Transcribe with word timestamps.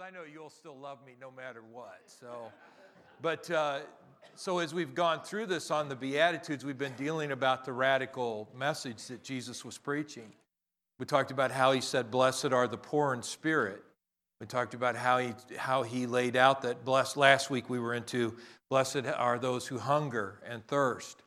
because 0.00 0.12
I 0.12 0.16
know 0.16 0.24
you'll 0.24 0.50
still 0.50 0.76
love 0.76 0.98
me 1.04 1.12
no 1.20 1.30
matter 1.30 1.62
what. 1.72 2.00
So, 2.06 2.50
but 3.20 3.50
uh, 3.50 3.80
so 4.34 4.58
as 4.58 4.72
we've 4.72 4.94
gone 4.94 5.20
through 5.22 5.46
this 5.46 5.70
on 5.70 5.88
the 5.88 5.96
Beatitudes, 5.96 6.64
we've 6.64 6.78
been 6.78 6.94
dealing 6.96 7.32
about 7.32 7.64
the 7.64 7.72
radical 7.72 8.48
message 8.56 9.06
that 9.06 9.22
Jesus 9.22 9.64
was 9.64 9.78
preaching. 9.78 10.32
We 10.98 11.06
talked 11.06 11.30
about 11.30 11.50
how 11.50 11.72
he 11.72 11.80
said, 11.80 12.10
Blessed 12.10 12.52
are 12.52 12.66
the 12.66 12.78
poor 12.78 13.14
in 13.14 13.22
spirit. 13.22 13.82
We 14.40 14.46
talked 14.46 14.74
about 14.74 14.96
how 14.96 15.18
he, 15.18 15.34
how 15.56 15.82
he 15.82 16.06
laid 16.06 16.36
out 16.36 16.62
that 16.62 16.84
blessed. 16.84 17.16
Last 17.16 17.50
week 17.50 17.68
we 17.68 17.78
were 17.78 17.94
into, 17.94 18.34
Blessed 18.70 19.06
are 19.16 19.38
those 19.38 19.66
who 19.66 19.78
hunger 19.78 20.40
and 20.48 20.66
thirst 20.66 21.22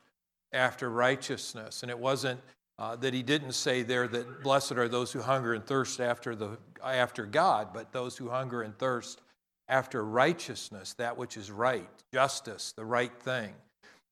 after 0.52 0.90
righteousness. 0.90 1.82
And 1.82 1.90
it 1.90 1.98
wasn't 1.98 2.40
uh, 2.78 2.96
that 2.96 3.14
he 3.14 3.22
didn't 3.22 3.52
say 3.52 3.82
there 3.82 4.08
that 4.08 4.42
blessed 4.42 4.72
are 4.72 4.88
those 4.88 5.12
who 5.12 5.20
hunger 5.20 5.54
and 5.54 5.64
thirst 5.64 6.00
after, 6.00 6.34
the, 6.34 6.58
after 6.82 7.24
God, 7.24 7.68
but 7.72 7.92
those 7.92 8.16
who 8.16 8.28
hunger 8.28 8.62
and 8.62 8.76
thirst 8.78 9.20
after 9.68 10.04
righteousness, 10.04 10.94
that 10.94 11.16
which 11.16 11.36
is 11.36 11.50
right, 11.50 11.88
justice, 12.12 12.72
the 12.76 12.84
right 12.84 13.16
thing. 13.22 13.54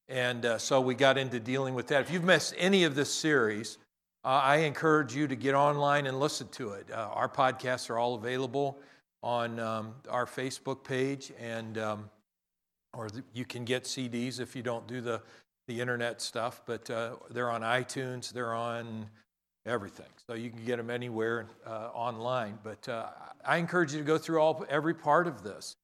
And 0.08 0.44
uh, 0.44 0.58
so 0.58 0.80
we 0.80 0.94
got 0.94 1.18
into 1.18 1.40
dealing 1.40 1.74
with 1.74 1.88
that. 1.88 2.02
If 2.02 2.10
you've 2.10 2.24
missed 2.24 2.54
any 2.56 2.84
of 2.84 2.94
this 2.94 3.12
series, 3.12 3.78
uh, 4.24 4.28
I 4.28 4.56
encourage 4.58 5.14
you 5.14 5.26
to 5.26 5.34
get 5.34 5.54
online 5.54 6.06
and 6.06 6.20
listen 6.20 6.48
to 6.48 6.70
it. 6.70 6.90
Uh, 6.90 7.08
our 7.12 7.28
podcasts 7.28 7.90
are 7.90 7.98
all 7.98 8.14
available 8.14 8.78
on 9.22 9.58
um, 9.58 9.94
our 10.08 10.26
Facebook 10.26 10.84
page, 10.84 11.32
and 11.40 11.78
um, 11.78 12.10
or 12.92 13.08
you 13.32 13.44
can 13.44 13.64
get 13.64 13.84
CDs 13.84 14.40
if 14.40 14.54
you 14.54 14.62
don't 14.62 14.86
do 14.86 15.00
the 15.00 15.22
the 15.66 15.80
internet 15.80 16.20
stuff. 16.20 16.62
But 16.66 16.90
uh, 16.90 17.16
they're 17.30 17.50
on 17.50 17.62
iTunes. 17.62 18.32
They're 18.32 18.54
on 18.54 19.06
everything. 19.66 20.06
So 20.26 20.34
you 20.34 20.50
can 20.50 20.64
get 20.64 20.76
them 20.76 20.90
anywhere 20.90 21.46
uh, 21.66 21.90
online. 21.94 22.58
But 22.62 22.88
uh, 22.88 23.08
I 23.44 23.58
encourage 23.58 23.92
you 23.92 23.98
to 23.98 24.04
go 24.04 24.18
through 24.18 24.40
all 24.40 24.64
every 24.68 24.94
part 24.94 25.26
of 25.26 25.42
this. 25.42 25.76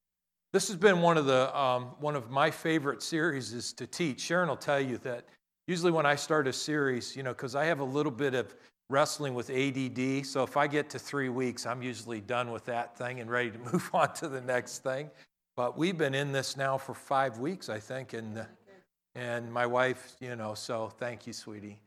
This 0.52 0.68
has 0.68 0.76
been 0.76 1.02
one 1.02 1.18
of 1.18 1.26
the 1.26 1.56
um, 1.58 1.94
one 2.00 2.16
of 2.16 2.30
my 2.30 2.50
favorite 2.50 3.02
series 3.02 3.52
is 3.52 3.72
to 3.74 3.86
teach. 3.86 4.20
Sharon 4.20 4.48
will 4.48 4.56
tell 4.56 4.80
you 4.80 4.96
that 4.98 5.26
usually 5.66 5.92
when 5.92 6.06
I 6.06 6.16
start 6.16 6.46
a 6.46 6.52
series, 6.52 7.14
you 7.14 7.22
know, 7.22 7.32
because 7.32 7.54
I 7.54 7.66
have 7.66 7.80
a 7.80 7.84
little 7.84 8.12
bit 8.12 8.34
of 8.34 8.54
wrestling 8.88 9.34
with 9.34 9.50
ADD, 9.50 10.24
so 10.24 10.42
if 10.42 10.56
I 10.56 10.66
get 10.66 10.88
to 10.90 10.98
three 10.98 11.28
weeks, 11.28 11.66
I'm 11.66 11.82
usually 11.82 12.22
done 12.22 12.50
with 12.50 12.64
that 12.64 12.96
thing 12.96 13.20
and 13.20 13.30
ready 13.30 13.50
to 13.50 13.58
move 13.72 13.90
on 13.92 14.14
to 14.14 14.28
the 14.28 14.40
next 14.40 14.82
thing. 14.82 15.10
But 15.54 15.76
we've 15.76 15.98
been 15.98 16.14
in 16.14 16.32
this 16.32 16.56
now 16.56 16.78
for 16.78 16.94
five 16.94 17.38
weeks, 17.38 17.68
I 17.68 17.78
think, 17.78 18.14
and 18.14 18.46
and 19.18 19.52
my 19.52 19.66
wife, 19.66 20.14
you 20.20 20.36
know, 20.36 20.54
so 20.54 20.92
thank 20.98 21.26
you, 21.26 21.32
sweetie. 21.32 21.80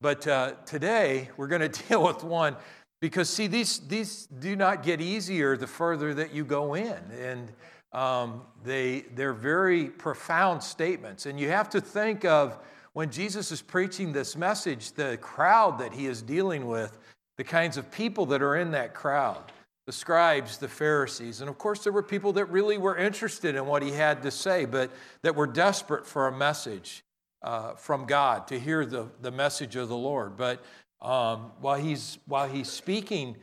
But 0.00 0.26
uh, 0.28 0.52
today 0.66 1.30
we're 1.36 1.48
going 1.48 1.68
to 1.70 1.82
deal 1.88 2.04
with 2.04 2.22
one 2.22 2.56
because, 3.00 3.28
see, 3.28 3.48
these, 3.48 3.80
these 3.80 4.26
do 4.26 4.54
not 4.54 4.82
get 4.82 5.00
easier 5.00 5.56
the 5.56 5.66
further 5.66 6.14
that 6.14 6.32
you 6.32 6.44
go 6.44 6.74
in. 6.74 6.98
And 7.18 7.52
um, 7.92 8.42
they, 8.64 9.04
they're 9.14 9.32
very 9.32 9.86
profound 9.86 10.62
statements. 10.62 11.26
And 11.26 11.40
you 11.40 11.48
have 11.48 11.68
to 11.70 11.80
think 11.80 12.24
of 12.24 12.58
when 12.92 13.10
Jesus 13.10 13.50
is 13.50 13.60
preaching 13.60 14.12
this 14.12 14.36
message, 14.36 14.92
the 14.92 15.18
crowd 15.20 15.78
that 15.80 15.92
he 15.92 16.06
is 16.06 16.22
dealing 16.22 16.66
with, 16.66 16.98
the 17.36 17.44
kinds 17.44 17.76
of 17.76 17.90
people 17.90 18.26
that 18.26 18.42
are 18.42 18.56
in 18.56 18.70
that 18.70 18.94
crowd 18.94 19.52
the 19.86 19.92
scribes, 19.92 20.58
the 20.58 20.68
Pharisees. 20.68 21.40
And 21.40 21.48
of 21.48 21.58
course, 21.58 21.84
there 21.84 21.92
were 21.92 22.02
people 22.02 22.32
that 22.34 22.46
really 22.46 22.76
were 22.76 22.96
interested 22.96 23.54
in 23.54 23.66
what 23.66 23.82
he 23.82 23.92
had 23.92 24.22
to 24.22 24.30
say, 24.30 24.64
but 24.64 24.90
that 25.22 25.34
were 25.34 25.46
desperate 25.46 26.06
for 26.06 26.26
a 26.26 26.36
message 26.36 27.04
uh, 27.42 27.74
from 27.74 28.06
God, 28.06 28.48
to 28.48 28.58
hear 28.58 28.84
the, 28.84 29.06
the 29.22 29.30
message 29.30 29.76
of 29.76 29.88
the 29.88 29.96
Lord. 29.96 30.36
But 30.36 30.64
um, 31.00 31.52
while, 31.60 31.78
he's, 31.78 32.18
while 32.26 32.48
he's 32.48 32.68
speaking, 32.68 33.36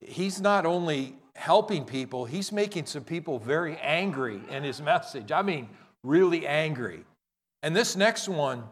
he's 0.00 0.40
not 0.40 0.64
only 0.64 1.16
helping 1.34 1.84
people, 1.84 2.24
he's 2.24 2.52
making 2.52 2.86
some 2.86 3.04
people 3.04 3.38
very 3.38 3.76
angry 3.78 4.40
in 4.48 4.62
his 4.62 4.80
message. 4.80 5.30
I 5.30 5.42
mean, 5.42 5.68
really 6.02 6.46
angry. 6.46 7.04
And 7.62 7.76
this 7.76 7.94
next 7.96 8.28
one 8.28 8.64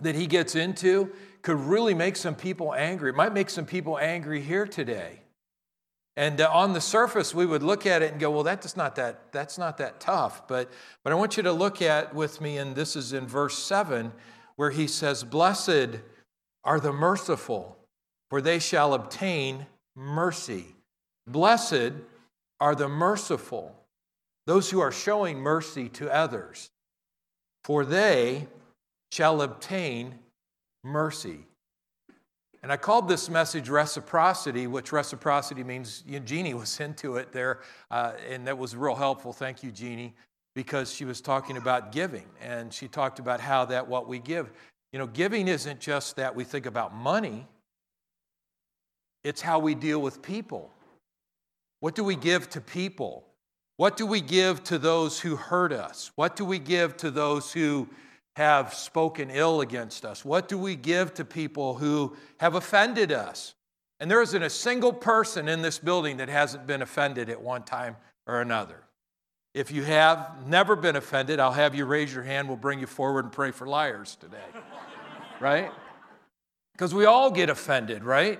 that 0.00 0.14
he 0.14 0.26
gets 0.28 0.54
into 0.54 1.10
could 1.42 1.58
really 1.58 1.94
make 1.94 2.14
some 2.14 2.36
people 2.36 2.74
angry. 2.74 3.10
It 3.10 3.16
might 3.16 3.32
make 3.32 3.50
some 3.50 3.66
people 3.66 3.98
angry 3.98 4.40
here 4.40 4.66
today. 4.66 5.20
And 6.18 6.40
uh, 6.40 6.50
on 6.52 6.72
the 6.72 6.80
surface, 6.80 7.32
we 7.32 7.46
would 7.46 7.62
look 7.62 7.86
at 7.86 8.02
it 8.02 8.10
and 8.10 8.20
go, 8.20 8.28
well, 8.32 8.42
that's 8.42 8.76
not 8.76 8.96
that, 8.96 9.30
that's 9.30 9.56
not 9.56 9.78
that 9.78 10.00
tough. 10.00 10.48
But, 10.48 10.68
but 11.04 11.12
I 11.12 11.16
want 11.16 11.36
you 11.36 11.44
to 11.44 11.52
look 11.52 11.80
at 11.80 12.12
with 12.12 12.40
me, 12.40 12.58
and 12.58 12.74
this 12.74 12.96
is 12.96 13.12
in 13.12 13.28
verse 13.28 13.56
7, 13.56 14.10
where 14.56 14.72
he 14.72 14.88
says, 14.88 15.22
Blessed 15.22 16.00
are 16.64 16.80
the 16.80 16.92
merciful, 16.92 17.78
for 18.30 18.40
they 18.40 18.58
shall 18.58 18.94
obtain 18.94 19.66
mercy. 19.94 20.74
Blessed 21.28 21.92
are 22.58 22.74
the 22.74 22.88
merciful, 22.88 23.72
those 24.44 24.70
who 24.70 24.80
are 24.80 24.90
showing 24.90 25.38
mercy 25.38 25.88
to 25.90 26.12
others, 26.12 26.68
for 27.62 27.84
they 27.84 28.48
shall 29.12 29.40
obtain 29.40 30.16
mercy. 30.82 31.46
And 32.62 32.72
I 32.72 32.76
called 32.76 33.08
this 33.08 33.28
message 33.28 33.68
reciprocity, 33.68 34.66
which 34.66 34.90
reciprocity 34.90 35.62
means 35.62 36.02
you 36.06 36.18
know, 36.18 36.26
Jeannie 36.26 36.54
was 36.54 36.80
into 36.80 37.16
it 37.16 37.32
there, 37.32 37.60
uh, 37.90 38.12
and 38.28 38.46
that 38.46 38.58
was 38.58 38.74
real 38.74 38.96
helpful. 38.96 39.32
Thank 39.32 39.62
you, 39.62 39.70
Jeannie, 39.70 40.14
because 40.54 40.92
she 40.92 41.04
was 41.04 41.20
talking 41.20 41.56
about 41.56 41.92
giving, 41.92 42.26
and 42.40 42.72
she 42.72 42.88
talked 42.88 43.20
about 43.20 43.40
how 43.40 43.64
that 43.66 43.86
what 43.86 44.08
we 44.08 44.18
give, 44.18 44.50
you 44.92 44.98
know, 44.98 45.06
giving 45.06 45.46
isn't 45.46 45.78
just 45.78 46.16
that 46.16 46.34
we 46.34 46.42
think 46.42 46.66
about 46.66 46.94
money, 46.94 47.46
it's 49.22 49.40
how 49.40 49.58
we 49.58 49.74
deal 49.74 50.00
with 50.00 50.20
people. 50.22 50.72
What 51.80 51.94
do 51.94 52.02
we 52.02 52.16
give 52.16 52.50
to 52.50 52.60
people? 52.60 53.24
What 53.76 53.96
do 53.96 54.04
we 54.04 54.20
give 54.20 54.64
to 54.64 54.78
those 54.78 55.20
who 55.20 55.36
hurt 55.36 55.72
us? 55.72 56.10
What 56.16 56.34
do 56.34 56.44
we 56.44 56.58
give 56.58 56.96
to 56.98 57.10
those 57.12 57.52
who 57.52 57.88
have 58.38 58.72
spoken 58.72 59.30
ill 59.30 59.60
against 59.60 60.04
us? 60.04 60.24
What 60.24 60.46
do 60.46 60.56
we 60.56 60.76
give 60.76 61.12
to 61.14 61.24
people 61.24 61.74
who 61.74 62.16
have 62.38 62.54
offended 62.54 63.10
us? 63.10 63.54
And 63.98 64.08
there 64.08 64.22
isn't 64.22 64.42
a 64.44 64.48
single 64.48 64.92
person 64.92 65.48
in 65.48 65.60
this 65.60 65.80
building 65.80 66.18
that 66.18 66.28
hasn't 66.28 66.64
been 66.64 66.80
offended 66.80 67.30
at 67.30 67.42
one 67.42 67.64
time 67.64 67.96
or 68.28 68.40
another. 68.40 68.84
If 69.54 69.72
you 69.72 69.82
have 69.82 70.46
never 70.46 70.76
been 70.76 70.94
offended, 70.94 71.40
I'll 71.40 71.50
have 71.50 71.74
you 71.74 71.84
raise 71.84 72.14
your 72.14 72.22
hand. 72.22 72.46
We'll 72.46 72.56
bring 72.56 72.78
you 72.78 72.86
forward 72.86 73.24
and 73.24 73.32
pray 73.32 73.50
for 73.50 73.66
liars 73.66 74.16
today. 74.20 74.36
right? 75.40 75.72
Because 76.74 76.94
we 76.94 77.06
all 77.06 77.32
get 77.32 77.50
offended, 77.50 78.04
right? 78.04 78.38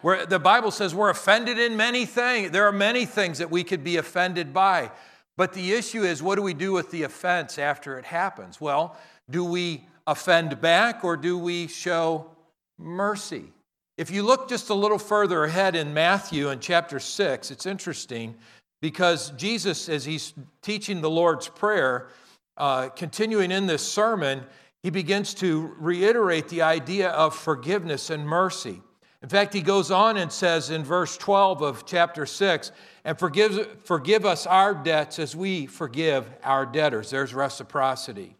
Where 0.00 0.24
the 0.24 0.38
Bible 0.38 0.70
says 0.70 0.94
we're 0.94 1.10
offended 1.10 1.58
in 1.58 1.76
many 1.76 2.06
things. 2.06 2.50
There 2.50 2.66
are 2.66 2.72
many 2.72 3.04
things 3.04 3.38
that 3.38 3.50
we 3.50 3.62
could 3.62 3.84
be 3.84 3.98
offended 3.98 4.54
by. 4.54 4.90
But 5.36 5.52
the 5.52 5.72
issue 5.72 6.02
is, 6.02 6.22
what 6.22 6.36
do 6.36 6.42
we 6.42 6.54
do 6.54 6.72
with 6.72 6.90
the 6.90 7.02
offense 7.02 7.58
after 7.58 7.98
it 7.98 8.04
happens? 8.04 8.60
Well, 8.60 8.96
do 9.30 9.44
we 9.44 9.86
offend 10.06 10.60
back 10.60 11.04
or 11.04 11.16
do 11.16 11.38
we 11.38 11.66
show 11.66 12.30
mercy? 12.78 13.52
If 13.96 14.10
you 14.10 14.22
look 14.22 14.48
just 14.48 14.70
a 14.70 14.74
little 14.74 14.98
further 14.98 15.44
ahead 15.44 15.76
in 15.76 15.94
Matthew 15.94 16.50
in 16.50 16.60
chapter 16.60 16.98
6, 16.98 17.50
it's 17.50 17.66
interesting 17.66 18.34
because 18.82 19.30
Jesus, 19.30 19.88
as 19.88 20.04
he's 20.04 20.34
teaching 20.62 21.00
the 21.00 21.10
Lord's 21.10 21.48
Prayer, 21.48 22.08
uh, 22.56 22.88
continuing 22.90 23.50
in 23.50 23.66
this 23.66 23.86
sermon, 23.86 24.42
he 24.82 24.90
begins 24.90 25.32
to 25.34 25.74
reiterate 25.78 26.48
the 26.48 26.62
idea 26.62 27.10
of 27.10 27.34
forgiveness 27.34 28.10
and 28.10 28.26
mercy. 28.26 28.82
In 29.22 29.28
fact, 29.30 29.54
he 29.54 29.62
goes 29.62 29.90
on 29.90 30.18
and 30.18 30.30
says 30.30 30.68
in 30.68 30.84
verse 30.84 31.16
12 31.16 31.62
of 31.62 31.86
chapter 31.86 32.26
6, 32.26 32.72
and 33.06 33.18
forgive, 33.18 33.80
forgive 33.84 34.26
us 34.26 34.46
our 34.46 34.74
debts 34.74 35.18
as 35.18 35.34
we 35.34 35.64
forgive 35.64 36.28
our 36.42 36.66
debtors. 36.66 37.08
There's 37.08 37.32
reciprocity. 37.32 38.36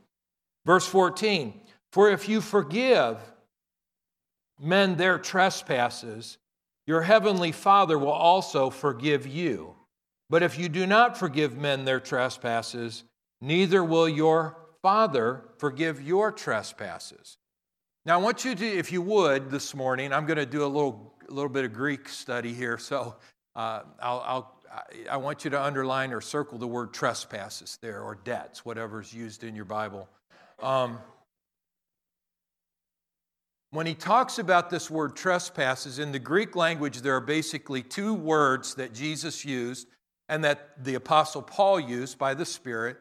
Verse 0.66 0.86
14 0.86 1.60
For 1.92 2.10
if 2.10 2.28
you 2.28 2.40
forgive 2.40 3.18
men 4.60 4.96
their 4.96 5.18
trespasses, 5.18 6.38
your 6.86 7.02
heavenly 7.02 7.52
Father 7.52 7.98
will 7.98 8.08
also 8.08 8.70
forgive 8.70 9.26
you. 9.26 9.74
But 10.30 10.42
if 10.42 10.58
you 10.58 10.68
do 10.68 10.86
not 10.86 11.18
forgive 11.18 11.56
men 11.56 11.84
their 11.84 12.00
trespasses, 12.00 13.04
neither 13.40 13.84
will 13.84 14.08
your 14.08 14.56
Father 14.82 15.44
forgive 15.58 16.02
your 16.02 16.32
trespasses. 16.32 17.38
Now, 18.06 18.18
I 18.18 18.22
want 18.22 18.44
you 18.44 18.54
to, 18.54 18.66
if 18.66 18.92
you 18.92 19.00
would, 19.00 19.50
this 19.50 19.74
morning, 19.74 20.12
I'm 20.12 20.26
going 20.26 20.36
to 20.36 20.46
do 20.46 20.64
a 20.64 20.66
little, 20.66 21.14
a 21.26 21.32
little 21.32 21.48
bit 21.48 21.64
of 21.64 21.72
Greek 21.72 22.06
study 22.08 22.52
here. 22.52 22.76
So 22.76 23.16
uh, 23.56 23.80
I'll, 24.00 24.22
I'll, 24.26 24.62
I 25.10 25.16
want 25.16 25.44
you 25.44 25.50
to 25.52 25.62
underline 25.62 26.12
or 26.12 26.20
circle 26.20 26.58
the 26.58 26.66
word 26.66 26.92
trespasses 26.92 27.78
there, 27.80 28.02
or 28.02 28.16
debts, 28.16 28.64
whatever's 28.64 29.14
used 29.14 29.42
in 29.42 29.54
your 29.56 29.64
Bible. 29.64 30.08
Um, 30.62 30.98
when 33.70 33.86
he 33.86 33.94
talks 33.94 34.38
about 34.38 34.70
this 34.70 34.88
word 34.88 35.16
trespasses, 35.16 35.98
in 35.98 36.12
the 36.12 36.18
Greek 36.18 36.54
language, 36.54 37.00
there 37.00 37.16
are 37.16 37.20
basically 37.20 37.82
two 37.82 38.14
words 38.14 38.74
that 38.76 38.94
Jesus 38.94 39.44
used 39.44 39.88
and 40.28 40.44
that 40.44 40.84
the 40.84 40.94
Apostle 40.94 41.42
Paul 41.42 41.80
used 41.80 42.16
by 42.16 42.34
the 42.34 42.44
Spirit 42.44 42.98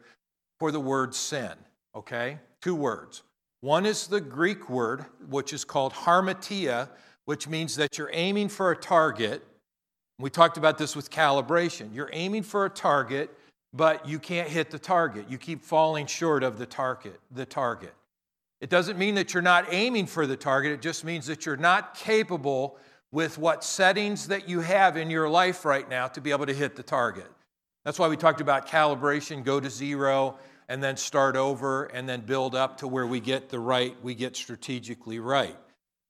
for 0.60 0.72
the 0.72 0.80
word 0.80 1.14
sin. 1.14 1.52
Okay? 1.96 2.40
Two 2.62 2.76
words. 2.76 3.24
One 3.62 3.86
is 3.86 4.08
the 4.08 4.20
Greek 4.20 4.70
word, 4.70 5.06
which 5.30 5.54
is 5.54 5.64
called 5.64 5.94
harmatia, 5.94 6.90
which 7.26 7.48
means 7.48 7.76
that 7.76 7.98
you're 7.98 8.10
aiming 8.12 8.50
for 8.50 8.72
a 8.72 8.76
target 8.76 9.44
We 10.20 10.30
talked 10.30 10.58
about 10.58 10.78
this 10.78 10.96
with 10.96 11.10
calibration. 11.10 11.94
You're 11.94 12.10
aiming 12.14 12.44
for 12.44 12.66
a 12.66 12.70
target, 12.70 13.30
but 13.74 14.08
you 14.08 14.20
can't 14.20 14.48
hit 14.48 14.70
the 14.70 14.80
target. 14.80 15.26
You 15.30 15.38
keep 15.38 15.64
falling 15.64 16.06
short 16.06 16.44
of 16.44 16.58
the 16.58 16.66
target, 16.66 17.20
the 17.32 17.46
target. 17.46 17.94
It 18.62 18.70
doesn't 18.70 18.98
mean 18.98 19.16
that 19.16 19.34
you're 19.34 19.44
not 19.44 19.66
aiming 19.74 20.06
for 20.06 20.26
the 20.26 20.38
target, 20.38 20.72
it 20.72 20.82
just 20.82 21.04
means 21.04 21.26
that 21.26 21.46
you're 21.46 21.58
not 21.58 21.96
capable 21.96 22.78
with 23.12 23.38
what 23.38 23.64
settings 23.64 24.28
that 24.28 24.48
you 24.48 24.62
have 24.62 24.98
in 24.98 25.10
your 25.10 25.30
life 25.30 25.66
right 25.66 25.88
now 25.90 26.08
to 26.08 26.22
be 26.22 26.32
able 26.32 26.46
to 26.46 26.54
hit 26.54 26.76
the 26.76 26.84
target. 26.84 27.30
That's 27.84 28.00
why 28.00 28.08
we 28.08 28.18
talked 28.18 28.42
about 28.42 28.68
calibration, 28.68 29.44
go 29.44 29.60
to 29.60 29.70
zero, 29.70 30.38
and 30.70 30.82
then 30.82 30.96
start 30.96 31.36
over, 31.36 31.86
and 31.86 32.08
then 32.08 32.22
build 32.22 32.56
up 32.56 32.78
to 32.78 32.88
where 32.88 33.06
we 33.06 33.20
get 33.20 33.50
the 33.50 33.60
right, 33.60 33.96
we 34.02 34.16
get 34.16 34.36
strategically 34.36 35.20
right. 35.20 35.58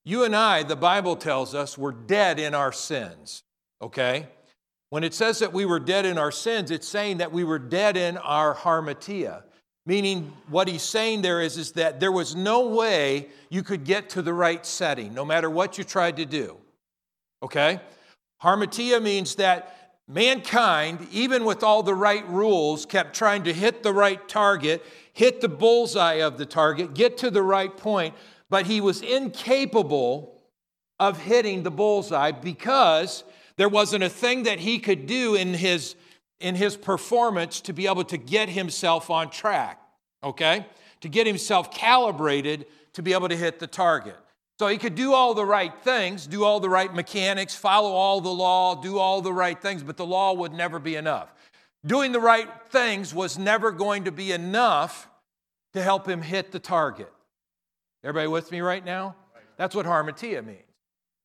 You 0.05 0.23
and 0.23 0.35
I, 0.35 0.63
the 0.63 0.75
Bible 0.75 1.15
tells 1.15 1.55
us, 1.55 1.77
we're 1.77 1.91
dead 1.91 2.39
in 2.39 2.53
our 2.53 2.71
sins, 2.71 3.43
okay? 3.81 4.27
When 4.93 5.03
it 5.03 5.15
says 5.15 5.39
that 5.39 5.51
we 5.51 5.65
were 5.65 5.79
dead 5.79 6.05
in 6.05 6.19
our 6.19 6.31
sins, 6.31 6.69
it's 6.69 6.87
saying 6.87 7.17
that 7.17 7.31
we 7.31 7.43
were 7.43 7.57
dead 7.57 7.97
in 7.97 8.15
our 8.17 8.53
harmatia. 8.53 9.41
Meaning, 9.87 10.31
what 10.49 10.67
he's 10.67 10.83
saying 10.83 11.23
there 11.23 11.41
is, 11.41 11.57
is 11.57 11.71
that 11.71 11.99
there 11.99 12.11
was 12.11 12.35
no 12.35 12.67
way 12.67 13.29
you 13.49 13.63
could 13.63 13.85
get 13.85 14.07
to 14.09 14.21
the 14.21 14.35
right 14.35 14.63
setting, 14.63 15.11
no 15.15 15.25
matter 15.25 15.49
what 15.49 15.79
you 15.79 15.83
tried 15.83 16.17
to 16.17 16.25
do. 16.25 16.57
Okay? 17.41 17.81
Harmatia 18.43 19.01
means 19.01 19.33
that 19.37 19.95
mankind, 20.07 21.07
even 21.11 21.43
with 21.43 21.63
all 21.63 21.81
the 21.81 21.95
right 21.95 22.29
rules, 22.29 22.85
kept 22.85 23.15
trying 23.15 23.45
to 23.45 23.51
hit 23.51 23.81
the 23.81 23.93
right 23.93 24.29
target, 24.29 24.85
hit 25.11 25.41
the 25.41 25.49
bullseye 25.49 26.21
of 26.21 26.37
the 26.37 26.45
target, 26.45 26.93
get 26.93 27.17
to 27.17 27.31
the 27.31 27.41
right 27.41 27.75
point, 27.75 28.13
but 28.47 28.67
he 28.67 28.79
was 28.79 29.01
incapable 29.01 30.39
of 30.99 31.19
hitting 31.19 31.63
the 31.63 31.71
bullseye 31.71 32.29
because 32.29 33.23
there 33.55 33.69
wasn't 33.69 34.03
a 34.03 34.09
thing 34.09 34.43
that 34.43 34.59
he 34.59 34.79
could 34.79 35.05
do 35.05 35.35
in 35.35 35.53
his, 35.53 35.95
in 36.39 36.55
his 36.55 36.75
performance 36.75 37.61
to 37.61 37.73
be 37.73 37.87
able 37.87 38.03
to 38.05 38.17
get 38.17 38.49
himself 38.49 39.09
on 39.09 39.29
track, 39.29 39.81
okay? 40.23 40.65
To 41.01 41.09
get 41.09 41.27
himself 41.27 41.71
calibrated 41.71 42.65
to 42.93 43.01
be 43.01 43.13
able 43.13 43.29
to 43.29 43.35
hit 43.35 43.59
the 43.59 43.67
target. 43.67 44.15
So 44.59 44.67
he 44.67 44.77
could 44.77 44.95
do 44.95 45.13
all 45.13 45.33
the 45.33 45.45
right 45.45 45.73
things, 45.83 46.27
do 46.27 46.43
all 46.43 46.59
the 46.59 46.69
right 46.69 46.93
mechanics, 46.93 47.55
follow 47.55 47.91
all 47.91 48.21
the 48.21 48.29
law, 48.29 48.75
do 48.75 48.97
all 48.99 49.21
the 49.21 49.33
right 49.33 49.59
things, 49.59 49.83
but 49.83 49.97
the 49.97 50.05
law 50.05 50.33
would 50.33 50.53
never 50.53 50.79
be 50.79 50.95
enough. 50.95 51.33
Doing 51.85 52.11
the 52.11 52.19
right 52.19 52.47
things 52.69 53.13
was 53.13 53.37
never 53.37 53.71
going 53.71 54.05
to 54.05 54.11
be 54.11 54.31
enough 54.31 55.09
to 55.73 55.81
help 55.81 56.07
him 56.07 56.21
hit 56.21 56.51
the 56.51 56.59
target. 56.59 57.11
Everybody 58.03 58.27
with 58.27 58.51
me 58.51 58.61
right 58.61 58.85
now? 58.85 59.15
That's 59.57 59.75
what 59.75 59.85
harmatia 59.85 60.45
means. 60.45 60.59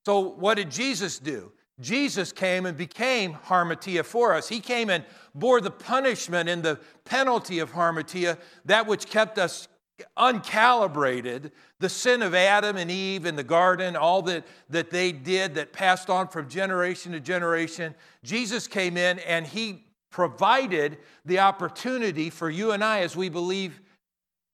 So, 0.07 0.21
what 0.21 0.55
did 0.55 0.71
Jesus 0.71 1.19
do? 1.19 1.53
Jesus 1.81 2.33
came 2.33 2.67
and 2.67 2.77
became 2.77 3.35
harmatia 3.35 4.05
for 4.05 4.35
us. 4.35 4.49
He 4.49 4.61
came 4.61 4.91
and 4.91 5.05
bore 5.35 5.61
the 5.61 5.71
punishment 5.71 6.49
and 6.49 6.63
the 6.63 6.81
penalty 7.05 7.61
of 7.61 7.73
harmatia, 7.73 8.39
that 8.65 8.87
which 8.87 9.07
kept 9.07 9.39
us 9.39 9.69
uncalibrated, 10.17 11.51
the 11.81 11.89
sin 11.89 12.23
of 12.23 12.35
Adam 12.35 12.77
and 12.77 12.91
Eve 12.91 13.27
in 13.27 13.37
the 13.37 13.45
garden, 13.45 13.97
all 13.97 14.23
that, 14.23 14.45
that 14.71 14.91
they 14.91 15.13
did 15.13 15.55
that 15.55 15.73
passed 15.73 16.11
on 16.11 16.29
from 16.29 16.49
generation 16.49 17.13
to 17.13 17.21
generation. 17.21 17.95
Jesus 18.23 18.67
came 18.67 18.97
in 18.97 19.19
and 19.21 19.47
he 19.47 19.85
provided 20.11 20.99
the 21.25 21.39
opportunity 21.39 22.31
for 22.31 22.49
you 22.51 22.73
and 22.73 22.83
I, 22.83 23.01
as 23.01 23.17
we 23.17 23.29
believe 23.29 23.81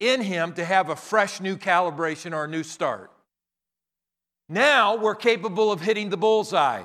in 0.01 0.21
him, 0.21 0.53
to 0.55 0.65
have 0.65 0.89
a 0.91 0.97
fresh 0.97 1.41
new 1.41 1.57
calibration 1.57 2.35
or 2.35 2.45
a 2.45 2.49
new 2.49 2.63
start. 2.63 3.11
Now 4.49 4.97
we're 4.97 5.15
capable 5.15 5.73
of 5.73 5.81
hitting 5.81 6.11
the 6.11 6.17
bullseye. 6.17 6.85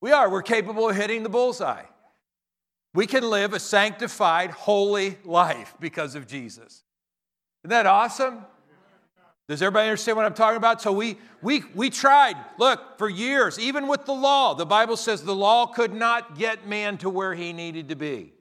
We 0.00 0.12
are. 0.12 0.30
We're 0.30 0.42
capable 0.42 0.88
of 0.88 0.96
hitting 0.96 1.22
the 1.22 1.28
bullseye. 1.28 1.84
We 2.94 3.06
can 3.06 3.28
live 3.28 3.52
a 3.52 3.60
sanctified, 3.60 4.50
holy 4.50 5.18
life 5.24 5.74
because 5.78 6.14
of 6.14 6.26
Jesus. 6.26 6.82
Isn't 7.62 7.70
that 7.70 7.86
awesome? 7.86 8.44
Does 9.48 9.62
everybody 9.62 9.88
understand 9.88 10.16
what 10.16 10.26
I'm 10.26 10.34
talking 10.34 10.56
about? 10.56 10.80
So 10.80 10.92
we, 10.92 11.18
we, 11.42 11.64
we 11.74 11.90
tried, 11.90 12.36
look, 12.56 12.98
for 12.98 13.08
years, 13.08 13.58
even 13.58 13.88
with 13.88 14.06
the 14.06 14.12
law, 14.12 14.54
the 14.54 14.64
Bible 14.64 14.96
says 14.96 15.24
the 15.24 15.34
law 15.34 15.66
could 15.66 15.92
not 15.92 16.38
get 16.38 16.68
man 16.68 16.98
to 16.98 17.10
where 17.10 17.34
he 17.34 17.52
needed 17.52 17.88
to 17.88 17.96
be. 17.96 18.32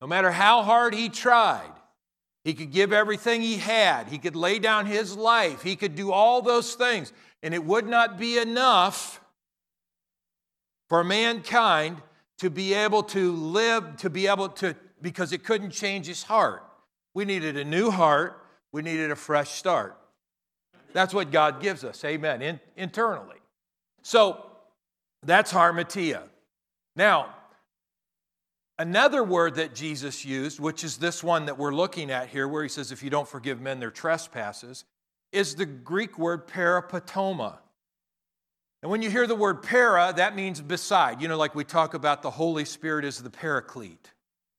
No 0.00 0.06
matter 0.06 0.30
how 0.30 0.62
hard 0.62 0.94
he 0.94 1.08
tried, 1.08 1.72
he 2.44 2.54
could 2.54 2.70
give 2.70 2.92
everything 2.92 3.42
he 3.42 3.56
had, 3.56 4.06
he 4.06 4.18
could 4.18 4.36
lay 4.36 4.60
down 4.60 4.86
his 4.86 5.16
life, 5.16 5.62
he 5.62 5.74
could 5.74 5.96
do 5.96 6.12
all 6.12 6.42
those 6.42 6.74
things, 6.74 7.12
and 7.42 7.52
it 7.52 7.64
would 7.64 7.86
not 7.86 8.18
be 8.18 8.38
enough 8.38 9.20
for 10.88 11.04
mankind 11.04 12.00
to 12.38 12.50
be 12.50 12.74
able 12.74 13.02
to 13.02 13.32
live, 13.32 13.96
to 13.98 14.10
be 14.10 14.26
able 14.26 14.48
to, 14.48 14.74
because 15.02 15.32
it 15.32 15.44
couldn't 15.44 15.70
change 15.70 16.06
his 16.06 16.22
heart. 16.22 16.64
We 17.14 17.24
needed 17.24 17.56
a 17.56 17.64
new 17.64 17.90
heart, 17.90 18.42
we 18.72 18.82
needed 18.82 19.10
a 19.10 19.16
fresh 19.16 19.50
start. 19.50 19.96
That's 20.92 21.12
what 21.12 21.30
God 21.30 21.60
gives 21.60 21.84
us, 21.84 22.04
amen, 22.04 22.42
in, 22.42 22.60
internally. 22.76 23.36
So 24.02 24.44
that's 25.22 25.52
harmatia. 25.52 26.22
Now, 26.96 27.34
another 28.78 29.22
word 29.22 29.56
that 29.56 29.74
Jesus 29.74 30.24
used, 30.24 30.60
which 30.60 30.84
is 30.84 30.96
this 30.96 31.22
one 31.22 31.46
that 31.46 31.58
we're 31.58 31.74
looking 31.74 32.10
at 32.10 32.28
here, 32.28 32.48
where 32.48 32.62
he 32.62 32.68
says, 32.68 32.92
if 32.92 33.02
you 33.02 33.10
don't 33.10 33.28
forgive 33.28 33.60
men 33.60 33.80
their 33.80 33.90
trespasses, 33.90 34.84
is 35.32 35.56
the 35.56 35.66
Greek 35.66 36.18
word 36.18 36.46
parapatoma. 36.46 37.58
And 38.82 38.90
when 38.90 39.02
you 39.02 39.10
hear 39.10 39.26
the 39.26 39.34
word 39.34 39.62
para, 39.62 40.12
that 40.16 40.36
means 40.36 40.60
beside. 40.60 41.20
You 41.20 41.28
know, 41.28 41.36
like 41.36 41.54
we 41.54 41.64
talk 41.64 41.94
about 41.94 42.22
the 42.22 42.30
Holy 42.30 42.64
Spirit 42.64 43.04
as 43.04 43.22
the 43.22 43.30
paraclete. 43.30 44.12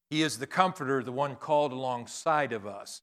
He 0.09 0.23
is 0.23 0.39
the 0.39 0.47
comforter, 0.47 1.03
the 1.03 1.11
one 1.11 1.35
called 1.35 1.71
alongside 1.71 2.51
of 2.51 2.65
us. 2.65 3.01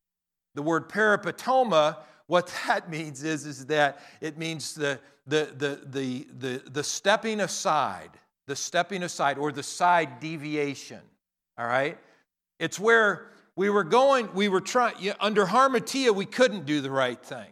The 0.54 0.62
word 0.62 0.88
parapatoma, 0.88 1.98
what 2.26 2.52
that 2.66 2.90
means 2.90 3.22
is, 3.22 3.46
is 3.46 3.66
that 3.66 4.00
it 4.20 4.36
means 4.36 4.74
the, 4.74 4.98
the, 5.26 5.52
the, 5.56 5.80
the, 5.86 6.26
the, 6.38 6.70
the 6.70 6.84
stepping 6.84 7.40
aside, 7.40 8.10
the 8.46 8.56
stepping 8.56 9.02
aside, 9.02 9.38
or 9.38 9.52
the 9.52 9.62
side 9.62 10.20
deviation. 10.20 11.00
All 11.58 11.66
right? 11.66 11.98
It's 12.58 12.78
where 12.78 13.28
we 13.54 13.70
were 13.70 13.84
going, 13.84 14.28
we 14.34 14.48
were 14.48 14.60
trying, 14.60 14.94
under 15.18 15.46
harmatia, 15.46 16.14
we 16.14 16.26
couldn't 16.26 16.66
do 16.66 16.82
the 16.82 16.90
right 16.90 17.22
thing. 17.22 17.48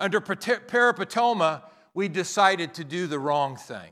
Under 0.00 0.20
parapatoma, 0.20 1.62
we 1.98 2.06
decided 2.06 2.74
to 2.74 2.84
do 2.84 3.08
the 3.08 3.18
wrong 3.18 3.56
thing. 3.56 3.90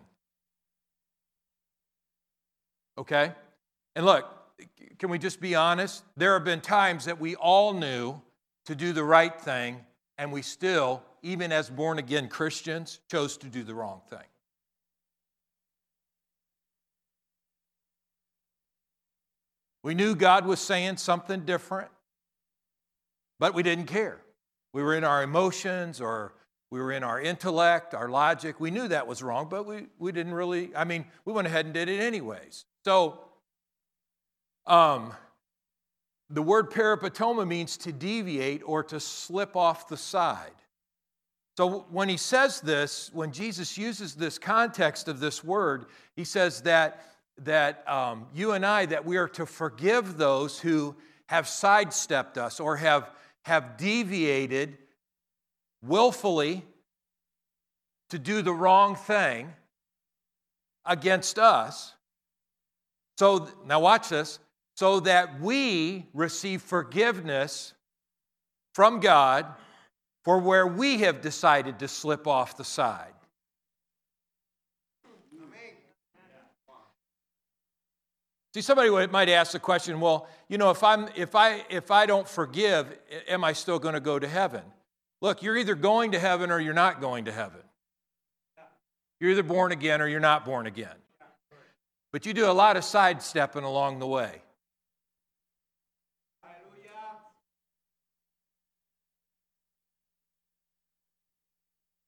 Okay? 2.96 3.32
And 3.96 4.06
look, 4.06 4.32
can 5.00 5.10
we 5.10 5.18
just 5.18 5.40
be 5.40 5.56
honest? 5.56 6.04
There 6.16 6.34
have 6.34 6.44
been 6.44 6.60
times 6.60 7.06
that 7.06 7.18
we 7.18 7.34
all 7.34 7.74
knew 7.74 8.22
to 8.66 8.76
do 8.76 8.92
the 8.92 9.02
right 9.02 9.36
thing, 9.40 9.84
and 10.18 10.30
we 10.30 10.42
still, 10.42 11.02
even 11.22 11.50
as 11.50 11.68
born 11.68 11.98
again 11.98 12.28
Christians, 12.28 13.00
chose 13.10 13.36
to 13.38 13.48
do 13.48 13.64
the 13.64 13.74
wrong 13.74 14.02
thing. 14.08 14.28
We 19.82 19.94
knew 19.94 20.14
God 20.14 20.46
was 20.46 20.60
saying 20.60 20.98
something 20.98 21.40
different, 21.40 21.90
but 23.40 23.52
we 23.52 23.64
didn't 23.64 23.86
care. 23.86 24.20
We 24.72 24.84
were 24.84 24.94
in 24.94 25.02
our 25.02 25.24
emotions 25.24 26.00
or 26.00 26.34
we 26.70 26.80
were 26.80 26.92
in 26.92 27.04
our 27.04 27.20
intellect, 27.20 27.94
our 27.94 28.08
logic. 28.08 28.58
We 28.58 28.70
knew 28.70 28.88
that 28.88 29.06
was 29.06 29.22
wrong, 29.22 29.48
but 29.48 29.66
we, 29.66 29.86
we 29.98 30.12
didn't 30.12 30.34
really, 30.34 30.74
I 30.74 30.84
mean, 30.84 31.04
we 31.24 31.32
went 31.32 31.46
ahead 31.46 31.64
and 31.64 31.72
did 31.72 31.88
it 31.88 32.00
anyways. 32.00 32.64
So, 32.84 33.20
um, 34.66 35.12
the 36.28 36.42
word 36.42 36.72
parapatoma 36.72 37.46
means 37.46 37.76
to 37.78 37.92
deviate 37.92 38.62
or 38.64 38.82
to 38.84 38.98
slip 38.98 39.54
off 39.54 39.86
the 39.86 39.96
side. 39.96 40.50
So, 41.56 41.86
when 41.90 42.08
he 42.08 42.16
says 42.16 42.60
this, 42.60 43.10
when 43.12 43.30
Jesus 43.30 43.78
uses 43.78 44.14
this 44.14 44.38
context 44.38 45.06
of 45.06 45.20
this 45.20 45.44
word, 45.44 45.86
he 46.16 46.24
says 46.24 46.62
that, 46.62 47.06
that 47.38 47.88
um, 47.88 48.26
you 48.34 48.52
and 48.52 48.66
I, 48.66 48.86
that 48.86 49.04
we 49.04 49.18
are 49.18 49.28
to 49.28 49.46
forgive 49.46 50.18
those 50.18 50.58
who 50.58 50.96
have 51.28 51.46
sidestepped 51.46 52.38
us 52.38 52.58
or 52.58 52.76
have, 52.76 53.10
have 53.44 53.76
deviated 53.76 54.78
willfully 55.86 56.64
to 58.10 58.18
do 58.18 58.42
the 58.42 58.52
wrong 58.52 58.94
thing 58.94 59.52
against 60.84 61.38
us. 61.38 61.94
So, 63.18 63.48
now 63.66 63.80
watch 63.80 64.10
this, 64.10 64.38
so 64.76 65.00
that 65.00 65.40
we 65.40 66.06
receive 66.12 66.62
forgiveness 66.62 67.72
from 68.74 69.00
God 69.00 69.46
for 70.22 70.38
where 70.38 70.66
we 70.66 70.98
have 70.98 71.22
decided 71.22 71.78
to 71.78 71.88
slip 71.88 72.26
off 72.26 72.56
the 72.56 72.64
side. 72.64 73.12
See, 78.56 78.62
somebody 78.62 78.88
might 79.08 79.28
ask 79.28 79.52
the 79.52 79.58
question, 79.58 80.00
well, 80.00 80.28
you 80.48 80.56
know, 80.56 80.70
if, 80.70 80.82
I'm, 80.82 81.08
if, 81.14 81.34
I, 81.34 81.62
if 81.68 81.90
I 81.90 82.06
don't 82.06 82.26
forgive, 82.26 82.98
am 83.28 83.44
I 83.44 83.52
still 83.52 83.78
going 83.78 83.92
to 83.92 84.00
go 84.00 84.18
to 84.18 84.26
heaven? 84.26 84.62
Look, 85.22 85.42
you're 85.42 85.56
either 85.56 85.74
going 85.74 86.12
to 86.12 86.18
heaven 86.18 86.50
or 86.50 86.60
you're 86.60 86.74
not 86.74 87.00
going 87.00 87.24
to 87.24 87.32
heaven. 87.32 87.60
You're 89.20 89.30
either 89.30 89.42
born 89.42 89.72
again 89.72 90.02
or 90.02 90.08
you're 90.08 90.20
not 90.20 90.44
born 90.44 90.66
again. 90.66 90.96
But 92.12 92.26
you 92.26 92.34
do 92.34 92.50
a 92.50 92.52
lot 92.52 92.76
of 92.76 92.84
sidestepping 92.84 93.64
along 93.64 93.98
the 93.98 94.06
way. 94.06 94.42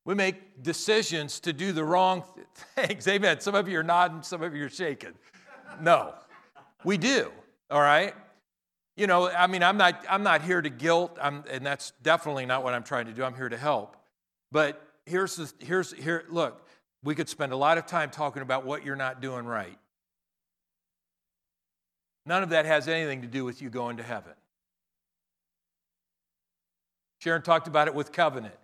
We 0.05 0.15
make 0.15 0.63
decisions 0.63 1.39
to 1.41 1.53
do 1.53 1.73
the 1.73 1.85
wrong 1.85 2.25
things. 2.75 3.07
Amen. 3.09 3.41
Some 3.41 3.55
of 3.55 3.69
you 3.69 3.79
are 3.79 3.83
nodding, 3.83 4.23
some 4.23 4.43
of 4.43 4.57
you 4.57 4.65
are 4.65 4.71
shaking. 4.71 5.13
No, 5.83 6.15
we 6.83 6.97
do. 6.97 7.31
All 7.71 7.83
right. 7.83 8.15
You 8.99 9.07
know, 9.07 9.31
I 9.31 9.47
mean, 9.47 9.63
I'm 9.63 9.77
not, 9.77 10.05
I'm 10.11 10.25
not 10.25 10.43
here 10.43 10.61
to 10.61 10.69
guilt, 10.69 11.17
I'm, 11.23 11.45
and 11.49 11.65
that's 11.65 11.93
definitely 12.03 12.47
not 12.47 12.65
what 12.65 12.75
I'm 12.75 12.83
trying 12.83 13.07
to 13.07 13.13
do. 13.13 13.23
I'm 13.23 13.37
here 13.37 13.49
to 13.49 13.57
help. 13.57 13.97
But 14.51 14.85
here's 15.07 15.37
the, 15.37 15.53
here's 15.61 15.93
here. 15.93 16.25
Look, 16.29 16.67
we 17.05 17.15
could 17.15 17.29
spend 17.29 17.53
a 17.53 17.57
lot 17.57 17.79
of 17.79 17.87
time 17.87 18.11
talking 18.11 18.43
about 18.43 18.67
what 18.67 18.85
you're 18.85 18.97
not 18.97 19.23
doing 19.23 19.47
right. 19.47 19.79
None 22.27 22.43
of 22.43 22.49
that 22.49 22.67
has 22.67 22.89
anything 22.89 23.23
to 23.23 23.29
do 23.29 23.45
with 23.45 23.63
you 23.63 23.71
going 23.71 23.99
to 23.99 24.03
heaven. 24.03 24.33
Sharon 27.21 27.43
talked 27.43 27.69
about 27.69 27.87
it 27.87 27.95
with 27.95 28.11
covenant. 28.11 28.57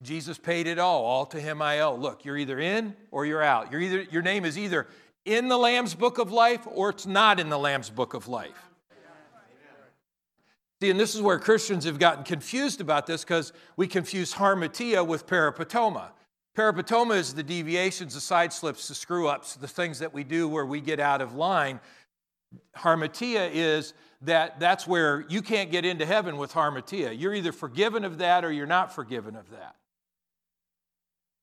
Jesus 0.00 0.38
paid 0.38 0.68
it 0.68 0.78
all. 0.78 1.04
All 1.04 1.26
to 1.26 1.40
him 1.40 1.60
I 1.60 1.80
owe. 1.80 1.96
Look, 1.96 2.24
you're 2.24 2.36
either 2.36 2.60
in 2.60 2.94
or 3.10 3.26
you're 3.26 3.42
out. 3.42 3.72
You're 3.72 3.80
either, 3.80 4.02
your 4.02 4.22
name 4.22 4.44
is 4.44 4.56
either 4.56 4.86
in 5.24 5.48
the 5.48 5.58
Lamb's 5.58 5.94
book 5.94 6.18
of 6.18 6.30
life 6.30 6.68
or 6.70 6.90
it's 6.90 7.04
not 7.04 7.40
in 7.40 7.48
the 7.48 7.58
Lamb's 7.58 7.90
book 7.90 8.14
of 8.14 8.28
life. 8.28 8.69
See, 10.80 10.88
and 10.88 10.98
this 10.98 11.14
is 11.14 11.20
where 11.20 11.38
Christians 11.38 11.84
have 11.84 11.98
gotten 11.98 12.24
confused 12.24 12.80
about 12.80 13.06
this 13.06 13.22
because 13.22 13.52
we 13.76 13.86
confuse 13.86 14.32
harmatia 14.32 15.06
with 15.06 15.26
peripatoma. 15.26 16.08
Peripatoma 16.56 17.16
is 17.16 17.34
the 17.34 17.42
deviations, 17.42 18.14
the 18.14 18.20
side 18.20 18.52
slips, 18.52 18.88
the 18.88 18.94
screw 18.94 19.28
ups, 19.28 19.56
the 19.56 19.68
things 19.68 19.98
that 19.98 20.14
we 20.14 20.24
do 20.24 20.48
where 20.48 20.64
we 20.64 20.80
get 20.80 20.98
out 20.98 21.20
of 21.20 21.34
line. 21.34 21.80
Harmatia 22.76 23.50
is 23.52 23.92
that 24.22 24.58
that's 24.58 24.86
where 24.86 25.24
you 25.28 25.42
can't 25.42 25.70
get 25.70 25.84
into 25.84 26.06
heaven 26.06 26.38
with 26.38 26.52
harmatia. 26.52 27.18
You're 27.18 27.34
either 27.34 27.52
forgiven 27.52 28.04
of 28.04 28.18
that 28.18 28.44
or 28.44 28.50
you're 28.50 28.66
not 28.66 28.94
forgiven 28.94 29.36
of 29.36 29.50
that. 29.50 29.76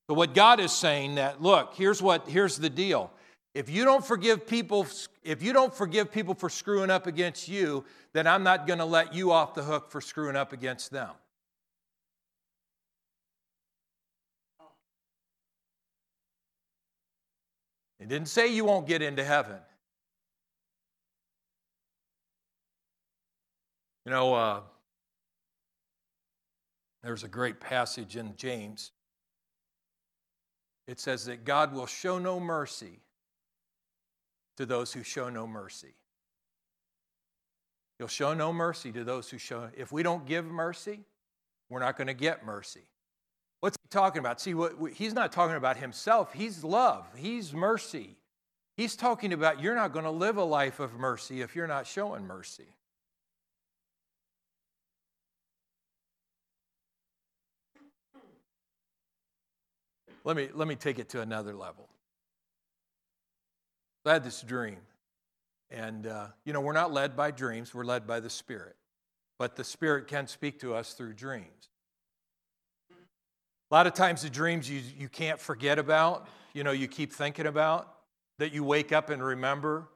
But 0.08 0.15
what 0.15 0.34
God 0.34 0.60
is 0.60 0.72
saying 0.72 1.15
that 1.15 1.41
look, 1.41 1.74
here's 1.75 2.01
what 2.01 2.27
here's 2.27 2.58
the 2.58 2.70
deal. 2.70 3.12
If 3.57 3.71
you 3.71 3.85
don't 3.85 4.05
forgive 4.05 4.45
people 4.45 4.85
if 5.23 5.41
you 5.41 5.51
don't 5.51 5.73
forgive 5.73 6.11
people 6.11 6.35
for 6.35 6.47
screwing 6.47 6.91
up 6.91 7.07
against 7.07 7.47
you, 7.47 7.85
then 8.13 8.27
I'm 8.27 8.43
not 8.43 8.67
going 8.67 8.77
to 8.77 8.85
let 8.85 9.15
you 9.15 9.31
off 9.31 9.55
the 9.55 9.63
hook 9.63 9.89
for 9.89 9.99
screwing 9.99 10.35
up 10.35 10.53
against 10.53 10.91
them. 10.91 11.09
It 17.99 18.07
didn't 18.07 18.27
say 18.27 18.53
you 18.53 18.63
won't 18.63 18.85
get 18.85 19.01
into 19.01 19.23
heaven. 19.23 19.57
You 24.05 24.11
know, 24.11 24.35
uh, 24.35 24.59
there's 27.01 27.23
a 27.23 27.27
great 27.27 27.59
passage 27.59 28.17
in 28.17 28.35
James 28.35 28.91
it 30.87 30.99
says 30.99 31.25
that 31.25 31.43
God 31.43 31.73
will 31.73 31.87
show 31.87 32.19
no 32.19 32.39
mercy 32.39 32.99
to 34.57 34.65
those 34.65 34.91
who 34.93 35.03
show 35.03 35.29
no 35.29 35.47
mercy. 35.47 35.93
You'll 37.99 38.07
show 38.07 38.33
no 38.33 38.53
mercy 38.53 38.91
to 38.91 39.03
those 39.03 39.29
who 39.29 39.37
show. 39.37 39.69
If 39.75 39.91
we 39.91 40.03
don't 40.03 40.25
give 40.25 40.45
mercy, 40.45 40.99
we're 41.69 41.79
not 41.79 41.97
going 41.97 42.07
to 42.07 42.13
get 42.13 42.45
mercy. 42.45 42.83
What's 43.59 43.75
he 43.81 43.89
talking 43.89 44.19
about? 44.19 44.39
See, 44.39 44.53
what, 44.53 44.75
he's 44.93 45.13
not 45.13 45.31
talking 45.31 45.55
about 45.55 45.77
himself. 45.77 46.33
He's 46.33 46.63
love. 46.63 47.05
He's 47.15 47.53
mercy. 47.53 48.17
He's 48.75 48.95
talking 48.95 49.33
about 49.33 49.61
you're 49.61 49.73
not 49.73 49.93
going 49.93 50.05
to 50.05 50.11
live 50.11 50.37
a 50.37 50.43
life 50.43 50.79
of 50.79 50.93
mercy 50.93 51.41
if 51.41 51.55
you're 51.55 51.67
not 51.67 51.87
showing 51.87 52.27
mercy. 52.27 52.67
Let 60.23 60.35
me, 60.35 60.49
let 60.53 60.67
me 60.67 60.75
take 60.75 60.99
it 60.99 61.09
to 61.09 61.21
another 61.21 61.55
level. 61.55 61.89
I 64.07 64.13
had 64.13 64.23
this 64.23 64.41
dream. 64.41 64.77
And, 65.69 66.07
uh, 66.07 66.27
you 66.45 66.53
know, 66.53 66.61
we're 66.61 66.73
not 66.73 66.93
led 66.93 67.15
by 67.15 67.31
dreams, 67.31 67.73
we're 67.73 67.83
led 67.83 68.07
by 68.07 68.19
the 68.19 68.29
Spirit. 68.29 68.75
But 69.37 69.55
the 69.55 69.63
Spirit 69.63 70.07
can 70.07 70.27
speak 70.27 70.59
to 70.61 70.73
us 70.73 70.93
through 70.93 71.13
dreams. 71.13 71.69
A 73.69 73.75
lot 73.75 73.85
of 73.85 73.93
times, 73.93 74.21
the 74.21 74.29
dreams 74.29 74.69
you, 74.69 74.81
you 74.97 75.09
can't 75.09 75.39
forget 75.39 75.77
about, 75.77 76.27
you 76.53 76.63
know, 76.63 76.71
you 76.71 76.87
keep 76.87 77.11
thinking 77.11 77.47
about, 77.47 77.93
that 78.39 78.53
you 78.53 78.63
wake 78.63 78.93
up 78.93 79.09
and 79.09 79.21
remember 79.21 79.89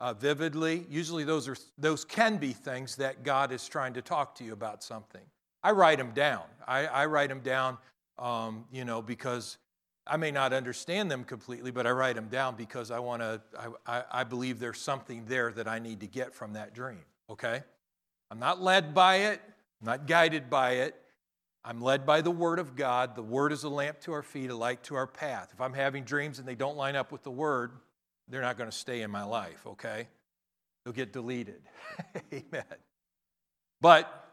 uh, 0.00 0.14
vividly. 0.14 0.86
Usually, 0.88 1.24
those, 1.24 1.48
are, 1.48 1.56
those 1.76 2.04
can 2.04 2.36
be 2.36 2.52
things 2.52 2.96
that 2.96 3.24
God 3.24 3.50
is 3.50 3.66
trying 3.66 3.94
to 3.94 4.02
talk 4.02 4.36
to 4.36 4.44
you 4.44 4.52
about 4.52 4.84
something. 4.84 5.22
I 5.62 5.72
write 5.72 5.98
them 5.98 6.12
down. 6.12 6.44
I, 6.68 6.86
I 6.86 7.06
write 7.06 7.28
them 7.28 7.40
down, 7.40 7.78
um, 8.18 8.64
you 8.70 8.84
know, 8.84 9.02
because 9.02 9.58
I 10.06 10.16
may 10.16 10.30
not 10.30 10.52
understand 10.52 11.10
them 11.10 11.24
completely, 11.24 11.70
but 11.70 11.86
I 11.86 11.90
write 11.90 12.16
them 12.16 12.28
down 12.28 12.56
because 12.56 12.90
I 12.90 12.98
want 13.00 13.22
to, 13.22 13.40
I, 13.86 14.04
I, 14.10 14.24
believe 14.24 14.60
there's 14.60 14.80
something 14.80 15.24
there 15.26 15.50
that 15.52 15.66
I 15.66 15.78
need 15.78 16.00
to 16.00 16.06
get 16.06 16.34
from 16.34 16.52
that 16.52 16.74
dream, 16.74 17.04
okay? 17.28 17.62
I'm 18.30 18.38
not 18.38 18.62
led 18.62 18.94
by 18.94 19.16
it, 19.16 19.40
I'm 19.80 19.86
not 19.86 20.06
guided 20.06 20.48
by 20.48 20.72
it. 20.72 20.94
I'm 21.68 21.80
led 21.80 22.06
by 22.06 22.20
the 22.20 22.30
Word 22.30 22.60
of 22.60 22.76
God. 22.76 23.16
The 23.16 23.22
Word 23.22 23.50
is 23.50 23.64
a 23.64 23.68
lamp 23.68 23.98
to 24.02 24.12
our 24.12 24.22
feet, 24.22 24.50
a 24.50 24.54
light 24.54 24.84
to 24.84 24.94
our 24.94 25.08
path. 25.08 25.50
If 25.52 25.60
I'm 25.60 25.72
having 25.72 26.04
dreams 26.04 26.38
and 26.38 26.46
they 26.46 26.54
don't 26.54 26.76
line 26.76 26.94
up 26.94 27.10
with 27.10 27.24
the 27.24 27.30
Word, 27.32 27.72
they're 28.28 28.40
not 28.40 28.56
going 28.56 28.70
to 28.70 28.76
stay 28.76 29.02
in 29.02 29.10
my 29.10 29.24
life, 29.24 29.66
okay? 29.66 30.06
They'll 30.84 30.94
get 30.94 31.12
deleted. 31.12 31.62
Amen. 32.32 32.62
But 33.80 34.25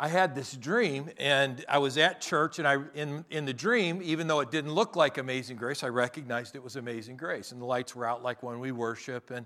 I 0.00 0.06
had 0.06 0.36
this 0.36 0.52
dream, 0.52 1.10
and 1.18 1.64
I 1.68 1.78
was 1.78 1.98
at 1.98 2.20
church, 2.20 2.60
and 2.60 2.68
I 2.68 2.76
in, 2.94 3.24
in 3.30 3.46
the 3.46 3.52
dream, 3.52 4.00
even 4.02 4.28
though 4.28 4.38
it 4.38 4.50
didn't 4.52 4.72
look 4.72 4.94
like 4.94 5.18
Amazing 5.18 5.56
Grace, 5.56 5.82
I 5.82 5.88
recognized 5.88 6.54
it 6.54 6.62
was 6.62 6.76
Amazing 6.76 7.16
Grace, 7.16 7.50
and 7.50 7.60
the 7.60 7.66
lights 7.66 7.96
were 7.96 8.06
out 8.06 8.22
like 8.22 8.42
when 8.42 8.60
we 8.60 8.70
worship, 8.70 9.32
and 9.32 9.44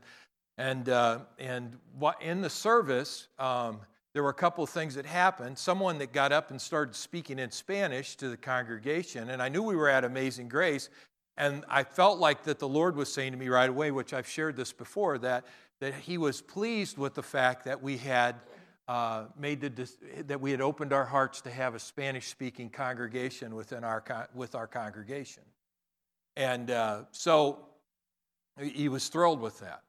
and 0.58 0.90
uh, 0.90 1.20
and 1.38 1.78
in 2.20 2.42
the 2.42 2.50
service, 2.50 3.28
um, 3.38 3.80
there 4.12 4.22
were 4.22 4.28
a 4.28 4.34
couple 4.34 4.62
of 4.62 4.68
things 4.68 4.94
that 4.96 5.06
happened. 5.06 5.56
Someone 5.56 5.96
that 5.98 6.12
got 6.12 6.32
up 6.32 6.50
and 6.50 6.60
started 6.60 6.94
speaking 6.94 7.38
in 7.38 7.50
Spanish 7.50 8.16
to 8.16 8.28
the 8.28 8.36
congregation, 8.36 9.30
and 9.30 9.42
I 9.42 9.48
knew 9.48 9.62
we 9.62 9.74
were 9.74 9.88
at 9.88 10.04
Amazing 10.04 10.48
Grace, 10.48 10.90
and 11.38 11.64
I 11.66 11.82
felt 11.82 12.18
like 12.18 12.42
that 12.42 12.58
the 12.58 12.68
Lord 12.68 12.94
was 12.94 13.10
saying 13.10 13.32
to 13.32 13.38
me 13.38 13.48
right 13.48 13.70
away, 13.70 13.90
which 13.90 14.12
I've 14.12 14.28
shared 14.28 14.56
this 14.56 14.72
before, 14.72 15.16
that 15.18 15.46
that 15.80 15.94
He 15.94 16.18
was 16.18 16.42
pleased 16.42 16.98
with 16.98 17.14
the 17.14 17.22
fact 17.22 17.64
that 17.64 17.82
we 17.82 17.96
had 17.96 18.36
uh, 18.92 19.24
made 19.38 19.58
the, 19.62 19.90
that 20.26 20.38
we 20.38 20.50
had 20.50 20.60
opened 20.60 20.92
our 20.92 21.06
hearts 21.06 21.40
to 21.40 21.50
have 21.50 21.74
a 21.74 21.78
Spanish 21.78 22.26
speaking 22.26 22.68
congregation 22.68 23.54
within 23.54 23.84
our, 23.84 24.28
with 24.34 24.54
our 24.54 24.66
congregation. 24.66 25.42
And 26.36 26.70
uh, 26.70 27.04
so 27.10 27.68
he 28.60 28.90
was 28.90 29.08
thrilled 29.08 29.40
with 29.40 29.60
that. 29.60 29.80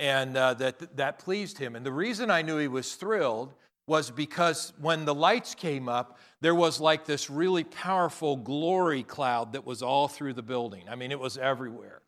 And 0.00 0.34
uh, 0.34 0.54
that, 0.54 0.96
that 0.96 1.18
pleased 1.18 1.58
him. 1.58 1.76
And 1.76 1.84
the 1.84 1.92
reason 1.92 2.30
I 2.30 2.40
knew 2.40 2.56
he 2.56 2.68
was 2.68 2.94
thrilled 2.94 3.52
was 3.86 4.10
because 4.10 4.72
when 4.80 5.04
the 5.04 5.14
lights 5.14 5.54
came 5.54 5.86
up, 5.86 6.18
there 6.40 6.54
was 6.54 6.80
like 6.80 7.04
this 7.04 7.28
really 7.28 7.64
powerful 7.64 8.34
glory 8.34 9.02
cloud 9.02 9.52
that 9.52 9.66
was 9.66 9.82
all 9.82 10.08
through 10.08 10.32
the 10.32 10.42
building. 10.42 10.84
I 10.88 10.94
mean, 10.94 11.12
it 11.12 11.20
was 11.20 11.36
everywhere. 11.36 12.00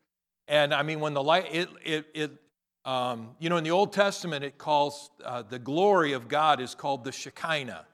And 0.47 0.73
I 0.73 0.81
mean, 0.81 1.01
when 1.01 1.13
the 1.13 1.21
light, 1.21 1.49
it, 1.51 1.69
it, 1.85 2.07
it 2.15 2.31
um, 2.85 3.35
you 3.39 3.49
know, 3.49 3.57
in 3.57 3.63
the 3.63 3.71
Old 3.71 3.93
Testament, 3.93 4.43
it 4.43 4.57
calls 4.57 5.11
uh, 5.23 5.43
the 5.43 5.59
glory 5.59 6.13
of 6.13 6.27
God 6.27 6.59
is 6.59 6.73
called 6.73 7.03
the 7.03 7.11
Shekinah. 7.11 7.85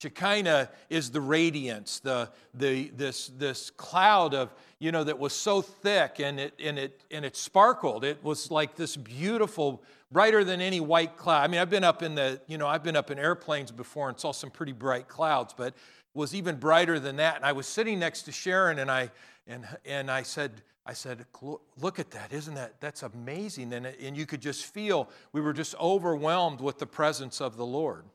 Shekinah 0.00 0.70
is 0.90 1.10
the 1.10 1.20
radiance, 1.20 1.98
the, 1.98 2.30
the, 2.54 2.88
this, 2.90 3.32
this 3.36 3.70
cloud 3.70 4.32
of, 4.32 4.54
you 4.78 4.92
know, 4.92 5.02
that 5.02 5.18
was 5.18 5.32
so 5.32 5.60
thick 5.60 6.20
and 6.20 6.38
it, 6.38 6.54
and, 6.62 6.78
it, 6.78 7.02
and 7.10 7.24
it 7.24 7.36
sparkled. 7.36 8.04
It 8.04 8.22
was 8.22 8.48
like 8.48 8.76
this 8.76 8.96
beautiful, 8.96 9.82
brighter 10.12 10.44
than 10.44 10.60
any 10.60 10.78
white 10.78 11.16
cloud. 11.16 11.42
I 11.42 11.48
mean, 11.48 11.60
I've 11.60 11.70
been 11.70 11.82
up 11.82 12.04
in 12.04 12.14
the, 12.14 12.40
you 12.46 12.58
know, 12.58 12.68
I've 12.68 12.84
been 12.84 12.94
up 12.94 13.10
in 13.10 13.18
airplanes 13.18 13.72
before 13.72 14.08
and 14.08 14.18
saw 14.20 14.30
some 14.30 14.50
pretty 14.50 14.72
bright 14.72 15.08
clouds, 15.08 15.52
but 15.56 15.74
was 16.14 16.32
even 16.32 16.56
brighter 16.56 17.00
than 17.00 17.16
that. 17.16 17.34
And 17.34 17.44
I 17.44 17.50
was 17.50 17.66
sitting 17.66 17.98
next 17.98 18.22
to 18.22 18.32
Sharon 18.32 18.78
and 18.78 18.92
I, 18.92 19.10
and, 19.48 19.66
and 19.84 20.12
I 20.12 20.22
said, 20.22 20.62
I 20.88 20.94
said, 20.94 21.26
Look 21.76 21.98
at 21.98 22.12
that. 22.12 22.32
Isn't 22.32 22.54
that? 22.54 22.80
That's 22.80 23.02
amazing. 23.02 23.74
And, 23.74 23.84
and 23.84 24.16
you 24.16 24.24
could 24.24 24.40
just 24.40 24.64
feel 24.64 25.10
we 25.32 25.42
were 25.42 25.52
just 25.52 25.74
overwhelmed 25.78 26.62
with 26.62 26.78
the 26.78 26.86
presence 26.86 27.42
of 27.42 27.58
the 27.58 27.66
Lord. 27.66 28.06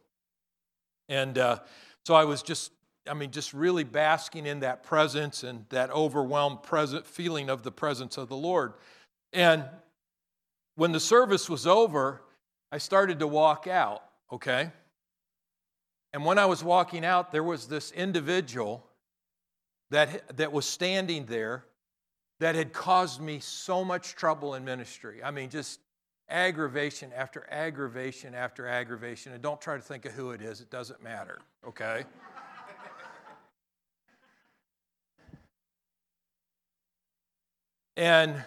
And 1.08 1.38
uh, 1.38 1.60
so 2.04 2.16
I 2.16 2.26
was 2.26 2.42
just, 2.42 2.72
I 3.08 3.14
mean, 3.14 3.30
just 3.30 3.54
really 3.54 3.84
basking 3.84 4.48
in 4.48 4.62
that 4.62 4.82
presence 4.82 5.44
and 5.44 5.66
that 5.70 5.92
overwhelmed 5.92 6.64
present 6.64 7.06
feeling 7.06 7.48
of 7.48 7.62
the 7.62 7.72
presence 7.72 8.18
of 8.18 8.28
the 8.28 8.36
Lord. 8.36 8.74
And 9.34 9.66
when 10.74 10.94
the 10.94 11.00
service 11.00 11.48
was 11.48 11.68
over, 11.68 12.24
I 12.72 12.80
started 12.80 13.20
to 13.20 13.28
walk 13.28 13.68
out, 13.68 14.04
okay? 14.32 14.72
And 16.12 16.26
when 16.26 16.40
I 16.40 16.48
was 16.48 16.64
walking 16.64 17.06
out, 17.06 17.32
there 17.32 17.44
was 17.44 17.68
this 17.68 17.92
individual 17.92 18.84
that, 19.92 20.38
that 20.38 20.52
was 20.52 20.66
standing 20.66 21.28
there 21.28 21.66
that 22.40 22.56
had 22.56 22.74
caused 22.74 23.22
me 23.22 23.40
so 23.40 23.84
much 23.84 24.16
trouble 24.16 24.56
in 24.56 24.66
ministry. 24.66 25.24
I 25.24 25.32
mean, 25.32 25.50
just 25.50 25.80
aggravation 26.30 27.12
after 27.16 27.46
aggravation 27.50 28.34
after 28.34 28.68
aggravation. 28.68 29.34
And 29.34 29.42
don't 29.42 29.62
try 29.62 29.76
to 29.76 29.82
think 29.82 30.06
of 30.06 30.14
who 30.14 30.32
it 30.32 30.42
is, 30.42 30.62
it 30.62 30.70
doesn't 30.70 31.02
matter, 31.04 31.40
okay? 31.68 32.04
and 37.96 38.44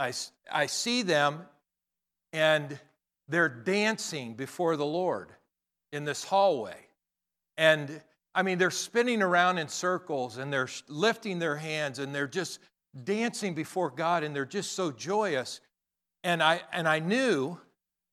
I, 0.00 0.12
I 0.52 0.66
see 0.66 1.02
them, 1.02 1.42
and 2.32 2.78
they're 3.28 3.48
dancing 3.48 4.34
before 4.34 4.76
the 4.76 4.84
Lord 4.84 5.30
in 5.92 6.04
this 6.04 6.24
hallway. 6.24 6.76
And 7.56 8.02
I 8.34 8.42
mean, 8.42 8.58
they're 8.58 8.70
spinning 8.70 9.22
around 9.22 9.58
in 9.58 9.68
circles 9.68 10.38
and 10.38 10.52
they're 10.52 10.68
lifting 10.88 11.38
their 11.38 11.56
hands 11.56 11.98
and 11.98 12.14
they're 12.14 12.26
just 12.26 12.58
dancing 13.04 13.54
before 13.54 13.90
God 13.90 14.24
and 14.24 14.34
they're 14.34 14.44
just 14.44 14.72
so 14.72 14.90
joyous. 14.90 15.60
And 16.24 16.42
I, 16.42 16.62
and 16.72 16.88
I 16.88 16.98
knew 16.98 17.58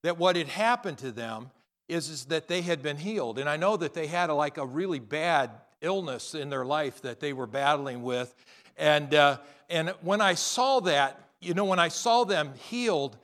that 0.02 0.18
what 0.18 0.36
had 0.36 0.48
happened 0.48 0.98
to 0.98 1.10
them 1.10 1.50
is, 1.88 2.08
is 2.08 2.26
that 2.26 2.48
they 2.48 2.62
had 2.62 2.82
been 2.82 2.96
healed. 2.96 3.38
And 3.38 3.48
I 3.48 3.56
know 3.56 3.76
that 3.76 3.94
they 3.94 4.06
had 4.06 4.30
a, 4.30 4.34
like 4.34 4.58
a 4.58 4.66
really 4.66 4.98
bad 4.98 5.50
illness 5.80 6.34
in 6.34 6.50
their 6.50 6.64
life 6.64 7.02
that 7.02 7.20
they 7.20 7.32
were 7.32 7.46
battling 7.46 8.02
with. 8.02 8.34
And, 8.76 9.14
uh, 9.14 9.38
and 9.68 9.90
when 10.02 10.20
I 10.20 10.34
saw 10.34 10.80
that, 10.80 11.20
you 11.40 11.54
know, 11.54 11.64
when 11.64 11.78
I 11.78 11.88
saw 11.88 12.24
them 12.24 12.52
healed, 12.68 13.18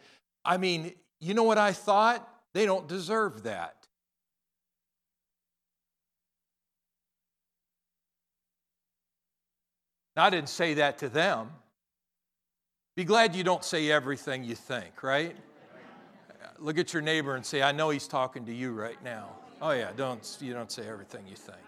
I 0.45 0.57
mean, 0.57 0.93
you 1.21 1.35
know 1.35 1.45
what 1.45 1.59
I 1.59 1.73
thought? 1.73 2.29
They 2.53 2.67
don't 2.67 2.89
deserve 2.89 3.45
that. 3.45 3.78
Now, 10.19 10.25
I 10.25 10.31
didn't 10.31 10.49
say 10.49 10.75
that 10.75 10.99
to 10.99 11.09
them. 11.09 11.49
Be 12.97 13.05
glad 13.05 13.37
you 13.37 13.45
don't 13.45 13.63
say 13.63 13.89
everything 13.89 14.43
you 14.43 14.57
think, 14.57 15.05
right? 15.05 15.37
Look 16.59 16.77
at 16.77 16.93
your 16.93 17.03
neighbor 17.03 17.37
and 17.37 17.47
say, 17.47 17.63
I 17.63 17.71
know 17.71 17.91
he's 17.91 18.09
talking 18.09 18.45
to 18.47 18.53
you 18.53 18.73
right 18.73 19.01
now. 19.05 19.29
Oh, 19.63 19.71
yeah, 19.71 19.93
don't, 19.97 20.39
you 20.41 20.55
don't 20.55 20.73
say 20.73 20.89
everything 20.89 21.23
you 21.29 21.37
think. 21.37 21.59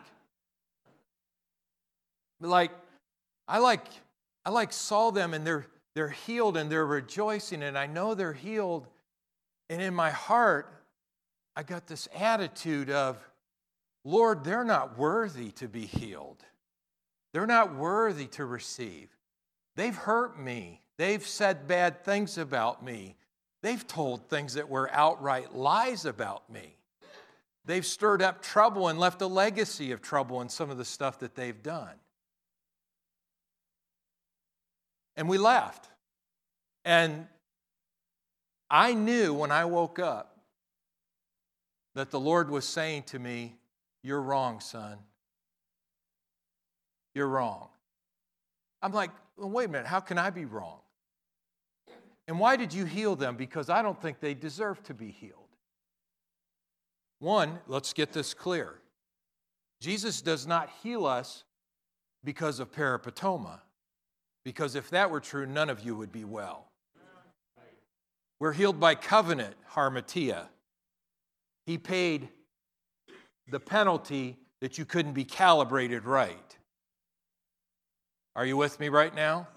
But 2.40 2.48
like, 2.50 2.72
I 3.46 3.58
like, 3.58 3.86
I 4.44 4.50
like 4.50 4.72
saw 4.72 5.12
them 5.12 5.32
and 5.32 5.46
they're, 5.46 5.66
they're 5.94 6.08
healed 6.08 6.56
and 6.56 6.68
they're 6.68 6.84
rejoicing, 6.84 7.62
and 7.62 7.78
I 7.78 7.86
know 7.86 8.14
they're 8.14 8.32
healed. 8.32 8.88
And 9.68 9.80
in 9.80 9.94
my 9.94 10.10
heart, 10.10 10.66
I 11.54 11.62
got 11.62 11.86
this 11.86 12.08
attitude 12.18 12.90
of, 12.90 13.16
Lord, 14.04 14.42
they're 14.42 14.64
not 14.64 14.98
worthy 14.98 15.52
to 15.52 15.68
be 15.68 15.86
healed. 15.86 16.42
They're 17.32 17.46
not 17.46 17.74
worthy 17.74 18.26
to 18.28 18.44
receive. 18.44 19.08
They've 19.76 19.94
hurt 19.94 20.38
me. 20.38 20.82
They've 20.98 21.26
said 21.26 21.68
bad 21.68 22.04
things 22.04 22.38
about 22.38 22.84
me. 22.84 23.16
They've 23.62 23.86
told 23.86 24.28
things 24.28 24.54
that 24.54 24.68
were 24.68 24.90
outright 24.92 25.54
lies 25.54 26.04
about 26.04 26.50
me. 26.50 26.76
They've 27.64 27.86
stirred 27.86 28.22
up 28.22 28.42
trouble 28.42 28.88
and 28.88 28.98
left 28.98 29.22
a 29.22 29.26
legacy 29.26 29.92
of 29.92 30.00
trouble 30.00 30.40
in 30.40 30.48
some 30.48 30.70
of 30.70 30.78
the 30.78 30.84
stuff 30.84 31.18
that 31.20 31.34
they've 31.34 31.62
done. 31.62 31.94
And 35.16 35.28
we 35.28 35.38
left. 35.38 35.88
And 36.84 37.26
I 38.70 38.94
knew 38.94 39.34
when 39.34 39.52
I 39.52 39.66
woke 39.66 39.98
up 39.98 40.38
that 41.94 42.10
the 42.10 42.20
Lord 42.20 42.50
was 42.50 42.66
saying 42.66 43.04
to 43.04 43.18
me, 43.18 43.56
You're 44.02 44.22
wrong, 44.22 44.60
son. 44.60 44.98
You're 47.14 47.28
wrong. 47.28 47.68
I'm 48.82 48.92
like, 48.92 49.10
well, 49.36 49.50
wait 49.50 49.68
a 49.68 49.68
minute, 49.68 49.86
how 49.86 50.00
can 50.00 50.18
I 50.18 50.30
be 50.30 50.44
wrong? 50.44 50.78
And 52.28 52.38
why 52.38 52.56
did 52.56 52.72
you 52.72 52.84
heal 52.84 53.16
them? 53.16 53.36
Because 53.36 53.68
I 53.68 53.82
don't 53.82 54.00
think 54.00 54.20
they 54.20 54.34
deserve 54.34 54.82
to 54.84 54.94
be 54.94 55.10
healed. 55.10 55.34
One, 57.18 57.58
let's 57.66 57.92
get 57.92 58.12
this 58.12 58.34
clear 58.34 58.76
Jesus 59.80 60.20
does 60.20 60.46
not 60.46 60.70
heal 60.82 61.06
us 61.06 61.44
because 62.22 62.60
of 62.60 62.70
peripatoma, 62.70 63.60
because 64.44 64.74
if 64.74 64.90
that 64.90 65.10
were 65.10 65.20
true, 65.20 65.46
none 65.46 65.70
of 65.70 65.80
you 65.80 65.96
would 65.96 66.12
be 66.12 66.24
well. 66.24 66.66
We're 68.38 68.52
healed 68.52 68.80
by 68.80 68.94
covenant, 68.94 69.54
harmatia. 69.72 70.46
He 71.66 71.76
paid 71.78 72.28
the 73.48 73.60
penalty 73.60 74.38
that 74.60 74.78
you 74.78 74.84
couldn't 74.84 75.12
be 75.12 75.24
calibrated 75.24 76.04
right. 76.04 76.56
Are 78.36 78.46
you 78.46 78.56
with 78.56 78.78
me 78.80 78.88
right 78.88 79.14
now? 79.14 79.48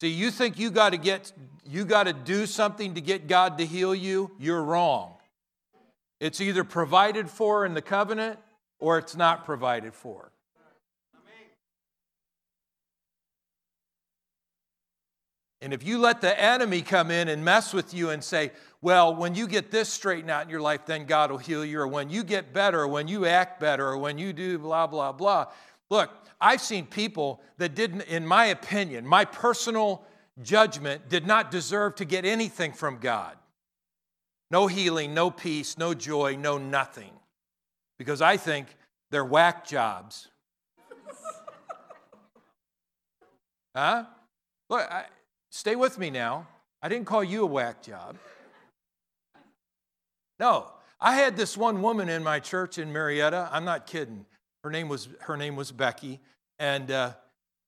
See, 0.00 0.08
you 0.08 0.30
think 0.30 0.58
you 0.58 0.70
got 0.70 0.90
to 0.90 0.98
get 0.98 1.32
you 1.64 1.84
got 1.84 2.04
to 2.04 2.12
do 2.12 2.46
something 2.46 2.94
to 2.94 3.00
get 3.00 3.26
God 3.26 3.58
to 3.58 3.66
heal 3.66 3.94
you? 3.94 4.30
You're 4.38 4.62
wrong. 4.62 5.14
It's 6.20 6.40
either 6.40 6.64
provided 6.64 7.28
for 7.28 7.66
in 7.66 7.74
the 7.74 7.82
covenant 7.82 8.38
or 8.78 8.98
it's 8.98 9.16
not 9.16 9.44
provided 9.44 9.94
for. 9.94 10.30
And 15.62 15.72
if 15.72 15.82
you 15.82 15.98
let 15.98 16.20
the 16.20 16.38
enemy 16.38 16.82
come 16.82 17.10
in 17.10 17.28
and 17.28 17.44
mess 17.44 17.72
with 17.72 17.94
you 17.94 18.10
and 18.10 18.22
say, 18.22 18.52
well, 18.82 19.14
when 19.16 19.34
you 19.34 19.48
get 19.48 19.70
this 19.70 19.88
straightened 19.88 20.30
out 20.30 20.44
in 20.44 20.50
your 20.50 20.60
life, 20.60 20.84
then 20.86 21.06
God 21.06 21.30
will 21.30 21.38
heal 21.38 21.64
you, 21.64 21.80
or 21.80 21.88
when 21.88 22.10
you 22.10 22.22
get 22.22 22.52
better, 22.52 22.82
or 22.82 22.88
when 22.88 23.08
you 23.08 23.24
act 23.26 23.58
better, 23.58 23.88
or 23.88 23.96
when 23.96 24.18
you 24.18 24.32
do 24.32 24.58
blah, 24.58 24.86
blah, 24.86 25.12
blah. 25.12 25.46
Look, 25.90 26.10
I've 26.40 26.60
seen 26.60 26.86
people 26.86 27.40
that 27.58 27.74
didn't, 27.74 28.02
in 28.02 28.26
my 28.26 28.46
opinion, 28.46 29.06
my 29.06 29.24
personal 29.24 30.04
judgment, 30.42 31.08
did 31.08 31.26
not 31.26 31.50
deserve 31.50 31.94
to 31.96 32.04
get 32.04 32.24
anything 32.24 32.72
from 32.72 32.98
God. 32.98 33.36
No 34.50 34.66
healing, 34.66 35.14
no 35.14 35.30
peace, 35.30 35.78
no 35.78 35.94
joy, 35.94 36.36
no 36.36 36.58
nothing. 36.58 37.10
Because 37.98 38.20
I 38.20 38.36
think 38.36 38.68
they're 39.10 39.24
whack 39.24 39.66
jobs. 39.66 40.28
huh? 43.74 44.04
Look, 44.68 44.90
I, 44.90 45.04
stay 45.50 45.76
with 45.76 45.98
me 45.98 46.10
now. 46.10 46.46
I 46.82 46.88
didn't 46.88 47.06
call 47.06 47.24
you 47.24 47.42
a 47.42 47.46
whack 47.46 47.82
job. 47.82 48.16
No, 50.38 50.70
I 51.00 51.14
had 51.14 51.36
this 51.36 51.56
one 51.56 51.80
woman 51.80 52.08
in 52.08 52.22
my 52.22 52.40
church 52.40 52.78
in 52.78 52.92
Marietta. 52.92 53.48
I'm 53.50 53.64
not 53.64 53.86
kidding. 53.86 54.26
Her 54.66 54.72
name 54.72 54.88
was, 54.88 55.08
her 55.20 55.36
name 55.36 55.54
was 55.54 55.70
Becky. 55.70 56.18
And 56.58 56.90
uh, 56.90 57.12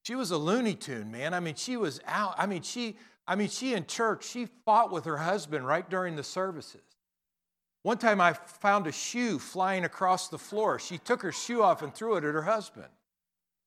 she 0.03 0.17
was 0.17 0.33
a 0.33 0.37
Looney 0.37 0.75
Tune, 0.75 1.13
man. 1.13 1.33
I 1.33 1.39
mean, 1.39 1.55
she 1.55 1.77
was 1.77 2.01
out. 2.05 2.35
I 2.37 2.47
mean, 2.47 2.63
she, 2.63 2.97
I 3.25 3.37
mean, 3.37 3.49
she 3.49 3.75
in 3.75 3.87
church, 3.87 4.27
she 4.27 4.49
fought 4.65 4.91
with 4.91 5.05
her 5.05 5.19
husband 5.19 5.65
right 5.65 5.89
during 5.89 6.17
the 6.17 6.25
services. 6.25 6.81
One 7.85 7.99
time 7.99 8.21
I 8.21 8.33
found 8.33 8.89
a 8.89 8.93
shoe 8.93 9.39
flying 9.39 9.85
across 9.85 10.27
the 10.27 10.39
floor. 10.39 10.81
She 10.81 10.99
took 10.99 11.23
her 11.23 11.31
shoe 11.31 11.63
off 11.63 11.83
and 11.83 11.95
threw 11.95 12.15
it 12.15 12.25
at 12.25 12.35
her 12.35 12.43
husband. 12.43 12.89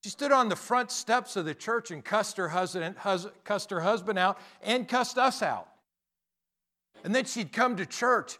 She 0.03 0.09
stood 0.09 0.33
on 0.33 0.49
the 0.49 0.57
front 0.57 0.91
steps 0.91 1.37
of 1.37 1.45
the 1.45 1.55
church 1.55 1.89
and 1.89 2.03
cussed 2.03 2.35
her 2.35 2.49
husband, 2.49 2.97
hus, 2.97 3.27
cussed 3.45 3.69
her 3.69 3.79
husband 3.79 4.19
out 4.19 4.39
and 4.61 4.89
cussed 4.89 5.17
us 5.17 5.41
out. 5.41 5.69
And 7.05 7.15
then 7.15 7.23
she'd 7.23 7.53
come 7.53 7.77
to 7.77 7.85
church 7.85 8.37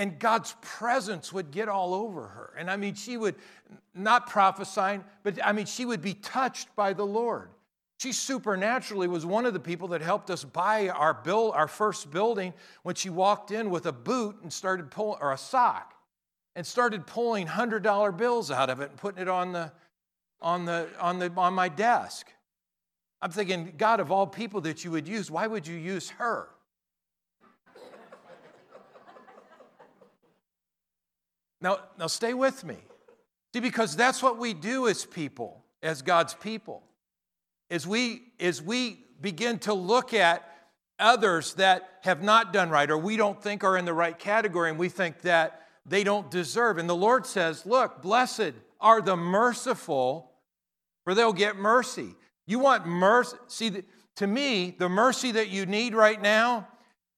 and 0.00 0.18
God's 0.18 0.56
presence 0.62 1.30
would 1.30 1.50
get 1.50 1.68
all 1.68 1.92
over 1.92 2.22
her. 2.22 2.54
And 2.56 2.70
I 2.70 2.78
mean, 2.78 2.94
she 2.94 3.18
would 3.18 3.34
not 3.94 4.30
prophesying, 4.30 5.04
but 5.22 5.38
I 5.44 5.52
mean, 5.52 5.66
she 5.66 5.84
would 5.84 6.00
be 6.00 6.14
touched 6.14 6.74
by 6.74 6.94
the 6.94 7.04
Lord. 7.04 7.50
She 7.98 8.12
supernaturally 8.12 9.08
was 9.08 9.26
one 9.26 9.44
of 9.44 9.52
the 9.52 9.60
people 9.60 9.88
that 9.88 10.00
helped 10.00 10.30
us 10.30 10.42
buy 10.42 10.88
our 10.88 11.12
bill, 11.12 11.52
our 11.52 11.68
first 11.68 12.10
building 12.10 12.54
when 12.82 12.94
she 12.94 13.10
walked 13.10 13.50
in 13.50 13.68
with 13.68 13.84
a 13.84 13.92
boot 13.92 14.36
and 14.42 14.50
started 14.50 14.90
pulling, 14.90 15.18
or 15.20 15.32
a 15.32 15.36
sock, 15.36 15.92
and 16.56 16.66
started 16.66 17.06
pulling 17.06 17.46
hundred 17.46 17.82
dollar 17.82 18.10
bills 18.10 18.50
out 18.50 18.70
of 18.70 18.80
it 18.80 18.88
and 18.88 18.98
putting 18.98 19.20
it 19.20 19.28
on 19.28 19.52
the, 19.52 19.70
on 20.40 20.64
the, 20.64 20.88
on 20.98 21.18
the, 21.18 21.30
on 21.36 21.52
my 21.52 21.68
desk. 21.68 22.26
I'm 23.20 23.32
thinking, 23.32 23.74
God, 23.76 24.00
of 24.00 24.10
all 24.10 24.26
people 24.26 24.62
that 24.62 24.82
you 24.82 24.92
would 24.92 25.06
use, 25.06 25.30
why 25.30 25.46
would 25.46 25.66
you 25.66 25.76
use 25.76 26.08
her? 26.08 26.48
Now, 31.60 31.78
now 31.98 32.06
stay 32.06 32.34
with 32.34 32.64
me. 32.64 32.76
See, 33.52 33.60
because 33.60 33.96
that's 33.96 34.22
what 34.22 34.38
we 34.38 34.54
do 34.54 34.88
as 34.88 35.04
people, 35.04 35.64
as 35.82 36.02
God's 36.02 36.34
people. 36.34 36.82
As 37.70 37.86
we, 37.86 38.22
as 38.38 38.62
we 38.62 39.04
begin 39.20 39.58
to 39.60 39.74
look 39.74 40.14
at 40.14 40.46
others 40.98 41.54
that 41.54 41.98
have 42.02 42.22
not 42.22 42.52
done 42.52 42.70
right 42.70 42.90
or 42.90 42.98
we 42.98 43.16
don't 43.16 43.42
think 43.42 43.64
are 43.64 43.76
in 43.76 43.84
the 43.84 43.94
right 43.94 44.18
category 44.18 44.70
and 44.70 44.78
we 44.78 44.88
think 44.88 45.22
that 45.22 45.66
they 45.86 46.04
don't 46.04 46.30
deserve. 46.30 46.78
And 46.78 46.88
the 46.88 46.96
Lord 46.96 47.26
says, 47.26 47.66
Look, 47.66 48.02
blessed 48.02 48.52
are 48.80 49.00
the 49.00 49.16
merciful, 49.16 50.30
for 51.04 51.14
they'll 51.14 51.32
get 51.32 51.56
mercy. 51.56 52.14
You 52.46 52.58
want 52.58 52.86
mercy? 52.86 53.36
See, 53.48 53.82
to 54.16 54.26
me, 54.26 54.74
the 54.78 54.88
mercy 54.88 55.32
that 55.32 55.48
you 55.48 55.66
need 55.66 55.94
right 55.94 56.20
now 56.20 56.68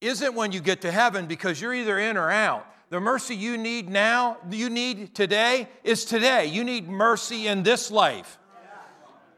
isn't 0.00 0.34
when 0.34 0.52
you 0.52 0.60
get 0.60 0.82
to 0.82 0.92
heaven 0.92 1.26
because 1.26 1.60
you're 1.60 1.74
either 1.74 1.98
in 1.98 2.16
or 2.16 2.30
out. 2.30 2.66
The 2.92 3.00
mercy 3.00 3.34
you 3.34 3.56
need 3.56 3.88
now, 3.88 4.36
you 4.50 4.68
need 4.68 5.14
today, 5.14 5.66
is 5.82 6.04
today. 6.04 6.44
You 6.44 6.62
need 6.62 6.90
mercy 6.90 7.46
in 7.46 7.62
this 7.62 7.90
life. 7.90 8.38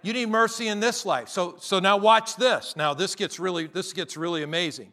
You 0.02 0.12
need 0.12 0.28
mercy 0.28 0.66
in 0.66 0.80
this 0.80 1.06
life. 1.06 1.28
So, 1.28 1.54
so 1.60 1.78
now 1.78 1.96
watch 1.96 2.34
this. 2.34 2.74
Now 2.74 2.94
this 2.94 3.14
gets 3.14 3.38
really 3.38 3.68
this 3.68 3.92
gets 3.92 4.16
really 4.16 4.42
amazing. 4.42 4.92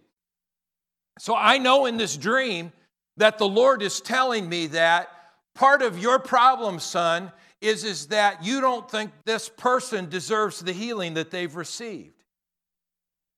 So 1.17 1.35
I 1.35 1.57
know 1.57 1.87
in 1.87 1.97
this 1.97 2.15
dream 2.15 2.71
that 3.17 3.39
the 3.39 3.47
Lord 3.47 3.81
is 3.81 3.99
telling 3.99 4.47
me 4.47 4.67
that 4.67 5.09
part 5.55 5.81
of 5.81 5.97
your 5.97 6.19
problem, 6.19 6.79
son, 6.79 7.31
is, 7.61 7.83
is 7.83 8.09
that 8.09 8.45
you 8.45 8.61
don't 8.61 8.89
think 8.89 9.09
this 9.25 9.49
person 9.49 10.07
deserves 10.07 10.59
the 10.59 10.71
healing 10.71 11.15
that 11.15 11.31
they've 11.31 11.55
received. 11.55 12.23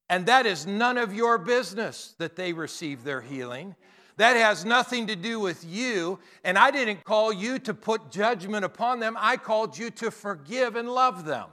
And 0.10 0.26
that 0.26 0.46
is 0.46 0.68
none 0.68 0.98
of 0.98 1.14
your 1.14 1.38
business 1.38 2.14
that 2.18 2.36
they 2.36 2.52
receive 2.52 3.06
their 3.06 3.22
healing. 3.22 3.78
That 4.18 4.36
has 4.36 4.64
nothing 4.64 5.08
to 5.08 5.16
do 5.16 5.40
with 5.40 5.66
you. 5.66 6.20
And 6.44 6.58
I 6.58 6.72
didn't 6.72 7.04
call 7.04 7.34
you 7.34 7.60
to 7.60 7.74
put 7.74 8.12
judgment 8.12 8.64
upon 8.66 9.00
them, 9.00 9.18
I 9.20 9.38
called 9.38 9.78
you 9.78 9.90
to 9.92 10.12
forgive 10.12 10.76
and 10.76 10.90
love 10.90 11.26
them. 11.26 11.48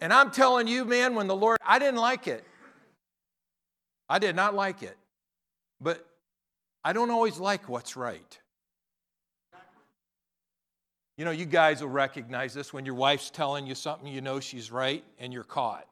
And 0.00 0.12
I'm 0.12 0.30
telling 0.30 0.68
you, 0.68 0.84
man, 0.84 1.14
when 1.14 1.26
the 1.26 1.36
Lord, 1.36 1.58
I 1.66 1.78
didn't 1.78 2.00
like 2.00 2.28
it. 2.28 2.44
I 4.08 4.18
did 4.18 4.36
not 4.36 4.54
like 4.54 4.82
it. 4.82 4.96
But 5.80 6.06
I 6.84 6.92
don't 6.92 7.10
always 7.10 7.38
like 7.38 7.68
what's 7.68 7.96
right. 7.96 8.38
You 11.16 11.24
know, 11.24 11.30
you 11.30 11.46
guys 11.46 11.80
will 11.80 11.88
recognize 11.88 12.52
this 12.52 12.74
when 12.74 12.84
your 12.84 12.94
wife's 12.94 13.30
telling 13.30 13.66
you 13.66 13.74
something, 13.74 14.06
you 14.06 14.20
know 14.20 14.38
she's 14.38 14.70
right, 14.70 15.02
and 15.18 15.32
you're 15.32 15.44
caught. 15.44 15.86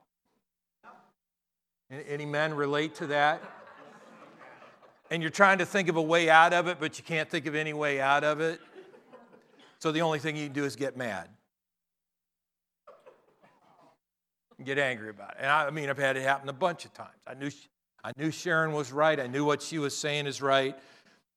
Any 1.91 2.27
men 2.27 2.53
relate 2.53 2.95
to 2.97 3.07
that? 3.09 3.43
And 5.11 5.23
you're 5.23 5.31
trying 5.31 5.59
to 5.59 5.67
think 5.67 5.89
of 5.89 5.97
a 5.97 6.03
way 6.03 6.31
out 6.31 6.53
of 6.53 6.67
it, 6.67 6.79
but 6.81 6.99
you 6.99 7.05
can't 7.05 7.29
think 7.29 7.47
of 7.47 7.55
any 7.55 7.73
way 7.73 8.01
out 8.01 8.25
of 8.25 8.41
it. 8.41 8.61
So 9.79 9.93
the 9.93 10.01
only 10.01 10.19
thing 10.19 10.37
you 10.37 10.47
can 10.47 10.55
do 10.55 10.65
is 10.65 10.77
get 10.77 10.97
mad. 10.97 11.29
Get 14.63 14.79
angry 14.79 15.11
about 15.11 15.33
it. 15.33 15.37
And 15.41 15.51
I, 15.51 15.67
I 15.67 15.71
mean, 15.71 15.91
I've 15.91 15.99
had 15.99 16.17
it 16.17 16.23
happen 16.23 16.49
a 16.49 16.55
bunch 16.55 16.85
of 16.85 16.95
times. 16.95 17.11
I 17.27 17.35
knew, 17.35 17.51
I 18.03 18.13
knew 18.17 18.31
Sharon 18.31 18.73
was 18.73 18.93
right. 18.93 19.19
I 19.21 19.27
knew 19.27 19.45
what 19.45 19.61
she 19.61 19.79
was 19.79 19.97
saying 19.97 20.27
is 20.27 20.41
right. 20.41 20.75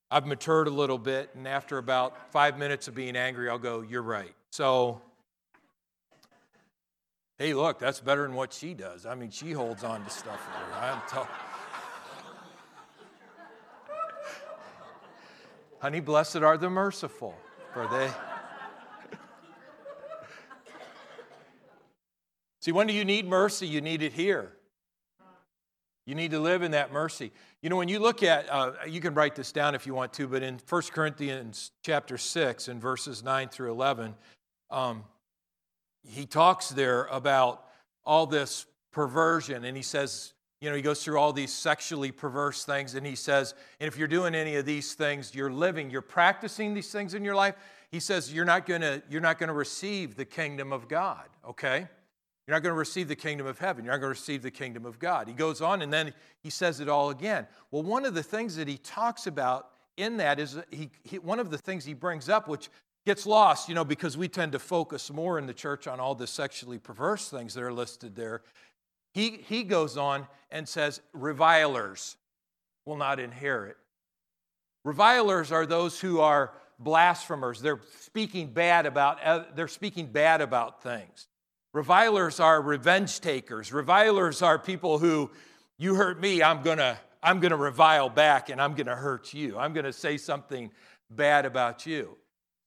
I've 0.09 0.25
matured 0.25 0.67
a 0.67 0.71
little 0.71 0.97
bit, 0.97 1.31
and 1.35 1.45
after 1.45 1.77
about 1.77 2.31
five 2.31 2.57
minutes 2.57 2.87
of 2.87 2.95
being 2.95 3.17
angry, 3.17 3.49
I'll 3.49 3.59
go, 3.59 3.81
You're 3.81 4.01
right. 4.01 4.33
So, 4.51 5.01
hey, 7.37 7.53
look, 7.53 7.79
that's 7.79 7.99
better 7.99 8.21
than 8.21 8.33
what 8.33 8.53
she 8.53 8.73
does. 8.73 9.05
I 9.05 9.15
mean, 9.15 9.29
she 9.29 9.51
holds 9.51 9.83
on 9.83 10.05
to 10.05 10.09
stuff. 10.09 10.39
I'm 10.79 11.01
telling 11.09 11.27
Honey, 15.79 15.99
blessed 15.99 16.37
are 16.37 16.57
the 16.57 16.71
merciful, 16.71 17.35
for 17.71 17.87
they. 17.87 18.09
See, 22.61 22.71
when 22.71 22.87
do 22.87 22.93
you 22.93 23.05
need 23.05 23.27
mercy? 23.27 23.67
You 23.67 23.79
need 23.79 24.01
it 24.01 24.11
here. 24.11 24.53
You 26.07 26.15
need 26.15 26.31
to 26.31 26.39
live 26.39 26.63
in 26.63 26.71
that 26.71 26.91
mercy. 26.91 27.31
You 27.61 27.69
know, 27.69 27.75
when 27.75 27.89
you 27.89 27.99
look 27.99 28.23
at, 28.23 28.49
uh, 28.49 28.71
you 28.87 28.99
can 28.99 29.13
write 29.13 29.35
this 29.35 29.51
down 29.51 29.75
if 29.75 29.85
you 29.85 29.93
want 29.93 30.13
to, 30.13 30.27
but 30.27 30.41
in 30.41 30.59
1 30.67 30.81
Corinthians 30.93 31.71
chapter 31.83 32.17
6 32.17 32.69
and 32.69 32.81
verses 32.81 33.23
9 33.23 33.49
through 33.49 33.71
11, 33.71 34.15
um, 34.71 35.03
he 36.03 36.25
talks 36.25 36.69
there 36.69 37.05
about 37.05 37.65
all 38.03 38.25
this 38.25 38.65
perversion, 38.91 39.63
and 39.63 39.77
he 39.77 39.83
says, 39.83 40.33
you 40.61 40.69
know, 40.69 40.75
he 40.75 40.81
goes 40.81 41.03
through 41.03 41.19
all 41.19 41.33
these 41.33 41.53
sexually 41.53 42.11
perverse 42.11 42.65
things, 42.65 42.95
and 42.95 43.05
he 43.05 43.15
says, 43.15 43.53
and 43.79 43.87
if 43.87 43.97
you're 43.97 44.07
doing 44.07 44.33
any 44.33 44.55
of 44.55 44.65
these 44.65 44.93
things, 44.93 45.35
you're 45.35 45.51
living, 45.51 45.89
you're 45.89 46.01
practicing 46.01 46.73
these 46.73 46.91
things 46.91 47.13
in 47.13 47.23
your 47.23 47.35
life. 47.35 47.55
He 47.91 47.99
says 47.99 48.33
you're 48.33 48.45
not 48.45 48.65
gonna, 48.65 49.01
you're 49.09 49.21
not 49.21 49.37
gonna 49.37 49.53
receive 49.53 50.15
the 50.15 50.25
kingdom 50.25 50.73
of 50.73 50.87
God. 50.87 51.27
Okay, 51.47 51.87
you're 52.47 52.55
not 52.55 52.63
going 52.63 52.73
to 52.73 52.79
receive 52.79 53.09
the 53.09 53.15
kingdom 53.15 53.45
of 53.45 53.59
heaven. 53.59 53.83
You're 53.83 53.93
not 53.93 53.99
going 53.99 54.13
to 54.13 54.19
receive 54.19 54.41
the 54.41 54.51
kingdom 54.51 54.85
of 54.85 54.99
God. 54.99 55.27
He 55.27 55.33
goes 55.33 55.61
on 55.61 55.81
and 55.81 55.91
then 55.91 56.13
he 56.39 56.49
says 56.49 56.79
it 56.79 56.87
all 56.87 57.09
again. 57.09 57.45
Well, 57.71 57.83
one 57.83 58.05
of 58.05 58.13
the 58.13 58.23
things 58.23 58.55
that 58.55 58.69
he 58.69 58.77
talks 58.77 59.27
about 59.27 59.71
in 59.97 60.15
that 60.17 60.39
is 60.39 60.57
he, 60.71 60.89
he, 61.03 61.19
one 61.19 61.39
of 61.39 61.49
the 61.49 61.57
things 61.57 61.83
he 61.83 61.93
brings 61.93 62.29
up, 62.29 62.47
which 62.47 62.69
gets 63.05 63.25
lost, 63.25 63.67
you 63.67 63.75
know, 63.75 63.83
because 63.83 64.17
we 64.17 64.29
tend 64.29 64.53
to 64.53 64.59
focus 64.59 65.11
more 65.11 65.37
in 65.37 65.45
the 65.45 65.53
church 65.53 65.87
on 65.87 65.99
all 65.99 66.15
the 66.15 66.27
sexually 66.27 66.77
perverse 66.77 67.29
things 67.29 67.53
that 67.53 67.63
are 67.63 67.73
listed 67.73 68.15
there. 68.15 68.43
He, 69.17 69.39
he 69.47 69.63
goes 69.63 69.97
on 69.97 70.27
and 70.51 70.69
says, 70.69 71.01
revilers 71.11 72.17
will 72.85 72.97
not 72.97 73.19
inherit. 73.19 73.75
Revilers 74.85 75.51
are 75.51 75.65
those 75.65 75.99
who 75.99 76.19
are 76.19 76.53
blasphemers. 76.77 77.59
They're 77.59 77.79
speaking 78.01 78.53
bad 78.53 78.85
about, 78.85 79.17
uh, 79.25 79.45
they're 79.55 79.67
speaking 79.67 80.05
bad 80.05 80.41
about 80.41 80.83
things. 80.83 81.27
Revilers 81.73 82.39
are 82.39 82.61
revenge 82.61 83.19
takers. 83.19 83.73
Revilers 83.73 84.43
are 84.43 84.59
people 84.59 84.99
who, 84.99 85.31
you 85.79 85.95
hurt 85.95 86.21
me, 86.21 86.43
I'm 86.43 86.61
gonna, 86.61 86.99
I'm 87.23 87.39
gonna 87.39 87.57
revile 87.57 88.09
back 88.09 88.49
and 88.49 88.61
I'm 88.61 88.75
gonna 88.75 88.95
hurt 88.95 89.33
you. 89.33 89.57
I'm 89.57 89.73
gonna 89.73 89.93
say 89.93 90.17
something 90.17 90.69
bad 91.09 91.47
about 91.47 91.87
you. 91.87 92.15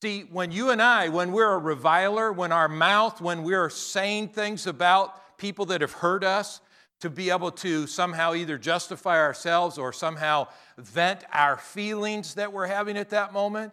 See, 0.02 0.22
when 0.22 0.50
you 0.50 0.70
and 0.70 0.82
I, 0.82 1.10
when 1.10 1.30
we're 1.30 1.52
a 1.52 1.58
reviler, 1.58 2.32
when 2.32 2.50
our 2.50 2.68
mouth, 2.68 3.20
when 3.20 3.44
we're 3.44 3.70
saying 3.70 4.30
things 4.30 4.66
about 4.66 5.14
people 5.40 5.64
that 5.66 5.80
have 5.80 5.92
hurt 5.92 6.22
us, 6.22 6.60
to 7.00 7.08
be 7.08 7.30
able 7.30 7.50
to 7.50 7.86
somehow 7.86 8.34
either 8.34 8.58
justify 8.58 9.16
ourselves 9.16 9.78
or 9.78 9.90
somehow 9.90 10.46
vent 10.76 11.24
our 11.32 11.56
feelings 11.56 12.34
that 12.34 12.52
we're 12.52 12.66
having 12.66 12.98
at 12.98 13.08
that 13.08 13.32
moment, 13.32 13.72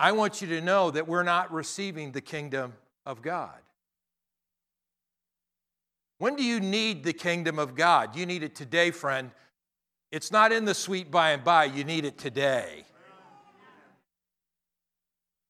I 0.00 0.10
want 0.12 0.42
you 0.42 0.48
to 0.48 0.60
know 0.60 0.90
that 0.90 1.06
we're 1.06 1.22
not 1.22 1.52
receiving 1.52 2.10
the 2.10 2.20
kingdom 2.20 2.74
of 3.06 3.22
God. 3.22 3.54
When 6.18 6.34
do 6.34 6.42
you 6.42 6.58
need 6.58 7.04
the 7.04 7.12
kingdom 7.12 7.60
of 7.60 7.76
God? 7.76 8.16
You 8.16 8.26
need 8.26 8.42
it 8.42 8.56
today, 8.56 8.90
friend. 8.90 9.30
It's 10.10 10.32
not 10.32 10.50
in 10.50 10.64
the 10.64 10.74
sweet 10.74 11.08
by 11.10 11.30
and 11.30 11.44
by, 11.44 11.66
you 11.66 11.84
need 11.84 12.04
it 12.04 12.18
today. 12.18 12.84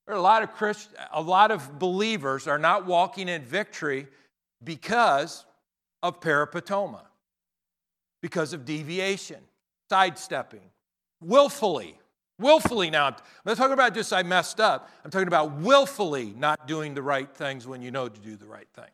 There 0.06 0.14
are 0.14 0.18
a 0.18 0.22
lot 0.22 0.42
of 0.42 0.52
Christ, 0.52 0.90
a 1.12 1.22
lot 1.22 1.50
of 1.50 1.78
believers 1.78 2.46
are 2.46 2.58
not 2.58 2.84
walking 2.84 3.28
in 3.28 3.42
victory 3.42 4.06
because 4.62 5.44
of 6.02 6.20
peripatoma, 6.20 7.02
because 8.22 8.52
of 8.52 8.64
deviation, 8.64 9.40
sidestepping, 9.90 10.70
willfully. 11.20 11.98
Willfully 12.38 12.90
now, 12.90 13.06
I'm 13.06 13.14
not 13.46 13.56
talking 13.56 13.72
about 13.72 13.94
just 13.94 14.12
I 14.12 14.22
messed 14.22 14.60
up. 14.60 14.90
I'm 15.04 15.10
talking 15.10 15.28
about 15.28 15.52
willfully 15.52 16.34
not 16.36 16.66
doing 16.66 16.92
the 16.92 17.02
right 17.02 17.32
things 17.34 17.66
when 17.66 17.80
you 17.80 17.90
know 17.90 18.08
to 18.08 18.20
do 18.20 18.36
the 18.36 18.46
right 18.46 18.68
things. 18.74 18.90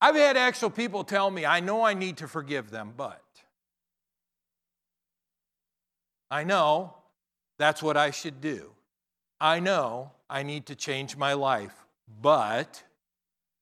I've 0.00 0.14
had 0.14 0.36
actual 0.36 0.70
people 0.70 1.02
tell 1.02 1.30
me, 1.30 1.44
I 1.44 1.60
know 1.60 1.82
I 1.82 1.94
need 1.94 2.18
to 2.18 2.28
forgive 2.28 2.70
them, 2.70 2.92
but 2.96 3.22
I 6.30 6.44
know 6.44 6.94
that's 7.58 7.82
what 7.82 7.96
I 7.96 8.10
should 8.10 8.40
do. 8.40 8.72
I 9.40 9.60
know 9.60 10.12
I 10.28 10.42
need 10.42 10.66
to 10.66 10.74
change 10.74 11.16
my 11.16 11.32
life, 11.32 11.74
but, 12.20 12.82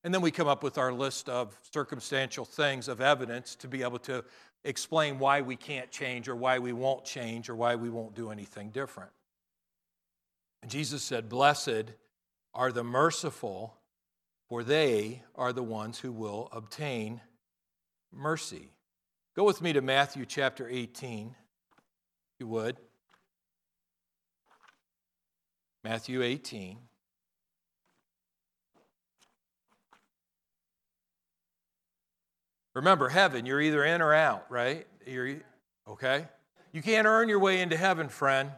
and 0.03 0.13
then 0.13 0.21
we 0.21 0.31
come 0.31 0.47
up 0.47 0.63
with 0.63 0.77
our 0.77 0.91
list 0.91 1.29
of 1.29 1.57
circumstantial 1.71 2.43
things 2.43 2.87
of 2.87 2.99
evidence 2.99 3.55
to 3.55 3.67
be 3.67 3.83
able 3.83 3.99
to 3.99 4.23
explain 4.65 5.17
why 5.17 5.41
we 5.41 5.55
can't 5.55 5.91
change 5.91 6.27
or 6.27 6.35
why 6.35 6.59
we 6.59 6.73
won't 6.73 7.05
change 7.05 7.49
or 7.49 7.55
why 7.55 7.75
we 7.75 7.89
won't 7.89 8.15
do 8.15 8.29
anything 8.29 8.69
different. 8.69 9.11
And 10.61 10.69
Jesus 10.69 11.03
said, 11.03 11.29
Blessed 11.29 11.93
are 12.53 12.71
the 12.71 12.83
merciful, 12.83 13.75
for 14.49 14.63
they 14.63 15.23
are 15.35 15.53
the 15.53 15.63
ones 15.63 15.99
who 15.99 16.11
will 16.11 16.49
obtain 16.51 17.21
mercy. 18.11 18.69
Go 19.35 19.43
with 19.43 19.61
me 19.61 19.73
to 19.73 19.81
Matthew 19.81 20.25
chapter 20.25 20.67
18, 20.69 21.27
if 21.27 21.35
you 22.39 22.47
would. 22.47 22.77
Matthew 25.83 26.21
18. 26.21 26.77
Remember, 32.75 33.09
heaven, 33.09 33.45
you're 33.45 33.61
either 33.61 33.83
in 33.83 34.01
or 34.01 34.13
out, 34.13 34.45
right? 34.49 34.87
You're, 35.05 35.35
okay? 35.87 36.27
You 36.71 36.81
can't 36.81 37.05
earn 37.05 37.29
your 37.29 37.39
way 37.39 37.61
into 37.61 37.77
heaven, 37.77 38.09
friend. 38.09 38.51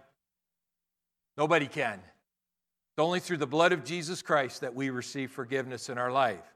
Nobody 1.38 1.68
can. 1.68 1.96
It's 1.96 3.04
only 3.04 3.20
through 3.20 3.38
the 3.38 3.48
blood 3.48 3.74
of 3.74 3.84
Jesus 3.84 4.22
Christ 4.22 4.62
that 4.62 4.74
we 4.74 4.90
receive 4.90 5.32
forgiveness 5.32 5.90
in 5.90 5.98
our 5.98 6.12
life. 6.12 6.54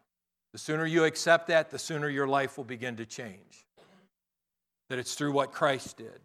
The 0.53 0.57
sooner 0.57 0.85
you 0.85 1.03
accept 1.03 1.47
that, 1.47 1.69
the 1.69 1.77
sooner 1.77 2.09
your 2.09 2.27
life 2.27 2.57
will 2.57 2.63
begin 2.63 2.95
to 2.95 3.05
change. 3.05 3.67
That 4.89 4.97
it's 4.97 5.15
through 5.15 5.33
what 5.33 5.51
Christ 5.51 5.97
did. 5.97 6.21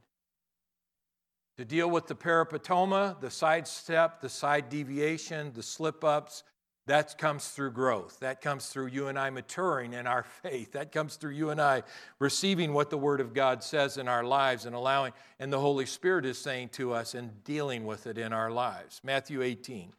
To 1.59 1.65
deal 1.65 1.91
with 1.91 2.07
the 2.07 2.15
peripatoma, 2.15 3.21
the 3.21 3.31
sidestep, 3.31 4.21
the 4.21 4.29
side 4.29 4.69
deviation, 4.69 5.53
the 5.53 5.63
slip 5.63 6.05
ups, 6.05 6.45
that 6.87 7.17
comes 7.17 7.49
through 7.49 7.71
growth. 7.71 8.19
That 8.21 8.43
comes 8.43 8.67
through 8.69 8.89
you 8.89 9.09
and 9.09 9.19
I 9.19 9.31
maturing 9.31 9.95
in 9.95 10.07
our 10.07 10.23
faith. 10.43 10.73
That 10.73 10.93
comes 10.93 11.17
through 11.17 11.33
you 11.33 11.51
and 11.51 11.61
I 11.61 11.83
receiving 12.19 12.73
what 12.75 12.91
the 12.91 12.99
Word 12.99 13.21
of 13.21 13.33
God 13.33 13.63
says 13.63 13.97
in 13.97 14.09
our 14.09 14.25
lives 14.25 14.67
and 14.67 14.75
allowing, 14.75 15.13
and 15.39 15.53
the 15.53 15.61
Holy 15.61 15.87
Spirit 15.87 16.27
is 16.27 16.39
saying 16.39 16.71
to 16.71 16.93
us 16.93 17.15
and 17.15 17.43
dealing 17.45 17.85
with 17.85 18.07
it 18.07 18.19
in 18.19 18.33
our 18.33 18.51
lives. 18.51 19.01
Matthew 19.03 19.43
18. 19.43 19.93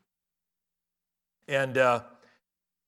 And 1.47 1.77
uh, 1.77 2.01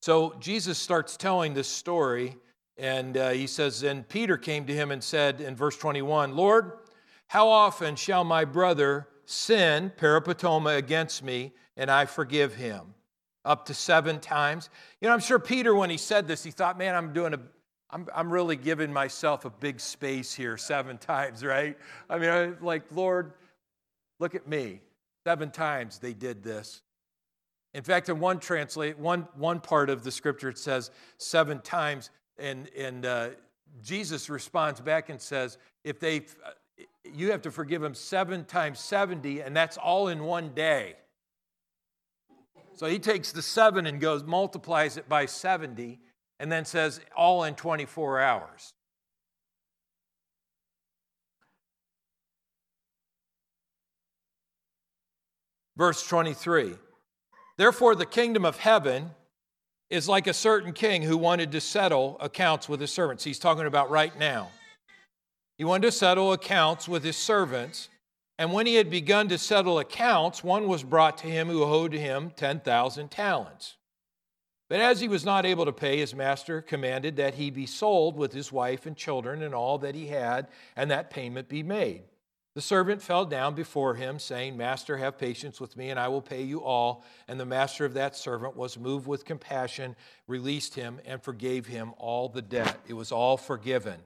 So 0.02 0.36
Jesus 0.40 0.78
starts 0.78 1.18
telling 1.18 1.54
this 1.54 1.68
story, 1.68 2.38
and 2.78 3.18
uh, 3.18 3.30
he 3.30 3.48
says, 3.48 3.82
And 3.82 4.08
Peter 4.08 4.38
came 4.38 4.66
to 4.68 4.74
him 4.74 4.92
and 4.92 5.04
said 5.04 5.42
in 5.42 5.56
verse 5.56 5.78
21, 5.78 6.36
Lord, 6.36 6.72
how 7.28 7.50
often 7.50 7.96
shall 7.96 8.24
my 8.24 8.46
brother 8.46 9.08
sin, 9.26 9.92
peripatoma, 9.98 10.78
against 10.78 11.24
me, 11.24 11.54
and 11.76 11.92
I 11.92 12.06
forgive 12.06 12.56
him? 12.56 12.94
Up 13.48 13.66
to 13.66 13.74
seven 13.74 14.20
times. 14.20 14.70
You 15.02 15.08
know, 15.08 15.14
I'm 15.14 15.20
sure 15.20 15.40
Peter, 15.40 15.74
when 15.74 15.90
he 15.90 15.98
said 15.98 16.28
this, 16.28 16.44
he 16.44 16.52
thought, 16.52 16.78
man, 16.78 16.94
I'm 16.96 17.14
doing 17.14 17.34
a 17.34 17.40
I'm, 17.90 18.08
I'm 18.14 18.32
really 18.32 18.58
giving 18.58 18.92
myself 18.92 19.46
a 19.46 19.50
big 19.50 19.80
space 19.80 20.34
here 20.34 20.58
seven 20.58 20.98
times, 20.98 21.44
right? 21.44 21.78
I 22.10 22.18
mean, 22.18 22.30
I, 22.30 22.52
like, 22.62 22.84
Lord, 22.92 23.34
look 24.20 24.36
at 24.36 24.48
me. 24.48 24.82
Seven 25.26 25.52
times 25.52 26.00
they 26.00 26.14
did 26.14 26.44
this. 26.44 26.82
In 27.74 27.84
fact, 27.84 28.10
in 28.10 28.20
one 28.20 28.40
translate, 28.40 28.98
one, 28.98 29.28
one 29.36 29.60
part 29.60 29.90
of 29.90 30.04
the 30.04 30.12
scripture, 30.12 30.50
it 30.50 30.58
says 30.58 30.90
seven 31.18 31.62
times, 31.62 32.10
and, 32.40 32.70
and 32.78 33.06
uh, 33.06 33.30
Jesus 33.84 34.30
responds 34.30 34.80
back 34.80 35.10
and 35.10 35.22
says, 35.22 35.58
if 35.84 36.00
they, 36.00 36.26
uh, 36.46 36.52
you 37.14 37.32
have 37.32 37.42
to 37.44 37.52
forgive 37.52 37.82
them 37.82 37.94
seven 37.94 38.46
times 38.46 38.80
70, 38.80 39.42
and 39.42 39.56
that's 39.56 39.78
all 39.78 40.08
in 40.08 40.24
one 40.24 40.54
day. 40.54 40.96
So 42.78 42.86
he 42.86 43.00
takes 43.00 43.32
the 43.32 43.42
seven 43.42 43.88
and 43.88 44.00
goes, 44.00 44.24
multiplies 44.24 44.98
it 44.98 45.10
by 45.10 45.26
70, 45.26 46.00
and 46.40 46.52
then 46.52 46.64
says, 46.64 47.02
all 47.16 47.44
in 47.44 47.56
24 47.56 48.20
hours. 48.20 48.74
Verse 55.76 56.06
23 56.08 56.76
Therefore, 57.58 57.96
the 57.96 58.06
kingdom 58.06 58.46
of 58.46 58.58
heaven 58.58 59.10
is 59.90 60.08
like 60.08 60.28
a 60.28 60.34
certain 60.34 60.74
king 60.74 61.02
who 61.02 61.18
wanted 61.18 61.52
to 61.54 61.62
settle 61.62 62.18
accounts 62.20 62.70
with 62.70 62.80
his 62.80 62.92
servants. 62.92 63.24
He's 63.24 63.40
talking 63.40 63.66
about 63.66 63.90
right 63.90 64.18
now. 64.20 64.50
He 65.58 65.64
wanted 65.64 65.88
to 65.88 65.92
settle 65.92 66.34
accounts 66.34 66.88
with 66.88 67.04
his 67.04 67.18
servants. 67.18 67.90
And 68.40 68.54
when 68.54 68.68
he 68.68 68.76
had 68.76 68.90
begun 68.90 69.30
to 69.30 69.38
settle 69.38 69.80
accounts, 69.80 70.44
one 70.44 70.68
was 70.68 70.84
brought 70.84 71.18
to 71.20 71.28
him 71.28 71.48
who 71.48 71.64
owed 71.64 71.94
him 71.94 72.32
10,000 72.36 73.10
talents. 73.10 73.78
But 74.70 74.80
as 74.80 75.00
he 75.00 75.08
was 75.08 75.26
not 75.26 75.46
able 75.46 75.66
to 75.66 75.72
pay, 75.72 75.98
his 75.98 76.14
master 76.14 76.62
commanded 76.62 77.16
that 77.16 77.36
he 77.36 77.50
be 77.50 77.66
sold 77.66 78.18
with 78.18 78.34
his 78.34 78.52
wife 78.52 78.86
and 78.86 78.98
children 78.98 79.42
and 79.42 79.56
all 79.56 79.78
that 79.80 79.96
he 79.96 80.08
had, 80.08 80.50
and 80.76 80.92
that 80.92 81.10
payment 81.10 81.48
be 81.48 81.64
made. 81.64 82.04
The 82.54 82.62
servant 82.62 83.02
fell 83.02 83.24
down 83.24 83.54
before 83.54 83.94
him, 83.94 84.20
saying, 84.20 84.58
Master, 84.58 84.98
have 84.98 85.18
patience 85.18 85.62
with 85.62 85.78
me, 85.78 85.90
and 85.90 86.00
I 86.00 86.08
will 86.08 86.24
pay 86.24 86.42
you 86.42 86.64
all. 86.64 87.04
And 87.28 87.40
the 87.40 87.46
master 87.46 87.86
of 87.86 87.94
that 87.94 88.16
servant 88.16 88.58
was 88.58 88.80
moved 88.80 89.08
with 89.08 89.26
compassion, 89.26 89.96
released 90.28 90.74
him, 90.74 91.00
and 91.06 91.22
forgave 91.22 91.68
him 91.68 91.94
all 91.98 92.30
the 92.30 92.42
debt. 92.42 92.78
It 92.88 92.94
was 92.94 93.12
all 93.12 93.38
forgiven. 93.38 94.00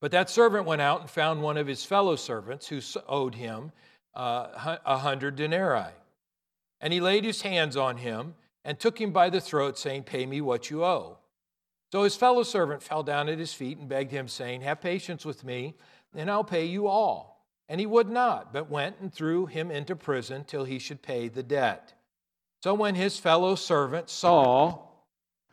But 0.00 0.12
that 0.12 0.30
servant 0.30 0.66
went 0.66 0.80
out 0.80 1.00
and 1.00 1.10
found 1.10 1.42
one 1.42 1.56
of 1.56 1.66
his 1.66 1.84
fellow 1.84 2.16
servants 2.16 2.68
who 2.68 2.80
owed 3.08 3.34
him 3.34 3.72
uh, 4.14 4.76
a 4.84 4.98
hundred 4.98 5.36
denarii. 5.36 5.92
And 6.80 6.92
he 6.92 7.00
laid 7.00 7.24
his 7.24 7.42
hands 7.42 7.76
on 7.76 7.96
him 7.96 8.34
and 8.64 8.78
took 8.78 9.00
him 9.00 9.12
by 9.12 9.30
the 9.30 9.40
throat, 9.40 9.78
saying, 9.78 10.04
Pay 10.04 10.26
me 10.26 10.40
what 10.40 10.70
you 10.70 10.84
owe. 10.84 11.18
So 11.90 12.04
his 12.04 12.16
fellow 12.16 12.42
servant 12.42 12.82
fell 12.82 13.02
down 13.02 13.28
at 13.28 13.38
his 13.38 13.54
feet 13.54 13.78
and 13.78 13.88
begged 13.88 14.12
him, 14.12 14.28
saying, 14.28 14.60
Have 14.60 14.80
patience 14.80 15.24
with 15.24 15.42
me 15.42 15.74
and 16.14 16.30
I'll 16.30 16.44
pay 16.44 16.64
you 16.64 16.86
all. 16.86 17.46
And 17.68 17.80
he 17.80 17.86
would 17.86 18.08
not, 18.08 18.52
but 18.52 18.70
went 18.70 18.96
and 19.00 19.12
threw 19.12 19.46
him 19.46 19.70
into 19.70 19.94
prison 19.94 20.44
till 20.44 20.64
he 20.64 20.78
should 20.78 21.02
pay 21.02 21.28
the 21.28 21.42
debt. 21.42 21.94
So 22.62 22.74
when 22.74 22.94
his 22.94 23.18
fellow 23.18 23.54
servant 23.54 24.08
saw 24.08 24.87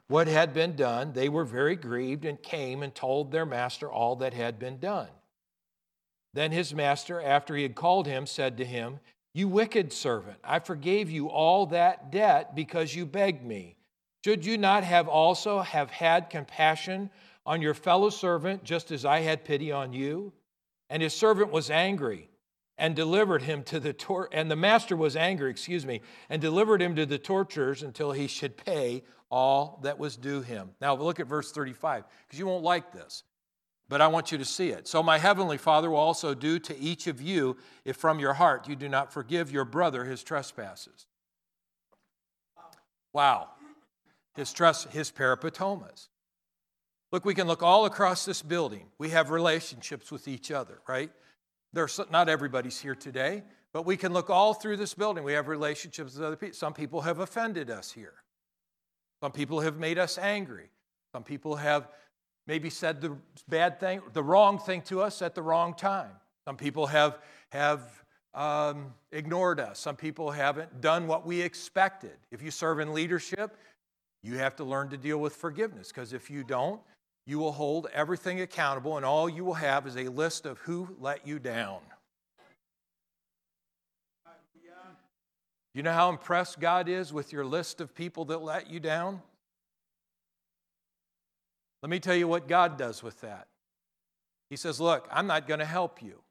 what 0.07 0.27
had 0.27 0.53
been 0.53 0.75
done, 0.75 1.13
they 1.13 1.29
were 1.29 1.45
very 1.45 1.75
grieved 1.75 2.25
and 2.25 2.41
came 2.41 2.83
and 2.83 2.93
told 2.93 3.31
their 3.31 3.45
master 3.45 3.91
all 3.91 4.15
that 4.17 4.33
had 4.33 4.59
been 4.59 4.77
done. 4.77 5.09
Then 6.33 6.51
his 6.51 6.73
master, 6.73 7.21
after 7.21 7.55
he 7.55 7.63
had 7.63 7.75
called 7.75 8.07
him, 8.07 8.25
said 8.25 8.57
to 8.57 8.65
him, 8.65 8.99
You 9.33 9.47
wicked 9.47 9.91
servant, 9.93 10.37
I 10.43 10.59
forgave 10.59 11.09
you 11.09 11.29
all 11.29 11.65
that 11.67 12.11
debt 12.11 12.55
because 12.55 12.93
you 12.93 13.05
begged 13.05 13.43
me. 13.43 13.77
Should 14.23 14.45
you 14.45 14.57
not 14.57 14.83
have 14.83 15.07
also 15.07 15.61
have 15.61 15.89
had 15.89 16.29
compassion 16.29 17.09
on 17.45 17.61
your 17.61 17.73
fellow 17.73 18.09
servant 18.09 18.63
just 18.63 18.91
as 18.91 19.05
I 19.05 19.19
had 19.19 19.45
pity 19.45 19.71
on 19.71 19.93
you? 19.93 20.33
And 20.89 21.01
his 21.01 21.15
servant 21.15 21.51
was 21.51 21.71
angry 21.71 22.29
and 22.77 22.95
delivered 22.95 23.43
him 23.43 23.63
to 23.63 23.79
the 23.79 23.93
tor- 23.93 24.29
and 24.31 24.51
the 24.51 24.55
master 24.55 24.95
was 24.95 25.15
angry, 25.15 25.49
excuse 25.49 25.85
me, 25.85 26.01
and 26.29 26.41
delivered 26.41 26.81
him 26.81 26.95
to 26.95 27.05
the 27.05 27.17
torturers 27.17 27.83
until 27.83 28.11
he 28.11 28.27
should 28.27 28.57
pay 28.57 29.03
all 29.29 29.79
that 29.83 29.97
was 29.97 30.17
due 30.17 30.41
him. 30.41 30.71
Now 30.81 30.95
look 30.95 31.19
at 31.19 31.27
verse 31.27 31.51
35 31.51 32.03
because 32.25 32.39
you 32.39 32.45
won't 32.45 32.63
like 32.63 32.91
this. 32.91 33.23
But 33.87 34.01
I 34.01 34.07
want 34.07 34.31
you 34.31 34.37
to 34.39 34.45
see 34.45 34.69
it. 34.69 34.87
So 34.87 35.03
my 35.03 35.19
heavenly 35.19 35.57
Father 35.57 35.91
will 35.91 35.97
also 35.97 36.33
do 36.33 36.57
to 36.59 36.77
each 36.77 37.05
of 37.05 37.21
you 37.21 37.57
if 37.83 37.97
from 37.97 38.19
your 38.19 38.33
heart 38.33 38.67
you 38.67 38.75
do 38.75 38.89
not 38.89 39.13
forgive 39.13 39.51
your 39.51 39.65
brother 39.65 40.05
his 40.05 40.23
trespasses. 40.23 41.05
Wow. 43.13 43.49
His 44.35 44.51
trust 44.51 44.89
his 44.89 45.11
peripatomas. 45.11 46.07
Look, 47.11 47.25
we 47.25 47.35
can 47.35 47.47
look 47.47 47.63
all 47.63 47.85
across 47.85 48.25
this 48.25 48.41
building. 48.41 48.87
We 48.97 49.09
have 49.11 49.29
relationships 49.29 50.11
with 50.11 50.27
each 50.27 50.51
other, 50.51 50.79
right? 50.87 51.11
There's 51.75 51.99
not 52.09 52.29
everybody's 52.29 52.79
here 52.79 52.95
today, 52.95 53.43
but 53.73 53.85
we 53.85 53.97
can 53.97 54.13
look 54.13 54.29
all 54.29 54.53
through 54.53 54.77
this 54.77 54.93
building. 54.93 55.25
We 55.25 55.33
have 55.33 55.49
relationships 55.49 56.15
with 56.15 56.23
other 56.23 56.37
people. 56.37 56.55
Some 56.55 56.73
people 56.73 57.01
have 57.01 57.19
offended 57.19 57.69
us 57.69 57.91
here. 57.91 58.13
Some 59.21 59.33
people 59.33 59.59
have 59.59 59.77
made 59.77 59.99
us 59.99 60.17
angry. 60.17 60.69
Some 61.13 61.23
people 61.23 61.57
have 61.57 61.89
maybe 62.47 62.69
said 62.69 63.01
the 63.01 63.17
bad 63.49 63.77
thing, 63.81 64.01
the 64.13 64.23
wrong 64.23 64.57
thing 64.57 64.83
to 64.83 65.01
us 65.01 65.21
at 65.21 65.35
the 65.35 65.41
wrong 65.41 65.73
time. 65.73 66.11
Some 66.45 66.55
people 66.55 66.87
have 66.87 67.19
have 67.49 67.81
um, 68.33 68.93
ignored 69.11 69.59
us. 69.59 69.77
Some 69.77 69.97
people 69.97 70.31
haven't 70.31 70.79
done 70.79 71.07
what 71.07 71.25
we 71.25 71.41
expected. 71.41 72.15
If 72.31 72.41
you 72.41 72.51
serve 72.51 72.79
in 72.79 72.93
leadership, 72.93 73.57
you 74.23 74.37
have 74.37 74.55
to 74.57 74.63
learn 74.63 74.87
to 74.89 74.97
deal 74.97 75.17
with 75.17 75.35
forgiveness 75.35 75.89
because 75.89 76.13
if 76.13 76.29
you 76.29 76.45
don't, 76.45 76.79
you 77.25 77.39
will 77.39 77.51
hold 77.51 77.87
everything 77.93 78.41
accountable, 78.41 78.97
and 78.97 79.05
all 79.05 79.27
you 79.27 79.43
will 79.43 79.55
have 79.55 79.87
is 79.87 79.97
a 79.97 80.09
list 80.09 80.45
of 80.45 80.59
who 80.59 80.95
let 80.99 81.25
you 81.25 81.39
down. 81.39 81.79
You 85.73 85.83
know 85.83 85.91
how 85.91 86.09
impressed 86.09 86.61
God 86.61 86.87
is 86.87 87.11
with 87.11 87.33
your 87.33 87.45
list 87.45 87.81
of 87.81 87.93
people 87.93 88.25
that 88.25 88.41
let 88.41 88.69
you 88.69 88.79
down? 88.79 89.21
Let 91.81 91.89
me 91.89 91.99
tell 91.99 92.15
you 92.15 92.29
what 92.29 92.47
God 92.47 92.77
does 92.77 93.03
with 93.03 93.19
that. 93.21 93.47
He 94.49 94.55
says, 94.55 94.79
Look, 94.79 95.07
I'm 95.11 95.27
not 95.27 95.47
going 95.47 95.59
to 95.59 95.65
help 95.65 96.01
you. 96.01 96.21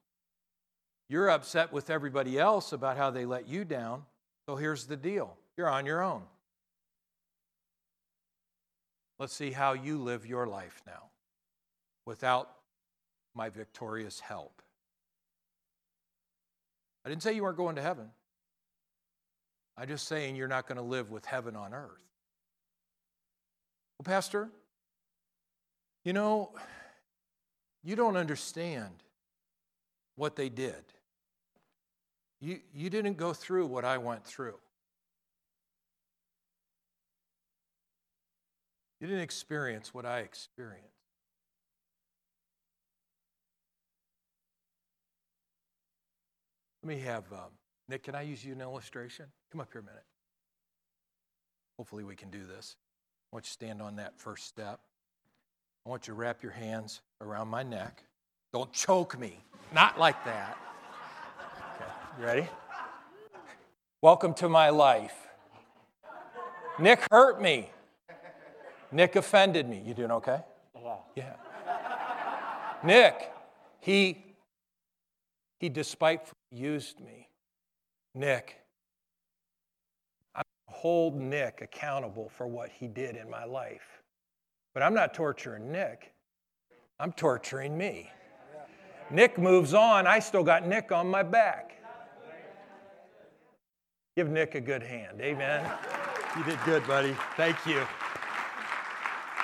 You're 1.09 1.29
upset 1.29 1.71
with 1.71 1.91
everybody 1.91 2.39
else 2.39 2.73
about 2.73 2.97
how 2.97 3.11
they 3.11 3.25
let 3.25 3.47
you 3.47 3.65
down, 3.65 4.03
so 4.47 4.55
here's 4.55 4.87
the 4.87 4.97
deal 4.97 5.37
you're 5.57 5.69
on 5.69 5.85
your 5.85 6.01
own. 6.01 6.23
Let's 9.17 9.33
see 9.33 9.51
how 9.51 9.73
you 9.73 9.97
live 9.97 10.25
your 10.25 10.45
life 10.45 10.81
now 10.85 11.09
without 12.05 12.49
my 13.33 13.49
victorious 13.49 14.19
help. 14.19 14.61
I 17.05 17.09
didn't 17.09 17.23
say 17.23 17.33
you 17.33 17.43
weren't 17.43 17.57
going 17.57 17.75
to 17.75 17.81
heaven. 17.81 18.09
I'm 19.77 19.87
just 19.87 20.07
saying 20.07 20.35
you're 20.35 20.47
not 20.47 20.67
going 20.67 20.77
to 20.77 20.83
live 20.83 21.11
with 21.11 21.25
heaven 21.25 21.55
on 21.55 21.73
earth. 21.73 22.01
Well, 23.97 24.03
Pastor, 24.05 24.49
you 26.03 26.13
know, 26.13 26.51
you 27.83 27.95
don't 27.95 28.17
understand 28.17 29.03
what 30.15 30.35
they 30.35 30.49
did. 30.49 30.83
You, 32.41 32.59
you 32.73 32.89
didn't 32.89 33.17
go 33.17 33.33
through 33.33 33.67
what 33.67 33.85
I 33.85 33.97
went 33.97 34.25
through. 34.25 34.55
You 38.99 39.07
didn't 39.07 39.23
experience 39.23 39.93
what 39.93 40.05
I 40.05 40.19
experienced. 40.19 40.89
Let 46.83 46.95
me 46.95 47.01
have, 47.01 47.23
um, 47.33 47.51
Nick, 47.89 48.03
can 48.03 48.15
I 48.15 48.21
use 48.21 48.45
you 48.45 48.53
an 48.53 48.61
illustration? 48.61 49.25
Come 49.51 49.59
up 49.59 49.69
here 49.71 49.81
a 49.81 49.83
minute. 49.83 50.03
Hopefully, 51.77 52.03
we 52.03 52.15
can 52.15 52.29
do 52.29 52.45
this. 52.45 52.77
I 53.31 53.35
want 53.35 53.45
you 53.45 53.47
to 53.47 53.51
stand 53.51 53.81
on 53.81 53.95
that 53.97 54.17
first 54.17 54.47
step. 54.47 54.79
I 55.85 55.89
want 55.89 56.07
you 56.07 56.13
to 56.13 56.17
wrap 56.17 56.41
your 56.41 56.51
hands 56.51 57.01
around 57.21 57.47
my 57.47 57.63
neck. 57.63 58.03
Don't 58.53 58.71
choke 58.71 59.19
me. 59.19 59.43
Not 59.73 59.99
like 59.99 60.23
that. 60.25 60.57
Okay, 61.75 61.91
you 62.19 62.25
ready? 62.25 62.47
Welcome 64.01 64.33
to 64.35 64.47
my 64.47 64.69
life. 64.69 65.27
Nick 66.79 67.01
hurt 67.11 67.41
me. 67.41 67.69
Nick 68.91 69.15
offended 69.15 69.67
me. 69.67 69.81
You 69.85 69.93
doing 69.93 70.11
okay? 70.11 70.39
Yeah. 70.75 70.95
Yeah. 71.15 71.33
Nick, 72.83 73.31
he 73.79 74.23
he 75.59 75.69
despitefully 75.69 76.35
used 76.51 76.99
me. 76.99 77.29
Nick, 78.13 78.57
I'm 80.35 80.43
hold 80.67 81.15
Nick 81.15 81.61
accountable 81.61 82.29
for 82.37 82.47
what 82.47 82.69
he 82.69 82.87
did 82.87 83.15
in 83.15 83.29
my 83.29 83.45
life. 83.45 84.01
But 84.73 84.83
I'm 84.83 84.93
not 84.93 85.13
torturing 85.13 85.71
Nick, 85.71 86.13
I'm 86.99 87.13
torturing 87.13 87.77
me. 87.77 88.11
Nick 89.11 89.37
moves 89.37 89.73
on, 89.73 90.07
I 90.07 90.19
still 90.19 90.43
got 90.43 90.67
Nick 90.67 90.91
on 90.91 91.07
my 91.07 91.23
back. 91.23 91.71
Give 94.15 94.29
Nick 94.29 94.55
a 94.55 94.61
good 94.61 94.81
hand. 94.81 95.19
Amen. 95.21 95.69
You 96.37 96.43
did 96.43 96.57
good, 96.65 96.87
buddy. 96.87 97.15
Thank 97.35 97.65
you. 97.65 97.85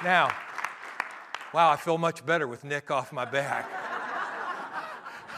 Now, 0.03 0.29
wow, 1.53 1.69
I 1.69 1.75
feel 1.75 1.99
much 1.99 2.25
better 2.25 2.47
with 2.47 2.63
Nick 2.63 2.89
off 2.89 3.13
my 3.13 3.23
back. 3.23 3.69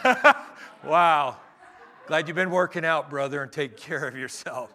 wow. 0.86 1.36
Glad 2.08 2.30
you've 2.30 2.36
been 2.36 2.50
working 2.50 2.86
out, 2.86 3.10
brother, 3.10 3.44
and 3.44 3.52
taking 3.52 3.78
care 3.78 4.08
of 4.08 4.16
yourself. 4.16 4.74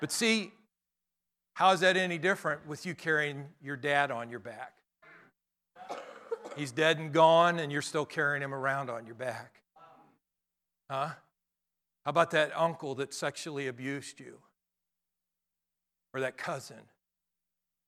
But 0.00 0.12
see, 0.12 0.52
how 1.54 1.72
is 1.72 1.80
that 1.80 1.96
any 1.96 2.18
different 2.18 2.66
with 2.66 2.84
you 2.84 2.94
carrying 2.94 3.46
your 3.62 3.76
dad 3.76 4.10
on 4.10 4.28
your 4.28 4.40
back? 4.40 4.74
He's 6.54 6.70
dead 6.70 6.98
and 6.98 7.12
gone, 7.12 7.60
and 7.60 7.72
you're 7.72 7.80
still 7.80 8.04
carrying 8.04 8.42
him 8.42 8.52
around 8.52 8.90
on 8.90 9.06
your 9.06 9.14
back. 9.14 9.62
Huh? 10.90 11.08
How 12.04 12.10
about 12.10 12.30
that 12.32 12.52
uncle 12.54 12.94
that 12.96 13.14
sexually 13.14 13.68
abused 13.68 14.20
you? 14.20 14.38
Or 16.12 16.20
that 16.20 16.36
cousin? 16.36 16.80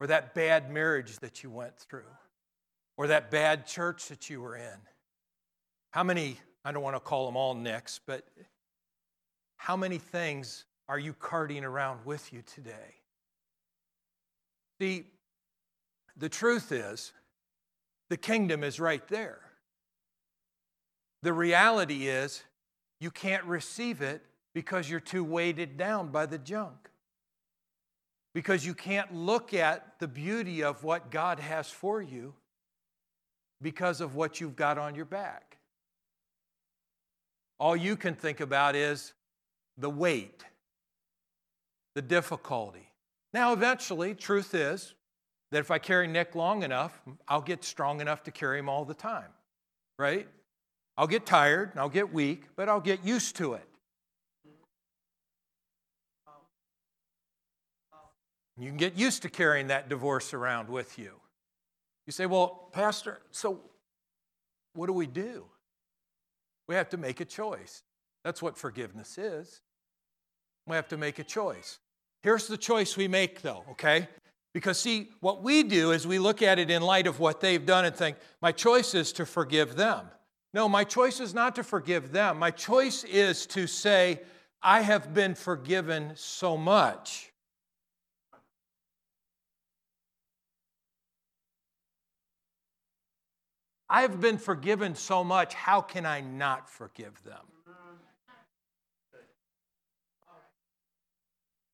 Or 0.04 0.08
that 0.08 0.34
bad 0.34 0.70
marriage 0.70 1.16
that 1.20 1.42
you 1.42 1.48
went 1.48 1.78
through? 1.78 2.02
Or 2.98 3.06
that 3.06 3.30
bad 3.30 3.66
church 3.66 4.08
that 4.08 4.28
you 4.28 4.42
were 4.42 4.54
in? 4.54 4.78
How 5.92 6.02
many, 6.04 6.36
I 6.62 6.72
don't 6.72 6.82
want 6.82 6.94
to 6.94 7.00
call 7.00 7.24
them 7.24 7.38
all 7.38 7.54
Nicks, 7.54 8.00
but 8.04 8.22
how 9.56 9.78
many 9.78 9.96
things 9.96 10.66
are 10.90 10.98
you 10.98 11.14
carting 11.14 11.64
around 11.64 12.04
with 12.04 12.34
you 12.34 12.42
today? 12.42 12.96
See, 14.78 15.06
the 16.18 16.28
truth 16.28 16.70
is, 16.70 17.14
the 18.10 18.18
kingdom 18.18 18.62
is 18.62 18.78
right 18.78 19.08
there. 19.08 19.40
The 21.22 21.32
reality 21.32 22.08
is, 22.08 22.44
you 23.00 23.10
can't 23.10 23.44
receive 23.44 24.02
it 24.02 24.20
because 24.52 24.90
you're 24.90 25.00
too 25.00 25.24
weighted 25.24 25.78
down 25.78 26.08
by 26.08 26.26
the 26.26 26.36
junk. 26.36 26.90
Because 28.34 28.66
you 28.66 28.74
can't 28.74 29.14
look 29.14 29.54
at 29.54 29.98
the 30.00 30.08
beauty 30.08 30.62
of 30.62 30.82
what 30.82 31.10
God 31.10 31.38
has 31.38 31.70
for 31.70 32.02
you 32.02 32.34
because 33.62 34.00
of 34.00 34.16
what 34.16 34.40
you've 34.40 34.56
got 34.56 34.76
on 34.76 34.94
your 34.94 35.04
back. 35.04 35.56
All 37.60 37.76
you 37.76 37.96
can 37.96 38.14
think 38.14 38.40
about 38.40 38.74
is 38.74 39.12
the 39.78 39.88
weight, 39.88 40.44
the 41.94 42.02
difficulty. 42.02 42.88
Now, 43.32 43.52
eventually, 43.52 44.14
truth 44.14 44.54
is 44.54 44.94
that 45.50 45.60
if 45.60 45.70
I 45.70 45.78
carry 45.78 46.08
Nick 46.08 46.34
long 46.34 46.62
enough, 46.62 47.00
I'll 47.28 47.40
get 47.40 47.64
strong 47.64 48.00
enough 48.00 48.24
to 48.24 48.30
carry 48.30 48.58
him 48.58 48.68
all 48.68 48.84
the 48.84 48.94
time, 48.94 49.30
right? 49.98 50.28
I'll 50.96 51.06
get 51.06 51.26
tired 51.26 51.70
and 51.70 51.80
I'll 51.80 51.88
get 51.88 52.12
weak, 52.12 52.44
but 52.56 52.68
I'll 52.68 52.80
get 52.80 53.04
used 53.04 53.36
to 53.36 53.54
it. 53.54 53.68
You 58.56 58.68
can 58.68 58.76
get 58.76 58.96
used 58.96 59.22
to 59.22 59.28
carrying 59.28 59.68
that 59.68 59.88
divorce 59.88 60.32
around 60.32 60.68
with 60.68 60.98
you. 60.98 61.12
You 62.06 62.12
say, 62.12 62.26
Well, 62.26 62.68
Pastor, 62.72 63.20
so 63.30 63.60
what 64.74 64.86
do 64.86 64.92
we 64.92 65.06
do? 65.06 65.44
We 66.68 66.74
have 66.74 66.88
to 66.90 66.96
make 66.96 67.20
a 67.20 67.24
choice. 67.24 67.82
That's 68.24 68.42
what 68.42 68.56
forgiveness 68.56 69.18
is. 69.18 69.60
We 70.66 70.76
have 70.76 70.88
to 70.88 70.96
make 70.96 71.18
a 71.18 71.24
choice. 71.24 71.78
Here's 72.22 72.46
the 72.46 72.56
choice 72.56 72.96
we 72.96 73.06
make, 73.06 73.42
though, 73.42 73.64
okay? 73.72 74.08
Because, 74.54 74.78
see, 74.78 75.10
what 75.20 75.42
we 75.42 75.62
do 75.62 75.90
is 75.90 76.06
we 76.06 76.18
look 76.18 76.40
at 76.40 76.58
it 76.58 76.70
in 76.70 76.80
light 76.80 77.06
of 77.06 77.20
what 77.20 77.40
they've 77.40 77.66
done 77.66 77.84
and 77.84 77.94
think, 77.94 78.16
my 78.40 78.50
choice 78.50 78.94
is 78.94 79.12
to 79.14 79.26
forgive 79.26 79.76
them. 79.76 80.06
No, 80.54 80.68
my 80.68 80.84
choice 80.84 81.20
is 81.20 81.34
not 81.34 81.56
to 81.56 81.64
forgive 81.64 82.12
them. 82.12 82.38
My 82.38 82.50
choice 82.50 83.04
is 83.04 83.44
to 83.46 83.66
say, 83.66 84.20
I 84.62 84.80
have 84.80 85.12
been 85.12 85.34
forgiven 85.34 86.12
so 86.14 86.56
much. 86.56 87.32
I've 93.88 94.20
been 94.20 94.38
forgiven 94.38 94.94
so 94.94 95.22
much, 95.22 95.54
how 95.54 95.80
can 95.80 96.06
I 96.06 96.20
not 96.20 96.68
forgive 96.70 97.22
them? 97.24 97.46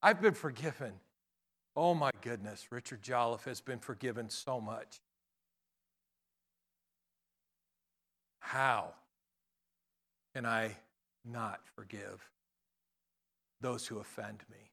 I've 0.03 0.21
been 0.21 0.35
forgiven. 0.35 0.93
Oh 1.77 1.95
my 1.95 2.11
goodness, 2.23 2.67
Richard 2.71 3.03
Jolliffe 3.03 3.45
has 3.45 3.61
been 3.61 3.79
forgiven 3.79 4.29
so 4.29 4.61
much. 4.61 5.01
How 8.41 8.95
can 10.35 10.47
I 10.47 10.77
not 11.25 11.61
forgive 11.77 12.29
those 13.61 13.87
who 13.87 13.99
offend 13.99 14.43
me, 14.51 14.71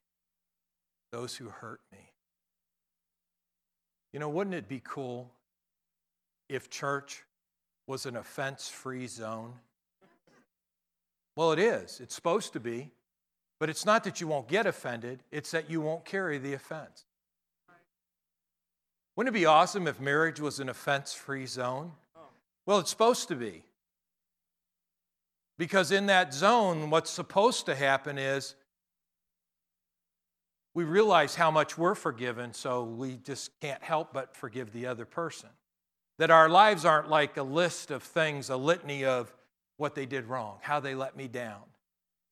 those 1.12 1.36
who 1.36 1.48
hurt 1.48 1.80
me? 1.92 2.10
You 4.12 4.18
know, 4.18 4.30
wouldn't 4.30 4.56
it 4.56 4.66
be 4.66 4.80
cool 4.82 5.30
if 6.48 6.70
church 6.70 7.24
was 7.88 8.06
an 8.06 8.16
offense 8.16 8.68
free 8.68 9.08
zone? 9.08 9.54
Well, 11.34 11.50
it 11.52 11.58
is. 11.58 11.98
It's 12.00 12.14
supposed 12.14 12.52
to 12.52 12.60
be. 12.60 12.92
But 13.58 13.70
it's 13.70 13.84
not 13.84 14.04
that 14.04 14.20
you 14.20 14.28
won't 14.28 14.46
get 14.46 14.66
offended, 14.66 15.24
it's 15.32 15.50
that 15.50 15.68
you 15.68 15.80
won't 15.80 16.04
carry 16.04 16.38
the 16.38 16.52
offense. 16.52 17.04
Wouldn't 19.16 19.34
it 19.34 19.38
be 19.38 19.46
awesome 19.46 19.88
if 19.88 19.98
marriage 19.98 20.38
was 20.38 20.60
an 20.60 20.68
offense 20.68 21.12
free 21.12 21.46
zone? 21.46 21.90
Well, 22.66 22.78
it's 22.78 22.90
supposed 22.90 23.26
to 23.28 23.34
be. 23.34 23.64
Because 25.56 25.90
in 25.90 26.06
that 26.06 26.32
zone, 26.32 26.90
what's 26.90 27.10
supposed 27.10 27.66
to 27.66 27.74
happen 27.74 28.16
is 28.16 28.54
we 30.72 30.84
realize 30.84 31.34
how 31.34 31.50
much 31.50 31.76
we're 31.76 31.96
forgiven, 31.96 32.52
so 32.52 32.84
we 32.84 33.16
just 33.16 33.58
can't 33.60 33.82
help 33.82 34.12
but 34.12 34.36
forgive 34.36 34.72
the 34.72 34.86
other 34.86 35.04
person. 35.04 35.48
That 36.18 36.30
our 36.30 36.48
lives 36.48 36.84
aren't 36.84 37.08
like 37.08 37.36
a 37.36 37.42
list 37.42 37.90
of 37.90 38.02
things, 38.02 38.50
a 38.50 38.56
litany 38.56 39.04
of 39.04 39.32
what 39.76 39.94
they 39.94 40.06
did 40.06 40.26
wrong, 40.26 40.58
how 40.60 40.80
they 40.80 40.94
let 40.94 41.16
me 41.16 41.28
down. 41.28 41.62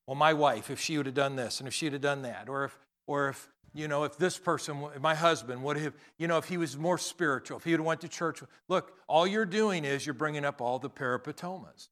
Well, 0.07 0.17
my 0.17 0.35
wife, 0.35 0.71
if 0.71 0.81
she 0.81 0.97
would 0.97 1.07
have 1.07 1.15
done 1.15 1.37
this 1.37 1.61
and 1.61 1.69
if 1.69 1.75
she'd 1.75 1.93
have 1.93 2.03
done 2.03 2.23
that, 2.23 2.49
or 2.49 2.65
if, 2.65 2.79
or 3.07 3.29
if 3.29 3.49
you 3.77 3.89
know, 3.89 4.05
if 4.05 4.17
this 4.17 4.39
person, 4.39 4.89
my 5.01 5.15
husband, 5.15 5.63
would 5.63 5.77
have, 5.77 5.93
you 6.19 6.27
know, 6.27 6.39
if 6.39 6.47
he 6.47 6.57
was 6.57 6.79
more 6.79 6.97
spiritual, 6.97 7.59
if 7.59 7.65
he 7.65 7.73
would 7.73 7.81
have 7.81 7.87
went 7.87 8.01
to 8.01 8.09
church, 8.09 8.43
look, 8.69 8.93
all 9.07 9.27
you're 9.27 9.45
doing 9.45 9.85
is 9.85 10.07
you're 10.07 10.15
bringing 10.15 10.45
up 10.45 10.61
all 10.61 10.79
the 10.79 10.89
paraptomas, 10.89 11.89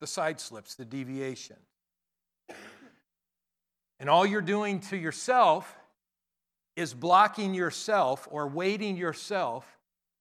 the 0.00 0.06
side 0.06 0.40
slips, 0.40 0.74
the 0.74 0.84
deviation. 0.84 1.56
And 4.00 4.10
all 4.10 4.26
you're 4.26 4.42
doing 4.42 4.80
to 4.80 4.96
yourself 4.96 5.76
is 6.74 6.92
blocking 6.92 7.54
yourself 7.54 8.26
or 8.30 8.48
weighting 8.48 8.96
yourself 8.96 9.75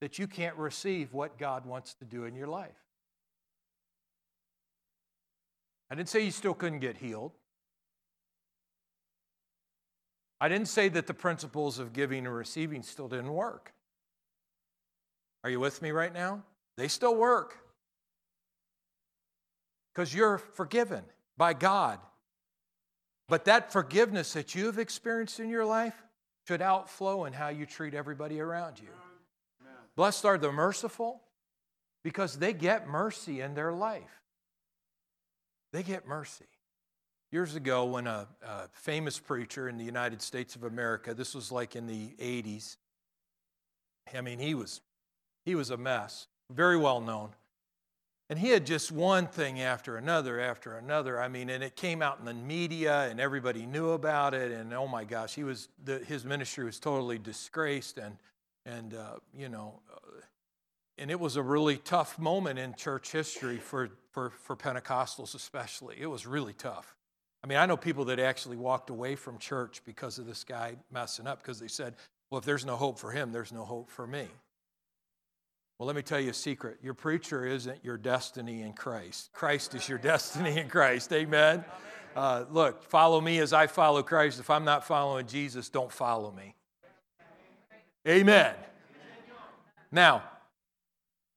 that 0.06 0.20
you 0.20 0.28
can't 0.28 0.56
receive 0.56 1.16
what 1.16 1.40
God 1.40 1.66
wants 1.66 1.96
to 1.96 2.06
do 2.06 2.26
in 2.26 2.36
your 2.36 2.46
life. 2.46 2.78
I 5.90 5.96
didn't 5.96 6.10
say 6.10 6.24
you 6.24 6.30
still 6.30 6.54
couldn't 6.54 6.78
get 6.78 6.96
healed. 6.96 7.32
I 10.40 10.48
didn't 10.48 10.68
say 10.68 10.90
that 10.90 11.08
the 11.08 11.16
principles 11.16 11.80
of 11.80 11.92
giving 11.92 12.28
and 12.28 12.36
receiving 12.36 12.84
still 12.84 13.08
didn't 13.08 13.34
work. 13.34 13.74
Are 15.44 15.50
you 15.50 15.60
with 15.60 15.82
me 15.82 15.90
right 15.90 16.14
now? 16.14 16.44
They 16.78 16.88
still 16.88 17.16
work. 17.16 17.58
Because 19.92 20.14
you're 20.14 20.38
forgiven 20.38 21.02
by 21.36 21.54
God. 21.54 21.98
But 23.28 23.46
that 23.46 23.72
forgiveness 23.72 24.34
that 24.34 24.54
you've 24.54 24.78
experienced 24.78 25.40
in 25.40 25.50
your 25.50 25.66
life 25.66 25.96
should 26.48 26.62
outflow 26.62 27.26
in 27.26 27.34
how 27.34 27.48
you 27.48 27.66
treat 27.66 27.96
everybody 27.96 28.40
around 28.40 28.80
you. 28.80 28.90
Blessed 29.96 30.26
are 30.26 30.38
the 30.38 30.52
merciful 30.52 31.22
because 32.04 32.38
they 32.38 32.54
get 32.54 32.88
mercy 32.88 33.42
in 33.42 33.54
their 33.54 33.72
life. 33.72 34.22
They 35.72 35.84
get 35.84 36.08
mercy. 36.08 36.46
Years 37.32 37.56
ago, 37.56 37.86
when 37.86 38.08
a, 38.08 38.28
a, 38.46 38.68
famous 38.72 39.20
preacher 39.20 39.68
in 39.68 39.78
the 39.78 39.84
United 39.84 40.22
States 40.22 40.56
of 40.56 40.64
America, 40.64 41.14
this 41.14 41.34
was 41.34 41.52
like 41.52 41.76
in 41.76 41.88
the 41.88 42.10
80s, 42.22 42.78
I 44.16 44.22
mean, 44.22 44.40
he 44.40 44.54
was, 44.54 44.82
he 45.44 45.56
was 45.56 45.72
a 45.72 45.78
mess, 45.78 46.28
very 46.52 46.78
well 46.78 47.02
known. 47.02 47.32
And 48.30 48.40
he 48.40 48.50
had 48.50 48.66
just 48.66 48.92
one 48.92 49.28
thing 49.28 49.62
after 49.62 49.98
another 49.98 50.40
after 50.40 50.78
another. 50.78 51.20
I 51.20 51.28
mean, 51.28 51.50
and 51.50 51.64
it 51.64 51.76
came 51.76 52.02
out 52.02 52.20
in 52.20 52.26
the 52.26 52.34
media 52.34 53.08
and 53.10 53.20
everybody 53.20 53.66
knew 53.66 53.92
about 53.92 54.34
it. 54.34 54.52
And 54.52 54.74
oh 54.74 54.88
my 54.88 55.04
gosh, 55.04 55.36
he 55.36 55.44
was, 55.44 55.70
the, 55.84 56.00
his 56.00 56.26
ministry 56.26 56.66
was 56.66 56.80
totally 56.80 57.20
disgraced. 57.20 57.98
And, 57.98 58.18
and 58.66 58.94
uh, 58.94 59.16
you 59.34 59.50
know, 59.50 59.80
uh, 59.94 60.22
and 60.98 61.12
it 61.12 61.20
was 61.20 61.36
a 61.36 61.44
really 61.44 61.78
tough 61.78 62.18
moment 62.18 62.58
in 62.58 62.74
church 62.74 63.12
history 63.12 63.58
for, 63.58 63.90
for, 64.12 64.30
for 64.30 64.56
Pentecostals, 64.56 65.36
especially. 65.36 65.98
It 66.00 66.08
was 66.08 66.26
really 66.26 66.54
tough. 66.54 66.96
I 67.44 67.48
mean, 67.48 67.58
I 67.58 67.66
know 67.66 67.78
people 67.78 68.06
that 68.06 68.20
actually 68.20 68.58
walked 68.58 68.90
away 68.90 69.16
from 69.16 69.38
church 69.38 69.82
because 69.86 70.18
of 70.18 70.26
this 70.26 70.44
guy 70.44 70.76
messing 70.92 71.28
up 71.28 71.42
because 71.42 71.60
they 71.60 71.68
said, 71.68 71.96
well, 72.30 72.40
if 72.40 72.46
there's 72.46 72.66
no 72.66 72.76
hope 72.76 72.98
for 72.98 73.12
him, 73.12 73.32
there's 73.32 73.52
no 73.52 73.66
hope 73.66 73.90
for 73.90 74.08
me. 74.08 74.28
Well, 75.78 75.88
let 75.88 75.96
me 75.96 76.02
tell 76.02 76.20
you 76.20 76.30
a 76.30 76.34
secret. 76.34 76.78
Your 76.82 76.94
preacher 76.94 77.46
isn't 77.46 77.84
your 77.84 77.98
destiny 77.98 78.62
in 78.62 78.74
Christ. 78.74 79.32
Christ 79.34 79.76
is 79.76 79.88
your 79.90 79.98
destiny 80.14 80.58
in 80.58 80.70
Christ. 80.70 81.12
Amen. 81.12 81.66
Uh, 82.16 82.46
look, 82.50 82.82
follow 82.82 83.20
me 83.20 83.40
as 83.40 83.52
I 83.52 83.68
follow 83.68 84.02
Christ. 84.02 84.40
If 84.40 84.50
I'm 84.50 84.64
not 84.64 84.88
following 84.88 85.28
Jesus, 85.28 85.68
don't 85.70 85.92
follow 85.92 86.32
me. 86.32 86.55
Amen. 88.08 88.54
Now, 89.92 90.24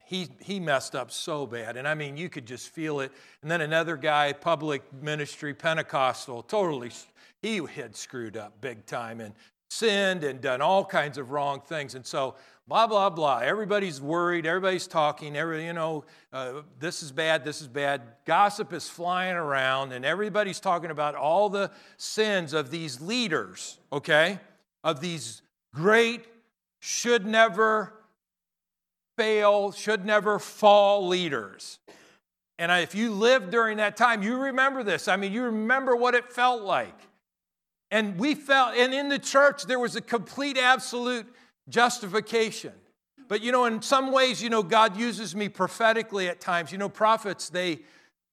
he, 0.05 0.29
he 0.41 0.59
messed 0.59 0.95
up 0.95 1.11
so 1.11 1.47
bad. 1.47 1.77
And 1.77 1.87
I 1.87 1.95
mean, 1.95 2.17
you 2.17 2.29
could 2.29 2.47
just 2.47 2.71
feel 2.71 3.01
it. 3.01 3.13
And 3.43 3.51
then 3.51 3.61
another 3.61 3.97
guy, 3.97 4.33
public 4.33 4.83
ministry, 5.03 5.53
Pentecostal, 5.53 6.43
totally, 6.43 6.91
he 7.43 7.61
had 7.75 7.95
screwed 7.95 8.37
up 8.37 8.61
big 8.61 8.87
time 8.87 9.21
and 9.21 9.35
sinned 9.71 10.25
and 10.25 10.41
done 10.41 10.63
all 10.63 10.85
kinds 10.85 11.19
of 11.19 11.31
wrong 11.31 11.61
things. 11.61 11.95
And 11.95 12.07
so, 12.07 12.37
blah, 12.67 12.87
blah, 12.87 13.11
blah. 13.11 13.39
Everybody's 13.39 14.01
worried. 14.01 14.47
Everybody's 14.47 14.87
talking. 14.87 15.37
Every, 15.37 15.67
you 15.67 15.75
know, 15.75 16.05
uh, 16.33 16.63
this 16.79 17.03
is 17.03 17.13
bad, 17.13 17.45
this 17.45 17.61
is 17.61 17.69
bad. 17.69 18.01
Gossip 18.25 18.73
is 18.73 18.89
flying 18.89 19.37
around, 19.37 19.93
and 19.93 20.05
everybody's 20.05 20.61
talking 20.61 20.91
about 20.91 21.15
all 21.15 21.51
the 21.51 21.71
sins 21.97 22.55
of 22.55 22.71
these 22.71 23.01
leaders, 23.01 23.79
okay? 23.93 24.41
Of 24.83 25.01
these 25.01 25.43
great, 25.75 26.25
should 26.81 27.27
never 27.27 27.93
fail, 29.17 29.73
should 29.73 30.05
never 30.05 30.39
fall 30.39 31.09
leaders. 31.09 31.79
And 32.59 32.73
if 32.73 32.95
you 32.95 33.13
lived 33.13 33.51
during 33.51 33.77
that 33.77 33.97
time, 33.97 34.23
you 34.23 34.37
remember 34.37 34.83
this. 34.83 35.09
I 35.09 35.17
mean, 35.17 35.33
you 35.33 35.45
remember 35.45 35.95
what 35.95 36.15
it 36.15 36.33
felt 36.33 36.63
like. 36.63 36.95
And 37.91 38.19
we 38.19 38.35
felt, 38.35 38.75
and 38.77 38.93
in 38.93 39.09
the 39.09 39.19
church, 39.19 39.65
there 39.65 39.79
was 39.79 39.97
a 39.97 40.01
complete, 40.01 40.59
absolute 40.59 41.27
justification. 41.69 42.73
But 43.29 43.43
you 43.43 43.53
know, 43.53 43.67
in 43.67 43.83
some 43.83 44.13
ways, 44.13 44.43
you 44.43 44.51
know, 44.51 44.63
God 44.63 44.97
uses 44.97 45.37
me 45.37 45.49
prophetically 45.49 46.29
at 46.29 46.41
times. 46.41 46.73
You 46.73 46.79
know, 46.79 46.89
prophets, 46.89 47.49
they 47.49 47.81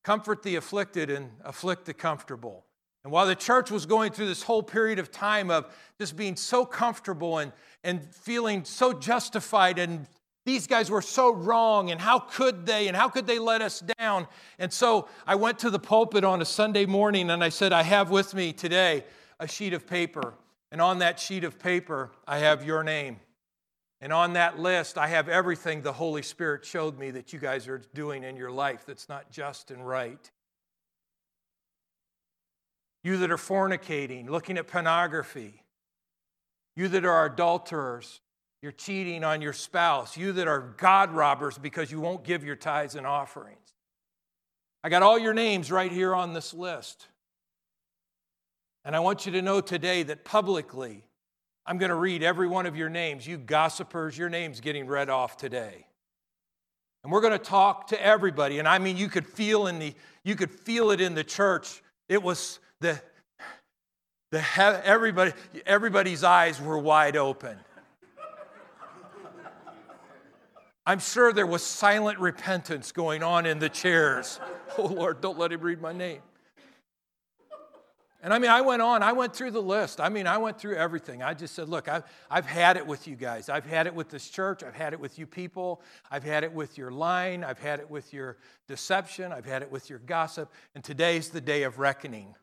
comfort 0.04 0.44
the 0.44 0.56
afflicted 0.56 1.10
and 1.10 1.32
afflict 1.44 1.86
the 1.86 1.94
comfortable. 1.94 2.66
And 3.04 3.12
while 3.12 3.28
the 3.28 3.36
church 3.36 3.70
was 3.70 3.86
going 3.86 4.12
through 4.12 4.28
this 4.28 4.42
whole 4.42 4.64
period 4.64 4.98
of 4.98 5.12
time 5.12 5.52
of 5.52 5.72
just 6.00 6.18
being 6.18 6.36
so 6.36 6.66
comfortable 6.66 7.38
and, 7.38 7.52
and 7.86 8.14
feeling 8.14 8.66
so 8.66 8.92
justified 8.92 9.80
and 9.80 10.08
these 10.46 10.68
guys 10.68 10.92
were 10.92 11.02
so 11.02 11.34
wrong, 11.34 11.90
and 11.90 12.00
how 12.00 12.20
could 12.20 12.68
they, 12.68 12.88
and 12.88 12.96
how 12.96 13.10
could 13.10 13.26
they 13.26 13.40
let 13.40 13.64
us 13.64 13.84
down? 13.98 14.28
And 14.60 14.72
so 14.72 15.10
I 15.26 15.34
went 15.36 15.58
to 15.60 15.72
the 15.72 15.80
pulpit 15.80 16.24
on 16.24 16.40
a 16.40 16.46
Sunday 16.46 16.86
morning 16.86 17.32
and 17.32 17.44
I 17.44 17.50
said, 17.50 17.74
I 17.74 17.82
have 17.82 18.12
with 18.12 18.36
me 18.36 18.54
today 18.54 19.06
a 19.40 19.48
sheet 19.48 19.74
of 19.74 19.88
paper. 19.88 20.36
And 20.72 20.82
on 20.82 21.00
that 21.00 21.20
sheet 21.20 21.44
of 21.44 21.58
paper, 21.58 22.12
I 22.28 22.38
have 22.40 22.64
your 22.64 22.84
name. 22.84 23.20
And 24.02 24.14
on 24.14 24.34
that 24.34 24.60
list, 24.60 25.00
I 25.00 25.08
have 25.08 25.30
everything 25.30 25.82
the 25.82 25.94
Holy 25.94 26.22
Spirit 26.22 26.64
showed 26.64 27.00
me 27.00 27.10
that 27.12 27.34
you 27.34 27.40
guys 27.40 27.68
are 27.68 27.82
doing 27.96 28.24
in 28.24 28.36
your 28.38 28.52
life 28.52 28.86
that's 28.86 29.10
not 29.10 29.32
just 29.32 29.72
and 29.72 29.88
right. 29.88 30.30
You 33.04 33.18
that 33.18 33.32
are 33.32 33.38
fornicating, 33.38 34.30
looking 34.30 34.60
at 34.60 34.68
pornography, 34.68 35.64
you 36.76 36.88
that 36.90 37.06
are 37.06 37.26
adulterers, 37.26 38.22
you're 38.62 38.72
cheating 38.72 39.24
on 39.24 39.42
your 39.42 39.54
spouse, 39.54 40.18
you 40.18 40.34
that 40.34 40.48
are 40.48 40.74
God 40.78 41.12
robbers 41.12 41.58
because 41.58 41.92
you 41.92 42.00
won't 42.00 42.24
give 42.24 42.44
your 42.44 42.56
tithes 42.56 42.96
and 42.96 43.06
offerings. 43.06 43.74
I 44.84 44.90
got 44.90 45.02
all 45.02 45.18
your 45.18 45.34
names 45.34 45.72
right 45.72 45.92
here 45.92 46.14
on 46.14 46.34
this 46.34 46.54
list. 46.54 47.08
And 48.84 48.96
I 48.96 49.00
want 49.00 49.26
you 49.26 49.32
to 49.34 49.42
know 49.42 49.62
today 49.62 50.04
that 50.04 50.26
publicly, 50.26 51.04
I'm 51.66 51.80
going 51.80 51.90
to 51.90 51.96
read 51.96 52.22
every 52.22 52.48
one 52.48 52.68
of 52.68 52.76
your 52.76 52.90
names. 52.90 53.26
You 53.26 53.38
gossipers, 53.38 54.18
your 54.18 54.30
name's 54.30 54.60
getting 54.60 54.86
read 54.86 55.10
off 55.10 55.38
today. 55.38 55.88
And 57.04 57.12
we're 57.12 57.22
going 57.22 57.34
to 57.34 57.40
talk 57.40 57.88
to 57.88 58.04
everybody. 58.04 58.60
And 58.60 58.68
I 58.68 58.78
mean, 58.78 58.98
you 58.98 59.10
could 59.10 59.26
feel 59.26 59.68
in 59.68 59.80
the, 59.80 59.94
you 60.24 60.36
could 60.36 60.52
feel 60.52 60.92
it 60.92 61.02
in 61.02 61.16
the 61.16 61.24
church. 61.24 61.82
It 62.10 62.22
was 62.22 62.60
the, 62.80 63.02
the 64.36 64.86
everybody, 64.86 65.32
everybody's 65.66 66.24
eyes 66.24 66.62
were 66.62 66.78
wide 66.78 67.16
open. 67.16 67.58
I'm 70.86 71.00
sure 71.00 71.34
there 71.34 71.48
was 71.48 71.64
silent 71.64 72.20
repentance 72.20 72.92
going 72.92 73.24
on 73.24 73.46
in 73.46 73.60
the 73.60 73.70
chairs. 73.70 74.40
Oh, 74.78 74.88
Lord, 74.88 75.22
don't 75.22 75.40
let 75.40 75.54
him 75.54 75.62
read 75.62 75.80
my 75.80 75.94
name. 75.94 76.20
And 78.22 78.34
I 78.34 78.40
mean, 78.40 78.52
I 78.52 78.60
went 78.60 78.82
on, 78.82 79.04
I 79.04 79.14
went 79.14 79.34
through 79.34 79.52
the 79.52 79.62
list. 79.62 80.02
I 80.02 80.10
mean, 80.10 80.28
I 80.28 80.38
went 80.38 80.60
through 80.60 80.76
everything. 80.76 81.24
I 81.24 81.34
just 81.34 81.56
said, 81.56 81.70
look, 81.70 81.88
I've, 81.88 82.04
I've 82.30 82.46
had 82.46 82.76
it 82.76 82.86
with 82.86 83.08
you 83.08 83.16
guys. 83.16 83.48
I've 83.48 83.66
had 83.66 83.88
it 83.88 83.96
with 83.96 84.10
this 84.10 84.30
church. 84.30 84.64
I've 84.64 84.76
had 84.76 84.92
it 84.92 85.00
with 85.00 85.18
you 85.18 85.26
people. 85.26 85.82
I've 86.12 86.26
had 86.26 86.44
it 86.44 86.52
with 86.52 86.78
your 86.78 86.92
lying. 86.92 87.46
I've 87.46 87.60
had 87.60 87.80
it 87.80 87.90
with 87.90 88.12
your 88.12 88.36
deception. 88.68 89.32
I've 89.32 89.46
had 89.46 89.62
it 89.62 89.72
with 89.72 89.90
your 89.90 90.00
gossip. 90.00 90.52
And 90.74 90.84
today's 90.84 91.30
the 91.30 91.40
day 91.40 91.64
of 91.64 91.80
reckoning 91.80 92.36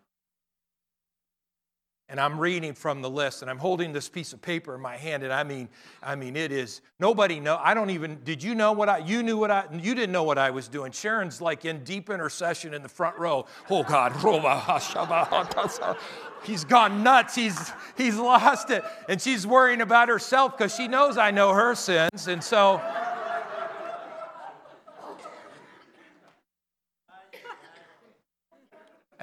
and 2.12 2.20
I'm 2.20 2.38
reading 2.38 2.74
from 2.74 3.00
the 3.00 3.08
list 3.08 3.40
and 3.40 3.50
I'm 3.50 3.58
holding 3.58 3.94
this 3.94 4.06
piece 4.06 4.34
of 4.34 4.42
paper 4.42 4.74
in 4.74 4.82
my 4.82 4.98
hand 4.98 5.22
and 5.22 5.32
I 5.32 5.42
mean 5.42 5.66
I 6.02 6.14
mean 6.14 6.36
it 6.36 6.52
is 6.52 6.82
nobody 7.00 7.40
know 7.40 7.58
I 7.60 7.72
don't 7.72 7.88
even 7.88 8.20
did 8.22 8.42
you 8.42 8.54
know 8.54 8.72
what 8.72 8.90
I 8.90 8.98
you 8.98 9.22
knew 9.22 9.38
what 9.38 9.50
I 9.50 9.64
you 9.72 9.94
didn't 9.94 10.12
know 10.12 10.22
what 10.22 10.36
I 10.36 10.50
was 10.50 10.68
doing. 10.68 10.92
Sharon's 10.92 11.40
like 11.40 11.64
in 11.64 11.82
deep 11.84 12.10
intercession 12.10 12.74
in 12.74 12.82
the 12.82 12.88
front 12.88 13.18
row. 13.18 13.46
Oh 13.70 13.82
God. 13.82 14.12
He's 16.44 16.64
gone 16.64 17.02
nuts. 17.02 17.34
He's 17.34 17.72
he's 17.96 18.16
lost 18.16 18.70
it. 18.70 18.84
And 19.08 19.20
she's 19.20 19.46
worrying 19.46 19.80
about 19.80 20.08
herself 20.08 20.58
because 20.58 20.74
she 20.74 20.88
knows 20.88 21.16
I 21.16 21.30
know 21.30 21.54
her 21.54 21.74
sins. 21.74 22.28
And 22.28 22.44
so 22.44 22.82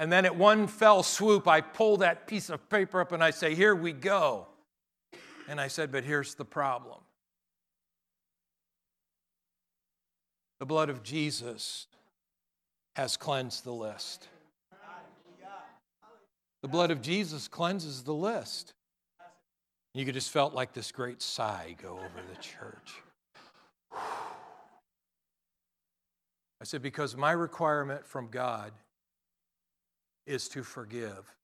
And 0.00 0.10
then 0.10 0.24
at 0.24 0.34
one 0.34 0.66
fell 0.66 1.02
swoop, 1.02 1.46
I 1.46 1.60
pull 1.60 1.98
that 1.98 2.26
piece 2.26 2.48
of 2.48 2.70
paper 2.70 3.02
up 3.02 3.12
and 3.12 3.22
I 3.22 3.32
say, 3.32 3.54
Here 3.54 3.74
we 3.74 3.92
go. 3.92 4.46
And 5.46 5.60
I 5.60 5.68
said, 5.68 5.92
But 5.92 6.04
here's 6.04 6.34
the 6.34 6.44
problem 6.46 7.00
the 10.58 10.64
blood 10.64 10.88
of 10.88 11.02
Jesus 11.02 11.86
has 12.96 13.18
cleansed 13.18 13.62
the 13.64 13.74
list. 13.74 14.26
The 16.62 16.68
blood 16.68 16.90
of 16.90 17.02
Jesus 17.02 17.46
cleanses 17.46 18.02
the 18.02 18.14
list. 18.14 18.72
You 19.92 20.06
could 20.06 20.14
just 20.14 20.30
felt 20.30 20.54
like 20.54 20.72
this 20.72 20.92
great 20.92 21.20
sigh 21.20 21.76
go 21.82 21.90
over 21.90 22.22
the 22.34 22.40
church. 22.40 23.02
I 26.62 26.64
said, 26.64 26.80
because 26.80 27.16
my 27.16 27.32
requirement 27.32 28.06
from 28.06 28.28
God 28.28 28.72
is 30.26 30.48
to 30.48 30.62
forgive 30.62 31.34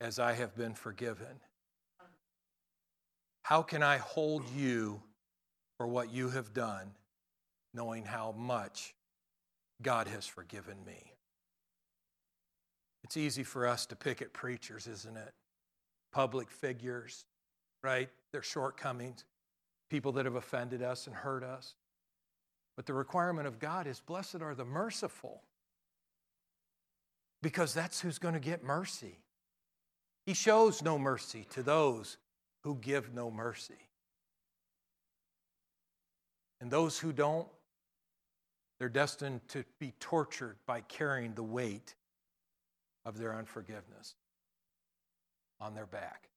as 0.00 0.18
I 0.18 0.32
have 0.34 0.54
been 0.56 0.74
forgiven. 0.74 1.40
How 3.42 3.62
can 3.62 3.82
I 3.82 3.98
hold 3.98 4.44
you 4.56 5.00
for 5.78 5.86
what 5.86 6.12
you 6.12 6.30
have 6.30 6.52
done, 6.52 6.92
knowing 7.72 8.04
how 8.04 8.32
much 8.32 8.94
God 9.82 10.08
has 10.08 10.26
forgiven 10.26 10.76
me? 10.84 11.12
It's 13.04 13.16
easy 13.16 13.44
for 13.44 13.66
us 13.66 13.86
to 13.86 13.96
pick 13.96 14.20
at 14.20 14.32
preachers, 14.32 14.88
isn't 14.88 15.16
it? 15.16 15.32
Public 16.12 16.50
figures, 16.50 17.24
right? 17.84 18.08
Their 18.32 18.42
shortcomings, 18.42 19.24
people 19.90 20.10
that 20.12 20.24
have 20.24 20.34
offended 20.34 20.82
us 20.82 21.06
and 21.06 21.14
hurt 21.14 21.44
us. 21.44 21.74
But 22.76 22.86
the 22.86 22.94
requirement 22.94 23.46
of 23.46 23.58
God 23.58 23.86
is 23.86 24.00
blessed 24.00 24.42
are 24.42 24.54
the 24.54 24.64
merciful, 24.64 25.42
because 27.42 27.74
that's 27.74 28.00
who's 28.00 28.18
going 28.18 28.34
to 28.34 28.40
get 28.40 28.64
mercy. 28.64 29.18
He 30.24 30.34
shows 30.34 30.82
no 30.82 30.98
mercy 30.98 31.46
to 31.50 31.62
those 31.62 32.16
who 32.64 32.76
give 32.76 33.14
no 33.14 33.30
mercy. 33.30 33.74
And 36.60 36.70
those 36.70 36.98
who 36.98 37.12
don't, 37.12 37.46
they're 38.78 38.88
destined 38.88 39.46
to 39.48 39.64
be 39.78 39.92
tortured 40.00 40.56
by 40.66 40.80
carrying 40.80 41.34
the 41.34 41.42
weight 41.42 41.94
of 43.04 43.18
their 43.18 43.34
unforgiveness 43.34 44.14
on 45.60 45.74
their 45.74 45.86
back. 45.86 46.28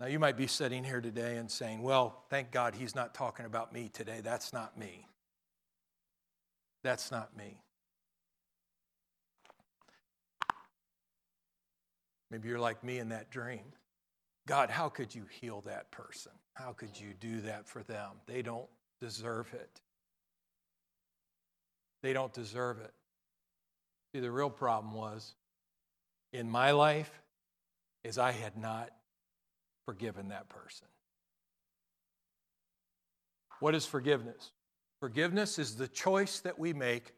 Now, 0.00 0.06
you 0.06 0.18
might 0.18 0.36
be 0.36 0.46
sitting 0.46 0.84
here 0.84 1.00
today 1.00 1.36
and 1.36 1.50
saying, 1.50 1.82
Well, 1.82 2.22
thank 2.30 2.50
God 2.50 2.74
he's 2.74 2.94
not 2.94 3.14
talking 3.14 3.46
about 3.46 3.72
me 3.72 3.90
today. 3.92 4.20
That's 4.22 4.52
not 4.52 4.78
me. 4.78 5.06
That's 6.84 7.10
not 7.10 7.36
me. 7.36 7.60
Maybe 12.30 12.48
you're 12.48 12.58
like 12.58 12.84
me 12.84 12.98
in 12.98 13.08
that 13.10 13.30
dream. 13.30 13.72
God, 14.46 14.70
how 14.70 14.88
could 14.88 15.14
you 15.14 15.24
heal 15.40 15.62
that 15.62 15.90
person? 15.90 16.32
How 16.54 16.72
could 16.72 16.98
you 16.98 17.14
do 17.18 17.40
that 17.42 17.68
for 17.68 17.82
them? 17.82 18.12
They 18.26 18.42
don't 18.42 18.68
deserve 19.00 19.52
it. 19.54 19.80
They 22.02 22.12
don't 22.12 22.32
deserve 22.32 22.78
it. 22.80 22.92
See, 24.12 24.20
the 24.20 24.30
real 24.30 24.50
problem 24.50 24.94
was 24.94 25.34
in 26.32 26.50
my 26.50 26.70
life 26.70 27.10
is 28.04 28.18
I 28.18 28.32
had 28.32 28.56
not 28.56 28.90
forgiven 29.84 30.28
that 30.28 30.48
person. 30.48 30.86
What 33.60 33.74
is 33.74 33.84
forgiveness? 33.84 34.52
Forgiveness 35.00 35.58
is 35.58 35.76
the 35.76 35.88
choice 35.88 36.40
that 36.40 36.58
we 36.58 36.72
make 36.72 37.12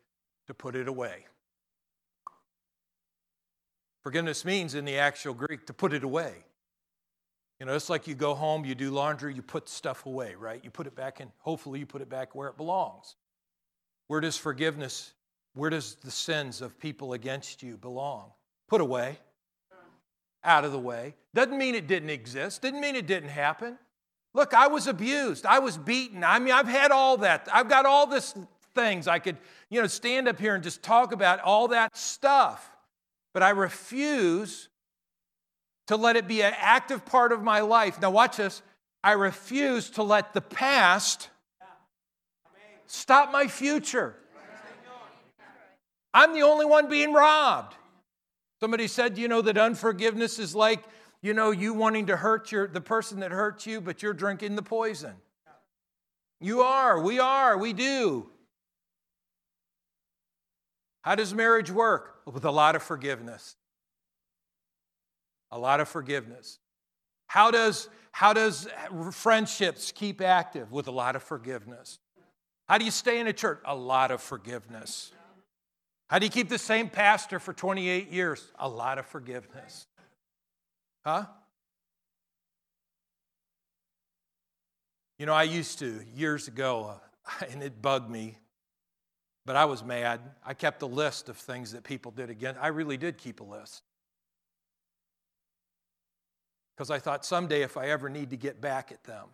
to 0.47 0.55
put 0.55 0.75
it 0.75 0.89
away. 0.89 1.27
Forgiveness 4.03 4.44
means 4.44 4.74
in 4.74 4.84
the 4.84 4.98
actual 4.98 5.34
Greek 5.34 5.66
to 5.66 5.72
put 5.72 5.92
it 5.92 6.05
away. 6.05 6.32
You 7.59 7.66
know, 7.66 7.74
it's 7.74 7.90
like 7.90 8.07
you 8.07 8.14
go 8.14 8.34
home, 8.34 8.64
you 8.64 8.74
do 8.74 8.90
laundry, 8.90 9.34
you 9.34 9.42
put 9.42 9.68
stuff 9.68 10.07
away, 10.07 10.34
right? 10.34 10.64
You 10.64 10.70
put 10.70 10.86
it 10.86 10.94
back 10.94 11.20
in, 11.20 11.30
hopefully, 11.38 11.78
you 11.78 11.86
put 11.86 12.01
it 12.01 12.09
back 12.09 12.34
where 12.34 12.48
it 12.48 12.57
belongs. 12.57 13.16
Where 14.07 14.20
does 14.20 14.38
forgiveness, 14.38 15.12
where 15.55 15.68
does 15.68 15.96
the 15.96 16.11
sins 16.11 16.62
of 16.62 16.78
people 16.78 17.12
against 17.12 17.62
you 17.62 17.76
belong? 17.76 18.32
Put 18.68 18.80
away, 18.80 19.18
out 20.42 20.64
of 20.64 20.72
the 20.72 20.78
way. 20.78 21.14
Doesn't 21.34 21.59
mean 21.59 21.74
it 21.74 21.86
didn't 21.86 22.09
exist, 22.09 22.62
didn't 22.62 22.80
mean 22.80 22.96
it 22.96 23.07
didn't 23.07 23.28
happen. 23.28 23.78
Look, 24.32 24.55
I 24.55 24.68
was 24.68 24.86
abused, 24.86 25.44
I 25.44 25.59
was 25.59 25.76
beaten. 25.76 26.24
I 26.24 26.38
mean, 26.38 26.55
I've 26.55 26.68
had 26.68 26.92
all 26.92 27.18
that. 27.18 27.46
I've 27.53 27.68
got 27.68 27.84
all 27.84 28.07
this 28.07 28.34
things 28.74 29.07
I 29.07 29.18
could, 29.18 29.36
you 29.68 29.80
know, 29.80 29.86
stand 29.86 30.28
up 30.28 30.38
here 30.38 30.55
and 30.55 30.64
just 30.64 30.82
talk 30.82 31.12
about 31.12 31.40
all 31.40 31.68
that 31.68 31.96
stuff. 31.96 32.70
But 33.33 33.43
I 33.43 33.51
refuse 33.51 34.68
to 35.87 35.97
let 35.97 36.16
it 36.16 36.28
be 36.28 36.43
an 36.43 36.55
active 36.57 37.05
part 37.05 37.33
of 37.33 37.43
my 37.43 37.61
life. 37.61 38.01
Now, 38.01 38.11
watch 38.11 38.37
this. 38.37 38.62
I 39.03 39.12
refuse 39.12 39.91
to 39.91 40.03
let 40.03 40.35
the 40.35 40.41
past 40.41 41.31
stop 42.87 43.33
my 43.33 43.47
future. 43.47 44.14
I'm 46.12 46.35
the 46.35 46.43
only 46.43 46.66
one 46.66 46.89
being 46.89 47.12
robbed. 47.12 47.74
Somebody 48.61 48.89
said, 48.89 49.16
you 49.16 49.28
know, 49.28 49.43
that 49.43 49.57
unforgiveness 49.57 50.39
is 50.39 50.55
like, 50.55 50.83
you 51.22 51.35
know, 51.35 51.51
you 51.51 51.72
wanting 51.72 52.07
to 52.07 52.16
hurt 52.16 52.53
your, 52.53 52.66
the 52.66 52.81
person 52.81 53.20
that 53.20 53.31
hurts 53.31 53.66
you, 53.66 53.81
but 53.81 54.03
you're 54.03 54.12
drinking 54.12 54.57
the 54.57 54.62
poison. 54.62 55.14
You 56.41 56.62
are, 56.62 57.01
we 57.01 57.18
are, 57.18 57.57
we 57.59 57.72
do. 57.72 58.28
How 61.03 61.14
does 61.14 61.32
marriage 61.34 61.70
work? 61.70 62.20
With 62.26 62.44
a 62.44 62.51
lot 62.51 62.76
of 62.76 62.82
forgiveness. 62.82 63.57
A 65.51 65.59
lot 65.59 65.80
of 65.80 65.88
forgiveness. 65.88 66.59
How 67.26 67.51
does, 67.51 67.88
how 68.12 68.32
does 68.32 68.68
friendships 69.12 69.92
keep 69.92 70.20
active? 70.20 70.70
With 70.72 70.88
a 70.88 70.92
lot 70.92 71.16
of 71.16 71.22
forgiveness. 71.22 71.98
How 72.68 72.78
do 72.78 72.84
you 72.84 72.90
stay 72.90 73.18
in 73.18 73.26
a 73.26 73.32
church? 73.32 73.61
A 73.64 73.74
lot 73.74 74.11
of 74.11 74.22
forgiveness. 74.22 75.12
How 76.09 76.18
do 76.18 76.26
you 76.26 76.30
keep 76.30 76.48
the 76.48 76.59
same 76.59 76.88
pastor 76.88 77.38
for 77.38 77.53
28 77.53 78.11
years? 78.11 78.44
A 78.59 78.68
lot 78.68 78.98
of 78.98 79.07
forgiveness. 79.07 79.86
Huh? 81.05 81.26
You 85.18 85.26
know, 85.26 85.34
I 85.34 85.44
used 85.44 85.78
to 85.80 86.01
years 86.14 86.48
ago, 86.48 87.01
and 87.51 87.62
it 87.62 87.80
bugged 87.80 88.11
me 88.11 88.38
but 89.47 89.57
I 89.57 89.64
was 89.64 89.82
mad. 89.82 90.20
I 90.45 90.55
kept 90.55 90.82
a 90.82 90.86
list 90.86 91.28
of 91.28 91.36
things 91.36 91.72
that 91.72 91.84
people 91.84 92.12
did 92.12 92.30
again. 92.30 92.57
I 92.61 92.68
really 92.68 92.97
did 92.97 93.18
keep 93.18 93.41
a 93.41 93.45
list. 93.45 93.82
Because 96.76 96.91
I 96.91 96.99
thought 96.99 97.24
someday 97.24 97.62
if 97.62 97.76
I 97.76 97.88
ever 97.88 98.09
need 98.09 98.30
to 98.30 98.36
get 98.36 98.61
back 98.61 98.93
at 98.93 99.05
them, 99.05 99.26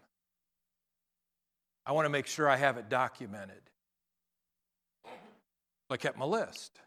I 1.84 1.92
want 1.92 2.06
to 2.06 2.10
make 2.10 2.26
sure 2.26 2.48
I 2.48 2.56
have 2.56 2.76
it 2.76 2.88
documented. 2.88 3.62
So 5.04 5.92
I 5.92 5.96
kept 5.96 6.18
my 6.18 6.24
list. 6.24 6.80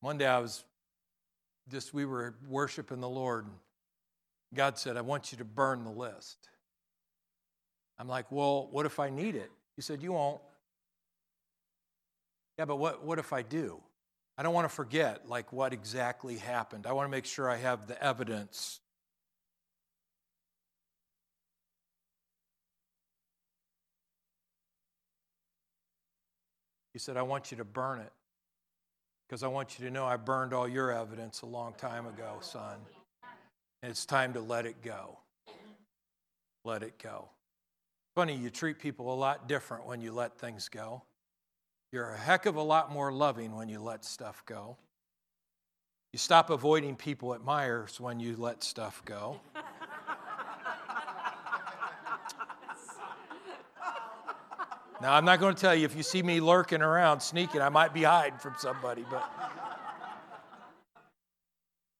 One 0.00 0.16
day 0.16 0.26
I 0.26 0.38
was 0.38 0.64
just, 1.68 1.92
we 1.92 2.04
were 2.04 2.36
worshiping 2.48 3.00
the 3.00 3.08
Lord. 3.08 3.46
God 4.54 4.78
said, 4.78 4.96
I 4.96 5.02
want 5.02 5.32
you 5.32 5.38
to 5.38 5.44
burn 5.44 5.84
the 5.84 5.90
list. 5.90 6.48
I'm 7.98 8.08
like, 8.08 8.30
well, 8.30 8.68
what 8.70 8.86
if 8.86 9.00
I 9.00 9.10
need 9.10 9.34
it? 9.36 9.50
He 9.74 9.82
said, 9.82 10.02
you 10.02 10.12
won't. 10.12 10.40
Yeah, 12.58 12.64
but 12.64 12.76
what, 12.76 13.04
what 13.04 13.18
if 13.18 13.32
I 13.32 13.42
do? 13.42 13.80
I 14.38 14.42
don't 14.42 14.54
want 14.54 14.68
to 14.68 14.74
forget 14.74 15.28
like 15.28 15.52
what 15.52 15.72
exactly 15.72 16.36
happened. 16.36 16.86
I 16.86 16.92
want 16.92 17.06
to 17.06 17.10
make 17.10 17.24
sure 17.24 17.48
I 17.48 17.56
have 17.56 17.86
the 17.86 18.02
evidence. 18.02 18.80
He 26.92 26.98
said, 26.98 27.16
I 27.16 27.22
want 27.22 27.50
you 27.50 27.58
to 27.58 27.64
burn 27.64 28.00
it 28.00 28.12
because 29.28 29.42
I 29.42 29.48
want 29.48 29.78
you 29.78 29.84
to 29.86 29.90
know 29.90 30.06
I 30.06 30.16
burned 30.16 30.54
all 30.54 30.68
your 30.68 30.92
evidence 30.92 31.42
a 31.42 31.46
long 31.46 31.74
time 31.74 32.06
ago, 32.06 32.38
son. 32.40 32.76
And 33.82 33.90
it's 33.90 34.06
time 34.06 34.32
to 34.32 34.40
let 34.40 34.64
it 34.64 34.82
go. 34.82 35.18
Let 36.64 36.82
it 36.82 36.98
go. 36.98 37.28
Funny, 38.16 38.34
you 38.34 38.48
treat 38.48 38.78
people 38.78 39.12
a 39.12 39.14
lot 39.14 39.46
different 39.46 39.84
when 39.84 40.00
you 40.00 40.10
let 40.10 40.38
things 40.38 40.70
go. 40.70 41.02
You're 41.92 42.12
a 42.12 42.16
heck 42.16 42.46
of 42.46 42.56
a 42.56 42.62
lot 42.62 42.90
more 42.90 43.12
loving 43.12 43.54
when 43.54 43.68
you 43.68 43.78
let 43.78 44.06
stuff 44.06 44.42
go. 44.46 44.78
You 46.14 46.18
stop 46.18 46.48
avoiding 46.48 46.96
people 46.96 47.34
at 47.34 47.44
Myers 47.44 48.00
when 48.00 48.18
you 48.18 48.34
let 48.38 48.64
stuff 48.64 49.02
go. 49.04 49.38
now, 55.02 55.12
I'm 55.12 55.26
not 55.26 55.38
going 55.38 55.54
to 55.54 55.60
tell 55.60 55.74
you 55.74 55.84
if 55.84 55.94
you 55.94 56.02
see 56.02 56.22
me 56.22 56.40
lurking 56.40 56.80
around, 56.80 57.20
sneaking, 57.20 57.60
I 57.60 57.68
might 57.68 57.92
be 57.92 58.04
hiding 58.04 58.38
from 58.38 58.54
somebody, 58.58 59.04
but, 59.10 59.30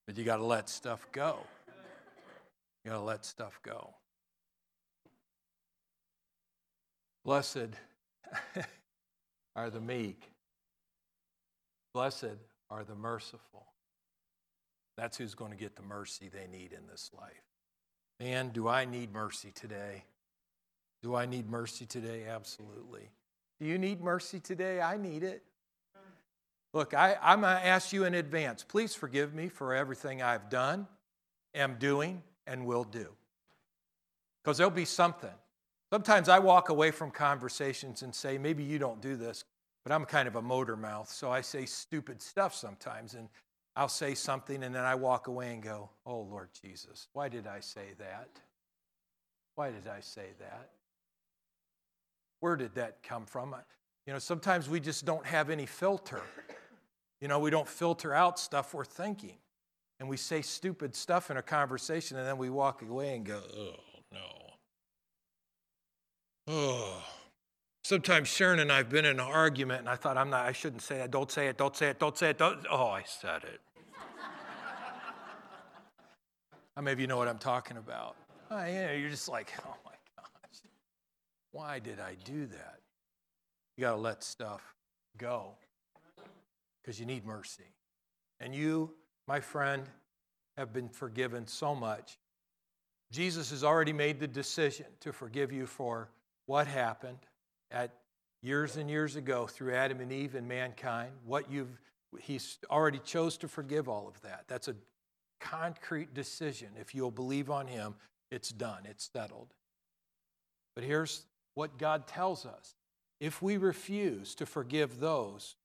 but 0.06 0.16
you 0.16 0.24
got 0.24 0.38
to 0.38 0.44
let 0.46 0.70
stuff 0.70 1.06
go. 1.12 1.40
You 2.86 2.92
got 2.92 2.96
to 2.96 3.04
let 3.04 3.26
stuff 3.26 3.60
go. 3.62 3.95
Blessed 7.26 7.70
are 9.56 9.68
the 9.68 9.80
meek. 9.80 10.30
Blessed 11.92 12.36
are 12.70 12.84
the 12.84 12.94
merciful. 12.94 13.66
That's 14.96 15.18
who's 15.18 15.34
going 15.34 15.50
to 15.50 15.56
get 15.56 15.74
the 15.74 15.82
mercy 15.82 16.30
they 16.32 16.46
need 16.46 16.72
in 16.72 16.86
this 16.88 17.10
life. 17.18 17.42
Man, 18.20 18.50
do 18.50 18.68
I 18.68 18.84
need 18.84 19.12
mercy 19.12 19.50
today? 19.52 20.04
Do 21.02 21.16
I 21.16 21.26
need 21.26 21.50
mercy 21.50 21.84
today? 21.84 22.26
Absolutely. 22.28 23.10
Do 23.58 23.66
you 23.66 23.76
need 23.76 24.00
mercy 24.00 24.38
today? 24.38 24.80
I 24.80 24.96
need 24.96 25.24
it. 25.24 25.42
Look, 26.72 26.94
I, 26.94 27.16
I'm 27.20 27.40
going 27.40 27.56
to 27.56 27.66
ask 27.66 27.92
you 27.92 28.04
in 28.04 28.14
advance 28.14 28.62
please 28.62 28.94
forgive 28.94 29.34
me 29.34 29.48
for 29.48 29.74
everything 29.74 30.22
I've 30.22 30.48
done, 30.48 30.86
am 31.56 31.74
doing, 31.80 32.22
and 32.46 32.66
will 32.66 32.84
do. 32.84 33.08
Because 34.44 34.58
there'll 34.58 34.70
be 34.70 34.84
something 34.84 35.34
Sometimes 35.96 36.28
I 36.28 36.40
walk 36.40 36.68
away 36.68 36.90
from 36.90 37.10
conversations 37.10 38.02
and 38.02 38.14
say, 38.14 38.36
maybe 38.36 38.62
you 38.62 38.78
don't 38.78 39.00
do 39.00 39.16
this, 39.16 39.44
but 39.82 39.92
I'm 39.92 40.04
kind 40.04 40.28
of 40.28 40.36
a 40.36 40.42
motor 40.42 40.76
mouth, 40.76 41.08
so 41.08 41.30
I 41.30 41.40
say 41.40 41.64
stupid 41.64 42.20
stuff 42.20 42.54
sometimes. 42.54 43.14
And 43.14 43.30
I'll 43.76 43.88
say 43.88 44.14
something 44.14 44.62
and 44.62 44.74
then 44.74 44.84
I 44.84 44.94
walk 44.94 45.26
away 45.26 45.54
and 45.54 45.62
go, 45.62 45.88
oh, 46.04 46.20
Lord 46.20 46.50
Jesus, 46.62 47.08
why 47.14 47.30
did 47.30 47.46
I 47.46 47.60
say 47.60 47.94
that? 47.98 48.28
Why 49.54 49.70
did 49.70 49.88
I 49.88 50.00
say 50.00 50.34
that? 50.38 50.68
Where 52.40 52.56
did 52.56 52.74
that 52.74 53.02
come 53.02 53.24
from? 53.24 53.54
You 54.06 54.12
know, 54.12 54.18
sometimes 54.18 54.68
we 54.68 54.80
just 54.80 55.06
don't 55.06 55.24
have 55.24 55.48
any 55.48 55.64
filter. 55.64 56.20
You 57.22 57.28
know, 57.28 57.38
we 57.38 57.48
don't 57.48 57.66
filter 57.66 58.12
out 58.12 58.38
stuff 58.38 58.74
we're 58.74 58.84
thinking. 58.84 59.38
And 59.98 60.10
we 60.10 60.18
say 60.18 60.42
stupid 60.42 60.94
stuff 60.94 61.30
in 61.30 61.38
a 61.38 61.42
conversation 61.42 62.18
and 62.18 62.26
then 62.26 62.36
we 62.36 62.50
walk 62.50 62.82
away 62.82 63.16
and 63.16 63.24
go, 63.24 63.40
oh, 63.56 63.76
no. 64.12 64.45
Oh. 66.46 67.02
Sometimes 67.82 68.28
Sharon 68.28 68.58
and 68.58 68.72
I 68.72 68.78
have 68.78 68.88
been 68.88 69.04
in 69.04 69.20
an 69.20 69.20
argument, 69.20 69.80
and 69.80 69.88
I 69.88 69.94
thought, 69.94 70.16
I'm 70.16 70.28
not, 70.28 70.44
I 70.44 70.52
shouldn't 70.52 70.82
say 70.82 70.98
that. 70.98 71.12
Don't 71.12 71.30
say 71.30 71.46
it, 71.46 71.56
don't 71.56 71.76
say 71.76 71.90
it, 71.90 72.00
don't 72.00 72.18
say 72.18 72.30
it. 72.30 72.38
Don't. 72.38 72.66
Oh, 72.68 72.88
I 72.88 73.04
said 73.06 73.44
it. 73.44 73.60
How 76.74 76.82
many 76.82 76.92
of 76.92 77.00
you 77.00 77.06
know 77.06 77.16
what 77.16 77.28
I'm 77.28 77.38
talking 77.38 77.76
about? 77.76 78.16
Oh, 78.50 78.58
yeah, 78.58 78.92
you're 78.92 79.08
just 79.08 79.28
like, 79.28 79.52
oh 79.64 79.76
my 79.84 79.92
gosh, 80.16 80.60
why 81.52 81.78
did 81.78 82.00
I 82.00 82.16
do 82.24 82.46
that? 82.46 82.80
You 83.76 83.82
got 83.82 83.92
to 83.92 84.00
let 84.00 84.22
stuff 84.24 84.62
go 85.16 85.52
because 86.82 86.98
you 86.98 87.06
need 87.06 87.24
mercy. 87.24 87.72
And 88.40 88.54
you, 88.54 88.94
my 89.26 89.40
friend, 89.40 89.84
have 90.56 90.72
been 90.72 90.88
forgiven 90.88 91.46
so 91.46 91.74
much. 91.74 92.18
Jesus 93.12 93.50
has 93.50 93.62
already 93.62 93.92
made 93.92 94.18
the 94.18 94.26
decision 94.26 94.86
to 95.00 95.12
forgive 95.12 95.52
you 95.52 95.66
for 95.66 96.10
what 96.46 96.66
happened 96.66 97.18
at 97.70 97.92
years 98.42 98.76
and 98.76 98.88
years 98.88 99.16
ago 99.16 99.46
through 99.46 99.74
Adam 99.74 100.00
and 100.00 100.12
Eve 100.12 100.34
and 100.34 100.48
mankind, 100.48 101.10
what 101.24 101.50
you've 101.50 101.78
he's 102.20 102.58
already 102.70 103.00
chose 103.00 103.36
to 103.36 103.48
forgive 103.48 103.88
all 103.88 104.08
of 104.08 104.20
that. 104.22 104.44
That's 104.48 104.68
a 104.68 104.76
concrete 105.40 106.14
decision. 106.14 106.68
If 106.80 106.94
you'll 106.94 107.10
believe 107.10 107.50
on 107.50 107.66
him, 107.66 107.94
it's 108.30 108.50
done, 108.50 108.82
it's 108.84 109.10
settled. 109.12 109.52
But 110.74 110.84
here's 110.84 111.26
what 111.54 111.78
God 111.78 112.06
tells 112.06 112.46
us. 112.46 112.74
if 113.20 113.40
we 113.40 113.56
refuse 113.56 114.34
to 114.34 114.46
forgive 114.46 115.00
those 115.00 115.56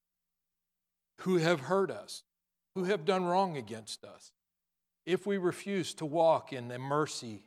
who 1.22 1.38
have 1.38 1.62
hurt 1.62 1.92
us, 1.92 2.24
who 2.76 2.86
have 2.86 3.06
done 3.06 3.26
wrong 3.26 3.58
against 3.58 4.06
us, 4.06 4.32
if 5.06 5.26
we 5.26 5.38
refuse 5.38 5.94
to 5.96 6.06
walk 6.06 6.54
in 6.54 6.68
the 6.68 6.80
mercy 6.80 7.44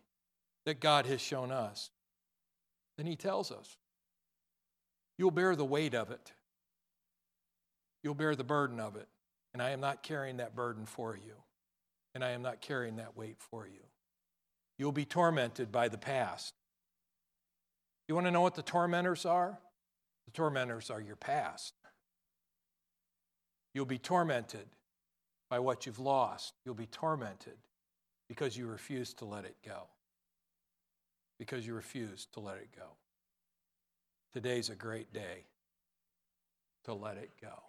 that 0.67 0.81
God 0.81 1.07
has 1.07 1.21
shown 1.21 1.51
us, 1.51 1.91
then 2.97 3.07
He 3.07 3.17
tells 3.17 3.51
us, 3.51 3.77
You'll 5.17 5.31
bear 5.31 5.55
the 5.55 5.65
weight 5.65 5.95
of 5.95 6.11
it. 6.11 6.33
You'll 8.03 8.15
bear 8.15 8.35
the 8.35 8.45
burden 8.45 8.81
of 8.81 8.97
it. 8.97 9.09
And 9.53 9.63
I 9.63 9.71
am 9.71 9.81
not 9.81 10.03
carrying 10.03 10.39
that 10.39 10.57
burden 10.57 10.87
for 10.87 11.17
you. 11.17 11.35
And 12.15 12.25
I 12.25 12.31
am 12.31 12.43
not 12.43 12.61
carrying 12.61 12.97
that 12.97 13.17
weight 13.17 13.37
for 13.39 13.67
you. 13.67 13.83
You'll 14.79 14.93
be 14.93 15.05
tormented 15.05 15.71
by 15.71 15.89
the 15.89 15.99
past. 15.99 16.55
You 18.09 18.15
want 18.15 18.27
to 18.27 18.31
know 18.31 18.41
what 18.41 18.57
the 18.57 18.63
tormentors 18.63 19.25
are? 19.25 19.59
The 20.27 20.33
tormentors 20.33 20.91
are 20.91 21.01
your 21.01 21.17
past. 21.17 21.75
You'll 23.73 23.87
be 23.87 23.99
tormented 23.99 24.67
by 25.49 25.59
what 25.59 25.87
you've 25.87 25.99
lost. 25.99 26.55
You'll 26.65 26.75
be 26.75 26.87
tormented 26.87 27.57
because 28.29 28.57
you 28.57 28.67
refuse 28.67 29.15
to 29.15 29.25
let 29.25 29.45
it 29.45 29.57
go. 29.65 29.89
Because 31.39 31.67
you 31.67 31.75
refuse 31.75 32.27
to 32.33 32.41
let 32.41 32.57
it 32.57 32.69
go. 32.77 32.87
Today's 34.33 34.71
a 34.71 34.75
great 34.75 35.13
day 35.13 35.45
to 36.85 36.95
let 36.95 37.17
it 37.17 37.31
go. 37.41 37.63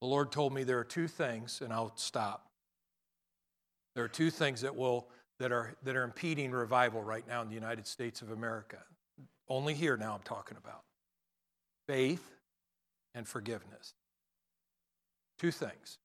The 0.00 0.06
Lord 0.06 0.32
told 0.32 0.52
me 0.52 0.64
there 0.64 0.78
are 0.78 0.84
two 0.84 1.08
things, 1.08 1.60
and 1.62 1.72
I'll 1.72 1.92
stop. 1.96 2.48
There 3.94 4.04
are 4.04 4.08
two 4.08 4.30
things 4.30 4.62
that 4.62 4.74
will 4.74 5.08
that 5.38 5.52
are 5.52 5.74
that 5.84 5.96
are 5.96 6.04
impeding 6.04 6.50
revival 6.50 7.02
right 7.02 7.26
now 7.26 7.42
in 7.42 7.48
the 7.48 7.54
United 7.54 7.86
States 7.86 8.22
of 8.22 8.30
America. 8.30 8.78
Only 9.48 9.74
here 9.74 9.96
now 9.96 10.14
I'm 10.14 10.22
talking 10.22 10.56
about. 10.56 10.82
Faith 11.86 12.24
and 13.14 13.26
forgiveness. 13.28 13.94
Two 15.38 15.50
things 15.50 15.98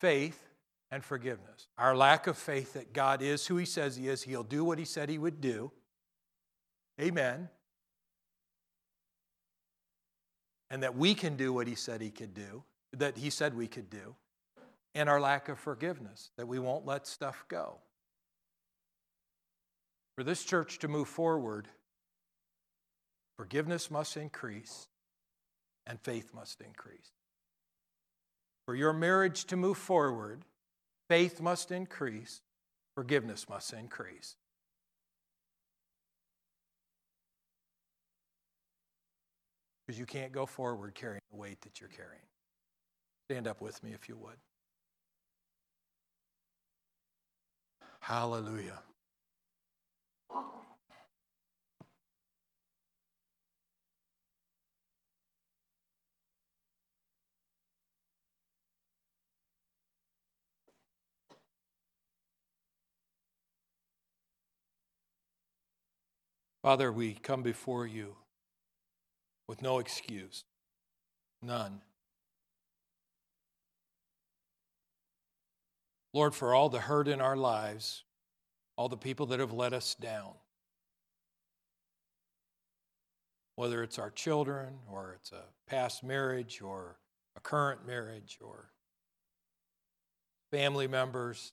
faith 0.00 0.42
and 0.92 1.02
forgiveness. 1.02 1.68
Our 1.78 1.96
lack 1.96 2.26
of 2.26 2.36
faith 2.36 2.74
that 2.74 2.92
God 2.92 3.22
is 3.22 3.46
who 3.46 3.56
He 3.56 3.64
says 3.64 3.96
He 3.96 4.08
is, 4.08 4.22
He'll 4.22 4.44
do 4.44 4.62
what 4.62 4.78
He 4.78 4.84
said 4.84 5.08
He 5.08 5.18
would 5.18 5.40
do. 5.40 5.72
Amen. 7.00 7.48
And 10.70 10.82
that 10.82 10.94
we 10.94 11.14
can 11.14 11.36
do 11.36 11.52
what 11.52 11.66
He 11.66 11.74
said 11.74 12.02
He 12.02 12.10
could 12.10 12.34
do, 12.34 12.62
that 12.92 13.16
He 13.16 13.30
said 13.30 13.54
we 13.54 13.66
could 13.66 13.88
do. 13.88 14.14
And 14.94 15.08
our 15.08 15.20
lack 15.20 15.48
of 15.48 15.58
forgiveness, 15.58 16.30
that 16.36 16.46
we 16.46 16.58
won't 16.58 16.84
let 16.84 17.06
stuff 17.06 17.46
go. 17.48 17.78
For 20.14 20.22
this 20.22 20.44
church 20.44 20.78
to 20.80 20.88
move 20.88 21.08
forward, 21.08 21.68
forgiveness 23.38 23.90
must 23.90 24.18
increase 24.18 24.88
and 25.86 25.98
faith 25.98 26.32
must 26.34 26.60
increase. 26.60 27.12
For 28.66 28.74
your 28.74 28.92
marriage 28.92 29.46
to 29.46 29.56
move 29.56 29.78
forward, 29.78 30.44
faith 31.12 31.42
must 31.42 31.70
increase, 31.70 32.40
forgiveness 32.94 33.46
must 33.46 33.74
increase. 33.74 34.34
Because 39.86 39.98
you 39.98 40.06
can't 40.06 40.32
go 40.32 40.46
forward 40.46 40.94
carrying 40.94 41.20
the 41.30 41.36
weight 41.36 41.60
that 41.60 41.82
you're 41.82 41.90
carrying. 41.90 42.24
Stand 43.28 43.46
up 43.46 43.60
with 43.60 43.84
me 43.84 43.90
if 43.92 44.08
you 44.08 44.16
would. 44.16 44.36
Hallelujah. 48.00 48.78
Father, 66.62 66.92
we 66.92 67.14
come 67.14 67.42
before 67.42 67.86
you 67.86 68.14
with 69.48 69.62
no 69.62 69.80
excuse, 69.80 70.44
none. 71.42 71.80
Lord, 76.14 76.34
for 76.34 76.54
all 76.54 76.68
the 76.68 76.78
hurt 76.78 77.08
in 77.08 77.20
our 77.20 77.36
lives, 77.36 78.04
all 78.76 78.88
the 78.88 78.96
people 78.96 79.26
that 79.26 79.40
have 79.40 79.52
let 79.52 79.72
us 79.72 79.96
down, 79.96 80.34
whether 83.56 83.82
it's 83.82 83.98
our 83.98 84.10
children 84.10 84.74
or 84.88 85.16
it's 85.18 85.32
a 85.32 85.42
past 85.68 86.04
marriage 86.04 86.60
or 86.62 86.96
a 87.36 87.40
current 87.40 87.84
marriage 87.86 88.38
or 88.40 88.70
family 90.52 90.86
members, 90.86 91.52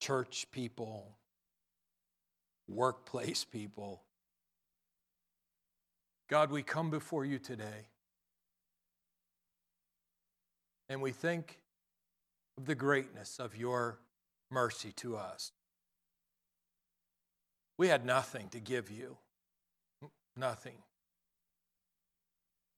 church 0.00 0.46
people, 0.50 1.18
workplace 2.68 3.44
people. 3.44 4.02
God, 6.28 6.50
we 6.50 6.62
come 6.62 6.90
before 6.90 7.24
you 7.24 7.38
today 7.38 7.88
and 10.88 11.00
we 11.00 11.10
think 11.10 11.58
of 12.58 12.66
the 12.66 12.74
greatness 12.74 13.38
of 13.38 13.56
your 13.56 13.98
mercy 14.50 14.92
to 14.92 15.16
us. 15.16 15.52
We 17.78 17.88
had 17.88 18.04
nothing 18.04 18.48
to 18.50 18.60
give 18.60 18.90
you, 18.90 19.16
nothing. 20.36 20.76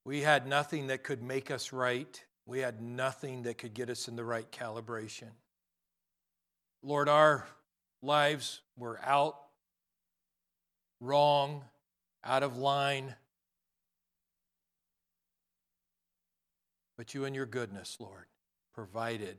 We 0.05 0.21
had 0.21 0.47
nothing 0.47 0.89
that 0.89 1.03
could 1.03 1.23
make 1.23 1.51
us 1.51 1.73
right. 1.73 2.25
We 2.47 2.61
had 2.61 2.81
nothing 2.81 3.43
that 3.45 3.59
could 3.59 3.75
get 3.75 3.91
us 3.91 4.07
in 4.07 4.17
the 4.17 4.25
right 4.25 4.51
calibration. 4.51 5.31
Lord, 6.83 7.09
our 7.09 7.47
lives 8.03 8.61
were 8.77 9.01
out 9.03 9.37
wrong, 11.05 11.65
out 12.25 12.43
of 12.43 12.57
line. 12.57 13.15
But 16.97 17.15
you, 17.15 17.25
in 17.25 17.35
your 17.35 17.47
goodness, 17.47 17.97
Lord, 18.01 18.27
provided 18.73 19.39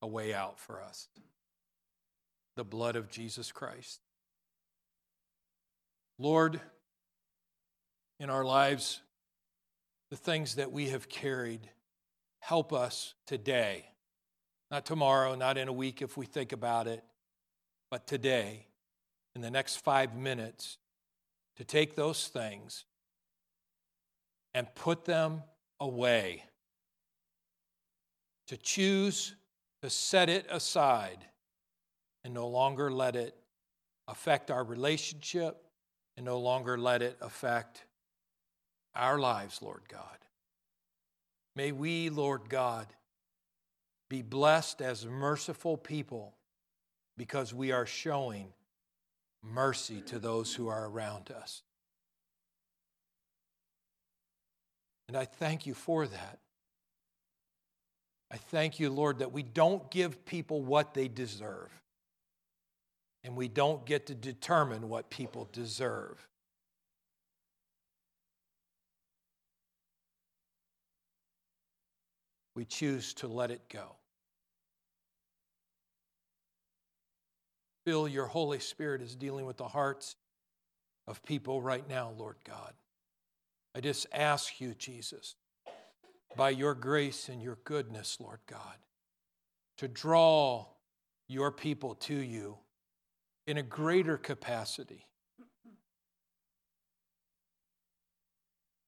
a 0.00 0.06
way 0.06 0.34
out 0.34 0.58
for 0.58 0.82
us 0.82 1.08
the 2.56 2.64
blood 2.64 2.96
of 2.96 3.10
Jesus 3.10 3.50
Christ. 3.50 4.00
Lord, 6.18 6.60
in 8.20 8.30
our 8.30 8.44
lives, 8.44 9.00
the 10.10 10.16
things 10.16 10.56
that 10.56 10.70
we 10.70 10.90
have 10.90 11.08
carried, 11.08 11.68
help 12.40 12.72
us 12.72 13.14
today. 13.26 13.86
Not 14.70 14.84
tomorrow, 14.84 15.34
not 15.34 15.56
in 15.56 15.68
a 15.68 15.72
week 15.72 16.02
if 16.02 16.16
we 16.16 16.26
think 16.26 16.52
about 16.52 16.86
it, 16.86 17.02
but 17.90 18.06
today 18.06 18.66
in 19.34 19.42
the 19.42 19.50
next 19.50 19.76
five 19.76 20.14
minutes 20.14 20.78
to 21.56 21.64
take 21.64 21.94
those 21.94 22.28
things 22.28 22.84
and 24.54 24.72
put 24.74 25.04
them 25.04 25.42
away, 25.80 26.44
to 28.46 28.56
choose 28.56 29.34
to 29.82 29.90
set 29.90 30.28
it 30.28 30.46
aside 30.50 31.18
and 32.24 32.32
no 32.32 32.46
longer 32.46 32.90
let 32.90 33.16
it 33.16 33.36
affect 34.06 34.50
our 34.50 34.62
relationship 34.62 35.64
and 36.16 36.24
no 36.26 36.38
longer 36.38 36.78
let 36.78 37.02
it 37.02 37.16
affect 37.20 37.84
our 38.94 39.18
lives, 39.18 39.60
Lord 39.62 39.82
God. 39.88 40.18
May 41.56 41.72
we, 41.72 42.10
Lord 42.10 42.48
God, 42.48 42.86
be 44.08 44.22
blessed 44.22 44.82
as 44.82 45.06
merciful 45.06 45.76
people 45.76 46.34
because 47.16 47.52
we 47.52 47.72
are 47.72 47.86
showing 47.86 48.48
mercy 49.42 50.00
to 50.02 50.18
those 50.18 50.54
who 50.54 50.68
are 50.68 50.88
around 50.88 51.30
us. 51.30 51.62
And 55.08 55.16
I 55.16 55.24
thank 55.24 55.66
you 55.66 55.74
for 55.74 56.06
that. 56.06 56.38
I 58.30 58.38
thank 58.38 58.80
you, 58.80 58.88
Lord, 58.88 59.18
that 59.18 59.32
we 59.32 59.42
don't 59.42 59.90
give 59.90 60.24
people 60.24 60.62
what 60.62 60.94
they 60.94 61.06
deserve. 61.06 61.68
And 63.24 63.36
we 63.36 63.46
don't 63.46 63.84
get 63.84 64.06
to 64.06 64.14
determine 64.14 64.88
what 64.88 65.10
people 65.10 65.48
deserve. 65.52 66.26
We 72.54 72.64
choose 72.64 73.14
to 73.14 73.28
let 73.28 73.50
it 73.50 73.68
go. 73.68 73.96
Feel 77.84 78.06
your 78.08 78.26
Holy 78.26 78.58
Spirit 78.58 79.02
is 79.02 79.14
dealing 79.14 79.46
with 79.46 79.56
the 79.56 79.68
hearts 79.68 80.16
of 81.06 81.22
people 81.24 81.60
right 81.60 81.88
now, 81.88 82.12
Lord 82.16 82.36
God. 82.44 82.72
I 83.74 83.80
just 83.80 84.06
ask 84.12 84.60
you, 84.60 84.74
Jesus, 84.74 85.34
by 86.36 86.50
your 86.50 86.74
grace 86.74 87.28
and 87.28 87.42
your 87.42 87.58
goodness, 87.64 88.18
Lord 88.20 88.40
God, 88.46 88.76
to 89.78 89.88
draw 89.88 90.66
your 91.28 91.50
people 91.50 91.94
to 91.94 92.14
you 92.14 92.58
in 93.46 93.56
a 93.56 93.62
greater 93.62 94.16
capacity. 94.16 95.06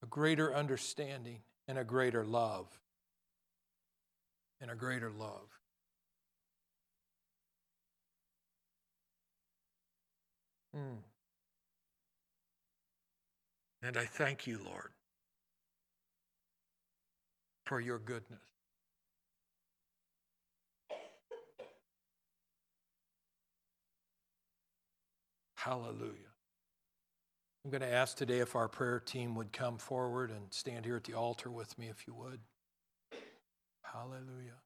a 0.05 0.07
greater 0.07 0.55
understanding, 0.55 1.39
and 1.67 1.79
a 1.79 1.85
greater 1.85 2.27
love. 2.27 2.67
And 4.61 4.71
a 4.71 4.75
greater 4.75 5.11
love. 5.11 5.49
Mm. 10.77 10.99
And 13.83 13.97
I 13.97 14.05
thank 14.07 14.47
you, 14.47 14.59
Lord, 14.65 14.91
for 17.67 17.81
your 17.81 17.99
goodness. 17.99 18.41
Hallelujah. 25.57 26.35
I'm 27.65 27.71
going 27.71 27.81
to 27.81 27.93
ask 27.93 28.17
today 28.17 28.41
if 28.41 28.55
our 28.55 28.69
prayer 28.69 29.01
team 29.01 29.35
would 29.37 29.53
come 29.53 29.79
forward 29.79 30.31
and 30.31 30.53
stand 30.53 30.85
here 30.85 30.97
at 30.97 31.05
the 31.05 31.15
altar 31.15 31.51
with 31.51 31.79
me, 31.79 31.89
if 31.89 32.07
you 32.07 32.15
would. 32.15 32.41
Hallelujah. 33.83 34.61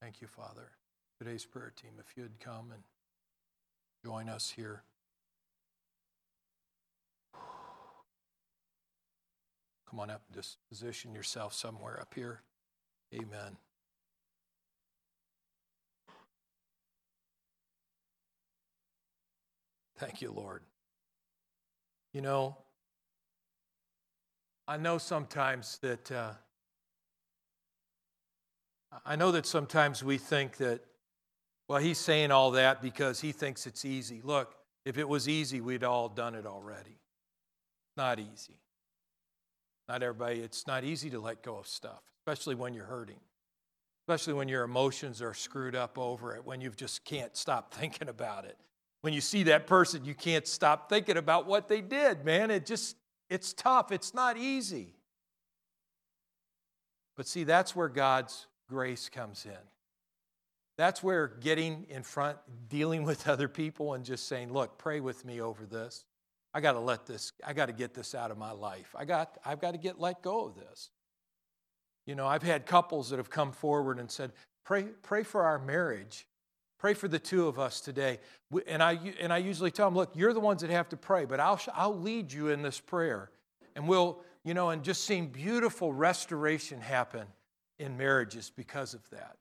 Thank 0.00 0.22
you, 0.22 0.26
Father. 0.26 0.70
Today's 1.18 1.44
prayer 1.44 1.72
team, 1.76 1.92
if 1.98 2.16
you'd 2.16 2.40
come 2.40 2.70
and 2.72 2.82
join 4.06 4.28
us 4.28 4.52
here. 4.54 4.84
Come 9.90 9.98
on 9.98 10.10
up, 10.10 10.22
just 10.32 10.58
position 10.68 11.12
yourself 11.12 11.52
somewhere 11.52 11.98
up 12.00 12.14
here. 12.14 12.42
Amen. 13.12 13.56
Thank 19.98 20.22
you, 20.22 20.30
Lord. 20.30 20.62
You 22.12 22.20
know, 22.20 22.56
I 24.68 24.76
know 24.76 24.98
sometimes 24.98 25.78
that, 25.78 26.12
uh, 26.12 26.30
I 29.04 29.16
know 29.16 29.32
that 29.32 29.46
sometimes 29.46 30.04
we 30.04 30.16
think 30.16 30.58
that, 30.58 30.82
well, 31.68 31.78
he's 31.78 31.98
saying 31.98 32.30
all 32.30 32.52
that 32.52 32.80
because 32.80 33.20
he 33.20 33.32
thinks 33.32 33.66
it's 33.66 33.84
easy. 33.84 34.20
Look, 34.22 34.54
if 34.84 34.98
it 34.98 35.08
was 35.08 35.28
easy, 35.28 35.60
we'd 35.60 35.84
all 35.84 36.08
done 36.08 36.34
it 36.34 36.46
already. 36.46 36.98
Not 37.96 38.18
easy. 38.18 38.60
Not 39.88 40.02
everybody, 40.02 40.40
it's 40.40 40.66
not 40.66 40.84
easy 40.84 41.10
to 41.10 41.20
let 41.20 41.42
go 41.42 41.56
of 41.56 41.66
stuff, 41.66 42.02
especially 42.20 42.56
when 42.56 42.74
you're 42.74 42.84
hurting, 42.84 43.20
especially 44.02 44.34
when 44.34 44.48
your 44.48 44.64
emotions 44.64 45.22
are 45.22 45.34
screwed 45.34 45.76
up 45.76 45.96
over 45.98 46.34
it, 46.34 46.44
when 46.44 46.60
you 46.60 46.70
just 46.70 47.04
can't 47.04 47.36
stop 47.36 47.72
thinking 47.74 48.08
about 48.08 48.44
it 48.44 48.56
when 49.06 49.12
you 49.12 49.20
see 49.20 49.44
that 49.44 49.68
person, 49.68 50.04
you 50.04 50.16
can't 50.16 50.48
stop 50.48 50.88
thinking 50.88 51.16
about 51.16 51.46
what 51.46 51.68
they 51.68 51.80
did, 51.80 52.24
man. 52.24 52.50
It 52.50 52.66
just, 52.66 52.96
it's 53.30 53.52
tough. 53.52 53.92
It's 53.92 54.12
not 54.12 54.36
easy. 54.36 54.96
But 57.16 57.28
see, 57.28 57.44
that's 57.44 57.76
where 57.76 57.88
God's 57.88 58.48
grace 58.68 59.08
comes 59.08 59.46
in. 59.46 59.52
That's 60.76 61.02
where 61.02 61.28
getting 61.28 61.86
in 61.88 62.02
front, 62.02 62.38
dealing 62.68 63.04
with 63.04 63.28
other 63.28 63.48
people, 63.48 63.94
and 63.94 64.04
just 64.04 64.28
saying, 64.28 64.52
look, 64.52 64.78
pray 64.78 65.00
with 65.00 65.24
me 65.24 65.40
over 65.40 65.64
this. 65.64 66.04
I 66.52 66.60
got 66.60 66.72
to 66.72 66.80
let 66.80 67.06
this, 67.06 67.32
I 67.46 67.52
got 67.52 67.66
to 67.66 67.72
get 67.72 67.94
this 67.94 68.14
out 68.14 68.30
of 68.30 68.38
my 68.38 68.52
life. 68.52 68.94
I 68.96 69.04
got, 69.04 69.36
I've 69.44 69.60
got 69.60 69.72
to 69.72 69.78
get 69.78 70.00
let 70.00 70.22
go 70.22 70.46
of 70.46 70.54
this. 70.54 70.90
You 72.06 72.14
know, 72.14 72.26
I've 72.26 72.42
had 72.42 72.66
couples 72.66 73.10
that 73.10 73.16
have 73.18 73.30
come 73.30 73.52
forward 73.52 73.98
and 73.98 74.10
said, 74.10 74.32
pray, 74.64 74.84
pray 75.02 75.22
for 75.22 75.42
our 75.42 75.58
marriage. 75.58 76.26
Pray 76.78 76.94
for 76.94 77.08
the 77.08 77.18
two 77.18 77.48
of 77.48 77.58
us 77.58 77.80
today. 77.80 78.20
And 78.66 78.82
I, 78.82 78.98
and 79.20 79.32
I 79.32 79.38
usually 79.38 79.70
tell 79.70 79.86
them, 79.86 79.94
look, 79.96 80.12
you're 80.14 80.32
the 80.32 80.40
ones 80.40 80.60
that 80.60 80.70
have 80.70 80.88
to 80.90 80.96
pray, 80.96 81.24
but 81.24 81.40
I'll, 81.40 81.60
I'll 81.74 81.98
lead 81.98 82.32
you 82.32 82.48
in 82.48 82.62
this 82.62 82.80
prayer. 82.80 83.30
And 83.74 83.88
we'll, 83.88 84.22
you 84.44 84.54
know, 84.54 84.70
and 84.70 84.82
just 84.82 85.04
seeing 85.04 85.28
beautiful 85.28 85.92
restoration 85.92 86.80
happen 86.80 87.26
in 87.78 87.96
marriages 87.96 88.52
because 88.54 88.94
of 88.94 89.08
that. 89.10 89.36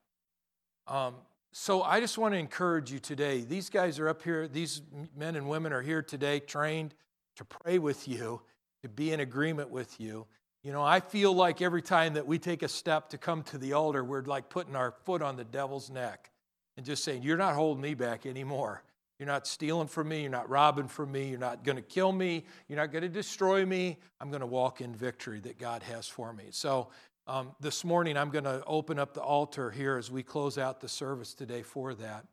Um, 0.87 1.15
so 1.51 1.83
I 1.83 1.99
just 1.99 2.17
want 2.17 2.33
to 2.33 2.37
encourage 2.37 2.91
you 2.91 2.99
today. 2.99 3.41
These 3.41 3.69
guys 3.69 3.97
are 3.99 4.09
up 4.09 4.21
here, 4.21 4.47
these 4.47 4.81
men 5.15 5.35
and 5.35 5.47
women 5.47 5.71
are 5.71 5.81
here 5.81 6.01
today 6.01 6.39
trained 6.39 6.93
to 7.37 7.45
pray 7.45 7.79
with 7.79 8.07
you, 8.07 8.41
to 8.83 8.89
be 8.89 9.11
in 9.11 9.19
agreement 9.19 9.69
with 9.69 9.99
you. 9.99 10.27
You 10.63 10.71
know, 10.71 10.83
I 10.83 10.99
feel 10.99 11.33
like 11.33 11.61
every 11.61 11.81
time 11.81 12.15
that 12.15 12.25
we 12.25 12.39
take 12.39 12.63
a 12.63 12.67
step 12.67 13.09
to 13.09 13.17
come 13.17 13.43
to 13.43 13.57
the 13.57 13.73
altar, 13.73 14.03
we're 14.03 14.23
like 14.23 14.49
putting 14.49 14.75
our 14.75 14.95
foot 15.05 15.21
on 15.21 15.37
the 15.37 15.43
devil's 15.43 15.89
neck 15.89 16.31
and 16.75 16.85
just 16.85 17.03
saying, 17.03 17.23
You're 17.23 17.37
not 17.37 17.55
holding 17.55 17.81
me 17.81 17.93
back 17.93 18.25
anymore. 18.25 18.83
You're 19.19 19.27
not 19.27 19.47
stealing 19.47 19.87
from 19.87 20.09
me. 20.09 20.21
You're 20.23 20.31
not 20.31 20.49
robbing 20.49 20.87
from 20.87 21.11
me. 21.11 21.29
You're 21.29 21.39
not 21.39 21.63
going 21.63 21.77
to 21.77 21.81
kill 21.81 22.11
me. 22.11 22.43
You're 22.67 22.79
not 22.79 22.91
going 22.91 23.03
to 23.03 23.09
destroy 23.09 23.65
me. 23.65 23.97
I'm 24.19 24.29
going 24.29 24.41
to 24.41 24.47
walk 24.47 24.81
in 24.81 24.93
victory 24.93 25.39
that 25.41 25.57
God 25.57 25.83
has 25.83 26.07
for 26.07 26.33
me. 26.33 26.45
So, 26.49 26.89
um, 27.27 27.55
this 27.59 27.83
morning, 27.83 28.17
I'm 28.17 28.29
going 28.29 28.43
to 28.43 28.63
open 28.65 28.99
up 28.99 29.13
the 29.13 29.21
altar 29.21 29.71
here 29.71 29.97
as 29.97 30.11
we 30.11 30.21
close 30.21 30.57
out 30.57 30.79
the 30.79 30.87
service 30.87 31.33
today 31.33 31.63
for 31.63 31.93
that. 31.95 32.25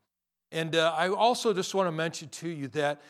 And 0.50 0.76
uh, 0.76 0.94
I 0.96 1.08
also 1.08 1.54
just 1.54 1.74
want 1.74 1.86
to 1.86 1.92
mention 1.92 2.28
to 2.28 2.48
you 2.48 2.68
that 2.68 3.00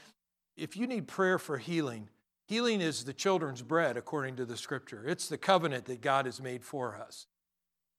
if 0.56 0.76
you 0.76 0.86
need 0.86 1.08
prayer 1.08 1.38
for 1.38 1.58
healing, 1.58 2.08
healing 2.46 2.80
is 2.80 3.04
the 3.04 3.12
children's 3.12 3.62
bread 3.62 3.96
according 3.96 4.36
to 4.36 4.44
the 4.44 4.56
scripture. 4.56 5.02
It's 5.04 5.28
the 5.28 5.38
covenant 5.38 5.86
that 5.86 6.00
God 6.00 6.26
has 6.26 6.40
made 6.40 6.62
for 6.64 6.94
us. 6.94 7.26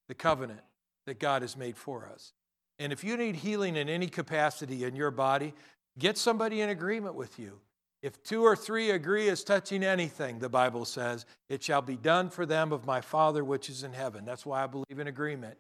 The 0.08 0.16
covenant 0.16 0.62
that 1.06 1.20
God 1.20 1.42
has 1.42 1.58
made 1.58 1.76
for 1.78 2.08
us. 2.08 2.32
And 2.80 2.94
if 2.94 3.04
you 3.04 3.18
need 3.18 3.36
healing 3.36 3.76
in 3.76 3.90
any 3.90 4.08
capacity 4.08 4.86
in 4.86 4.96
your 4.96 5.12
body, 5.12 5.54
get 6.00 6.18
somebody 6.18 6.62
in 6.62 6.70
agreement 6.70 7.16
with 7.16 7.38
you. 7.38 7.60
If 8.04 8.22
two 8.22 8.43
or 8.43 8.56
three 8.56 8.91
agree 8.91 9.30
as 9.30 9.45
touching 9.45 9.82
anything, 9.82 10.39
the 10.39 10.49
Bible 10.49 10.84
says, 10.84 11.26
it 11.47 11.64
shall 11.64 11.82
be 11.82 11.95
done 11.95 12.30
for 12.30 12.45
them 12.45 12.74
of 12.74 12.86
my 12.86 12.99
Father 12.99 13.45
which 13.45 13.70
is 13.70 13.84
in 13.84 13.93
heaven. 13.93 14.26
That's 14.26 14.45
why 14.45 14.62
I 14.62 14.68
believe 14.68 14.99
in 14.99 15.08
agreement. 15.08 15.58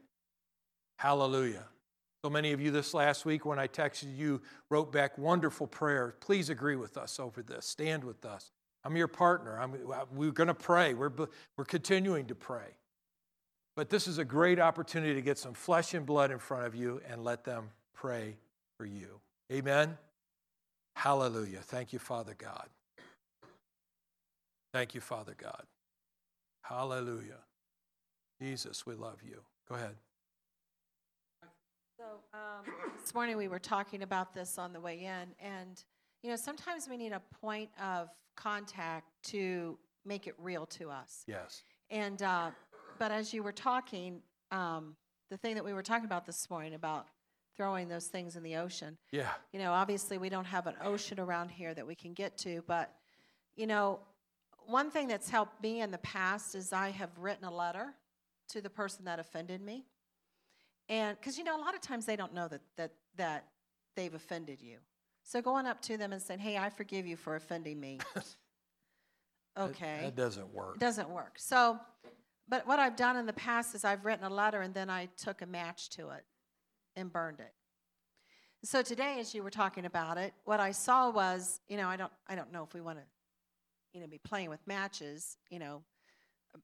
Hallelujah. 0.99 1.63
So 2.23 2.29
many 2.29 2.51
of 2.51 2.59
you 2.59 2.69
this 2.69 2.93
last 2.93 3.25
week, 3.25 3.45
when 3.45 3.59
I 3.59 3.67
texted 3.67 4.17
you, 4.17 4.41
wrote 4.69 4.91
back 4.91 5.17
wonderful 5.17 5.67
prayer. 5.67 6.15
Please 6.19 6.49
agree 6.49 6.75
with 6.75 6.97
us 6.97 7.17
over 7.17 7.41
this. 7.41 7.65
Stand 7.65 8.03
with 8.03 8.25
us. 8.25 8.51
I'm 8.83 8.97
your 8.97 9.07
partner. 9.07 9.57
I'm, 9.57 9.75
we're 10.13 10.31
going 10.31 10.47
to 10.47 10.53
pray. 10.53 10.93
We're, 10.93 11.11
we're 11.57 11.65
continuing 11.65 12.25
to 12.25 12.35
pray. 12.35 12.75
But 13.77 13.89
this 13.89 14.05
is 14.05 14.17
a 14.17 14.25
great 14.25 14.59
opportunity 14.59 15.13
to 15.13 15.21
get 15.21 15.37
some 15.37 15.53
flesh 15.53 15.93
and 15.93 16.05
blood 16.05 16.29
in 16.29 16.39
front 16.39 16.65
of 16.65 16.75
you 16.75 17.01
and 17.09 17.23
let 17.23 17.45
them 17.45 17.69
pray 17.93 18.35
for 18.77 18.85
you. 18.85 19.21
Amen. 19.51 19.97
Hallelujah. 20.95 21.59
Thank 21.59 21.93
you, 21.93 21.99
Father 21.99 22.35
God. 22.37 22.69
Thank 24.73 24.95
you, 24.95 25.01
Father 25.01 25.35
God. 25.37 25.63
Hallelujah. 26.61 27.39
Jesus, 28.41 28.85
we 28.85 28.95
love 28.95 29.21
you. 29.23 29.41
Go 29.69 29.75
ahead. 29.75 29.95
So 31.97 32.05
um, 32.33 32.65
this 32.99 33.13
morning 33.13 33.37
we 33.37 33.47
were 33.47 33.59
talking 33.59 34.01
about 34.01 34.33
this 34.33 34.57
on 34.57 34.73
the 34.73 34.79
way 34.79 35.03
in, 35.03 35.27
and 35.39 35.83
you 36.21 36.29
know 36.29 36.35
sometimes 36.35 36.89
we 36.89 36.97
need 36.97 37.11
a 37.11 37.21
point 37.41 37.69
of 37.81 38.09
contact 38.35 39.07
to 39.25 39.77
make 40.05 40.27
it 40.27 40.35
real 40.37 40.65
to 40.65 40.89
us. 40.89 41.23
Yes. 41.27 41.63
And 41.89 42.21
uh, 42.21 42.51
but 42.99 43.11
as 43.11 43.33
you 43.33 43.43
were 43.43 43.51
talking, 43.51 44.21
um, 44.51 44.95
the 45.29 45.37
thing 45.37 45.55
that 45.55 45.63
we 45.63 45.73
were 45.73 45.83
talking 45.83 46.05
about 46.05 46.25
this 46.25 46.49
morning 46.49 46.73
about 46.73 47.07
throwing 47.55 47.87
those 47.87 48.07
things 48.07 48.35
in 48.35 48.43
the 48.43 48.55
ocean. 48.55 48.97
Yeah. 49.11 49.29
You 49.51 49.59
know, 49.59 49.71
obviously 49.71 50.17
we 50.17 50.29
don't 50.29 50.45
have 50.45 50.67
an 50.67 50.75
ocean 50.83 51.19
around 51.19 51.49
here 51.49 51.73
that 51.73 51.85
we 51.85 51.95
can 51.95 52.13
get 52.13 52.37
to, 52.39 52.63
but 52.67 52.93
you 53.55 53.67
know, 53.67 53.99
one 54.65 54.89
thing 54.89 55.07
that's 55.07 55.29
helped 55.29 55.61
me 55.61 55.81
in 55.81 55.91
the 55.91 55.97
past 55.99 56.55
is 56.55 56.73
I 56.73 56.89
have 56.89 57.09
written 57.19 57.45
a 57.45 57.53
letter 57.53 57.93
to 58.49 58.61
the 58.61 58.69
person 58.69 59.05
that 59.05 59.19
offended 59.19 59.61
me. 59.61 59.85
And 60.89 61.17
because 61.17 61.37
you 61.37 61.43
know, 61.43 61.57
a 61.57 61.61
lot 61.61 61.75
of 61.75 61.81
times 61.81 62.05
they 62.05 62.15
don't 62.15 62.33
know 62.33 62.47
that 62.47 62.61
that 62.77 62.91
that 63.17 63.45
they've 63.95 64.13
offended 64.13 64.61
you. 64.61 64.77
So 65.23 65.41
going 65.41 65.65
up 65.65 65.81
to 65.83 65.97
them 65.97 66.11
and 66.11 66.21
saying, 66.21 66.39
"Hey, 66.39 66.57
I 66.57 66.69
forgive 66.69 67.07
you 67.07 67.15
for 67.15 67.35
offending 67.35 67.79
me." 67.79 67.99
okay. 69.57 69.99
That, 70.01 70.01
that 70.01 70.15
doesn't 70.15 70.53
work. 70.53 70.75
It 70.75 70.79
doesn't 70.81 71.09
work. 71.09 71.35
So 71.37 71.79
but 72.47 72.67
what 72.67 72.79
I've 72.79 72.95
done 72.95 73.17
in 73.17 73.25
the 73.25 73.33
past 73.33 73.73
is 73.75 73.85
I've 73.85 74.05
written 74.05 74.25
a 74.25 74.29
letter 74.29 74.61
and 74.61 74.73
then 74.73 74.89
I 74.89 75.07
took 75.17 75.41
a 75.41 75.45
match 75.45 75.89
to 75.91 76.09
it 76.09 76.25
and 76.95 77.11
burned 77.11 77.39
it. 77.39 77.53
So 78.65 78.81
today, 78.81 79.17
as 79.19 79.35
you 79.35 79.43
were 79.43 79.49
talking 79.49 79.85
about 79.85 80.17
it, 80.17 80.33
what 80.45 80.59
I 80.59 80.71
saw 80.71 81.09
was, 81.09 81.59
you 81.67 81.75
know, 81.75 81.89
I 81.89 81.97
don't, 81.97 82.11
I 82.27 82.35
don't 82.35 82.51
know 82.51 82.63
if 82.63 82.73
we 82.73 82.79
want 82.79 82.97
to, 82.99 83.03
you 83.93 83.99
know, 83.99 84.07
be 84.07 84.19
playing 84.19 84.49
with 84.49 84.65
matches. 84.65 85.37
You 85.49 85.59
know, 85.59 85.83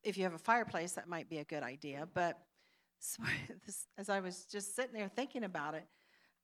if 0.03 0.17
you 0.17 0.23
have 0.23 0.34
a 0.34 0.39
fireplace, 0.39 0.93
that 0.93 1.09
might 1.09 1.30
be 1.30 1.39
a 1.39 1.43
good 1.43 1.61
idea. 1.61 2.07
But 2.13 2.39
so 2.99 3.23
this, 3.65 3.86
as 3.97 4.09
I 4.09 4.21
was 4.21 4.45
just 4.45 4.75
sitting 4.75 4.93
there 4.93 5.09
thinking 5.09 5.43
about 5.43 5.73
it, 5.73 5.86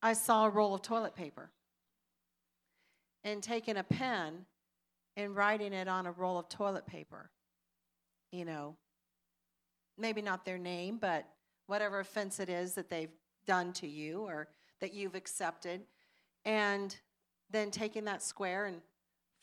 I 0.01 0.13
saw 0.13 0.45
a 0.45 0.49
roll 0.49 0.75
of 0.75 0.81
toilet 0.81 1.15
paper 1.15 1.51
and 3.23 3.41
taking 3.41 3.77
a 3.77 3.83
pen 3.83 4.45
and 5.17 5.35
writing 5.35 5.73
it 5.73 5.87
on 5.87 6.05
a 6.05 6.11
roll 6.11 6.37
of 6.37 6.49
toilet 6.49 6.85
paper. 6.85 7.31
You 8.31 8.43
know, 8.43 8.75
maybe 9.97 10.21
not 10.21 10.43
their 10.43 10.57
name, 10.57 10.97
but 10.97 11.25
whatever 11.67 11.99
offense 11.99 12.39
it 12.39 12.49
is 12.49 12.73
that 12.75 12.89
they've 12.89 13.11
done 13.45 13.73
to 13.73 13.87
you 13.87 14.21
or 14.21 14.47
that 14.81 14.93
you've 14.93 15.15
accepted, 15.15 15.81
and 16.43 16.95
then 17.49 17.71
taking 17.71 18.05
that 18.05 18.21
square 18.21 18.65
and 18.65 18.77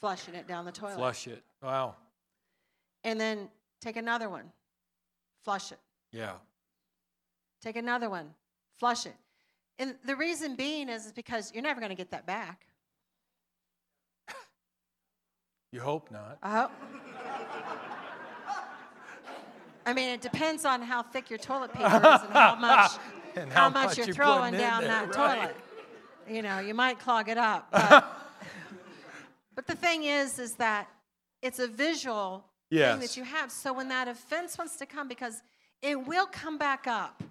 flushing 0.01 0.35
it 0.35 0.47
down 0.47 0.65
the 0.65 0.73
toilet. 0.73 0.97
Flush 0.97 1.27
it. 1.27 1.43
Wow. 1.63 1.97
And 3.05 3.21
then 3.21 3.49
take 3.81 3.97
another 3.97 4.29
one, 4.29 4.53
flush 5.45 5.73
it. 5.73 5.79
Yeah. 6.13 6.35
Take 7.61 7.77
another 7.77 8.11
one, 8.11 8.35
flush 8.79 9.07
it. 9.07 9.15
And 9.79 9.97
the 10.05 10.17
reason 10.17 10.55
being 10.55 10.89
is, 10.89 11.07
is 11.07 11.13
because 11.13 11.53
you're 11.55 11.63
never 11.63 11.81
going 11.81 11.91
to 11.91 11.97
get 11.97 12.11
that 12.11 12.27
back. 12.27 12.67
You 15.73 15.81
hope 15.81 16.11
not. 16.11 16.37
I 16.43 16.61
hope. 16.61 16.71
I 19.87 19.95
mean, 19.95 20.11
it 20.11 20.21
depends 20.21 20.65
on 20.67 20.83
how 20.83 21.03
thick 21.03 21.31
your 21.31 21.39
toilet 21.39 21.73
paper 21.73 21.97
is 21.97 22.23
and 22.23 22.33
how 22.33 22.55
much, 22.57 22.93
And 23.37 23.53
how, 23.53 23.63
how 23.63 23.69
much, 23.71 23.89
much 23.89 23.99
you're 23.99 24.07
you're 24.07 24.15
throwing 24.15 24.55
down 24.55 24.83
there, 24.83 24.91
that 24.91 25.17
right. 25.17 25.41
toilet. 25.41 25.57
You 26.29 26.43
know, 26.43 26.59
you 26.59 26.75
might 26.75 26.99
clog 26.99 27.29
it 27.29 27.39
up. 27.39 27.69
But, 29.55 29.67
but 29.67 29.67
the 29.67 29.75
thing 29.75 30.05
is, 30.05 30.39
is 30.39 30.55
that 30.55 30.89
it's 31.43 31.59
a 31.59 31.69
visual 31.69 32.45
thing 32.71 32.99
that 33.01 33.17
you 33.19 33.25
have. 33.25 33.53
So 33.53 33.73
when 33.73 33.89
that 33.89 34.09
offense 34.09 34.57
wants 34.57 34.77
to 34.77 34.87
come, 34.87 35.09
because 35.09 35.43
it 35.83 36.07
will 36.07 36.27
come 36.27 36.57
back 36.57 36.87
up. 36.87 37.23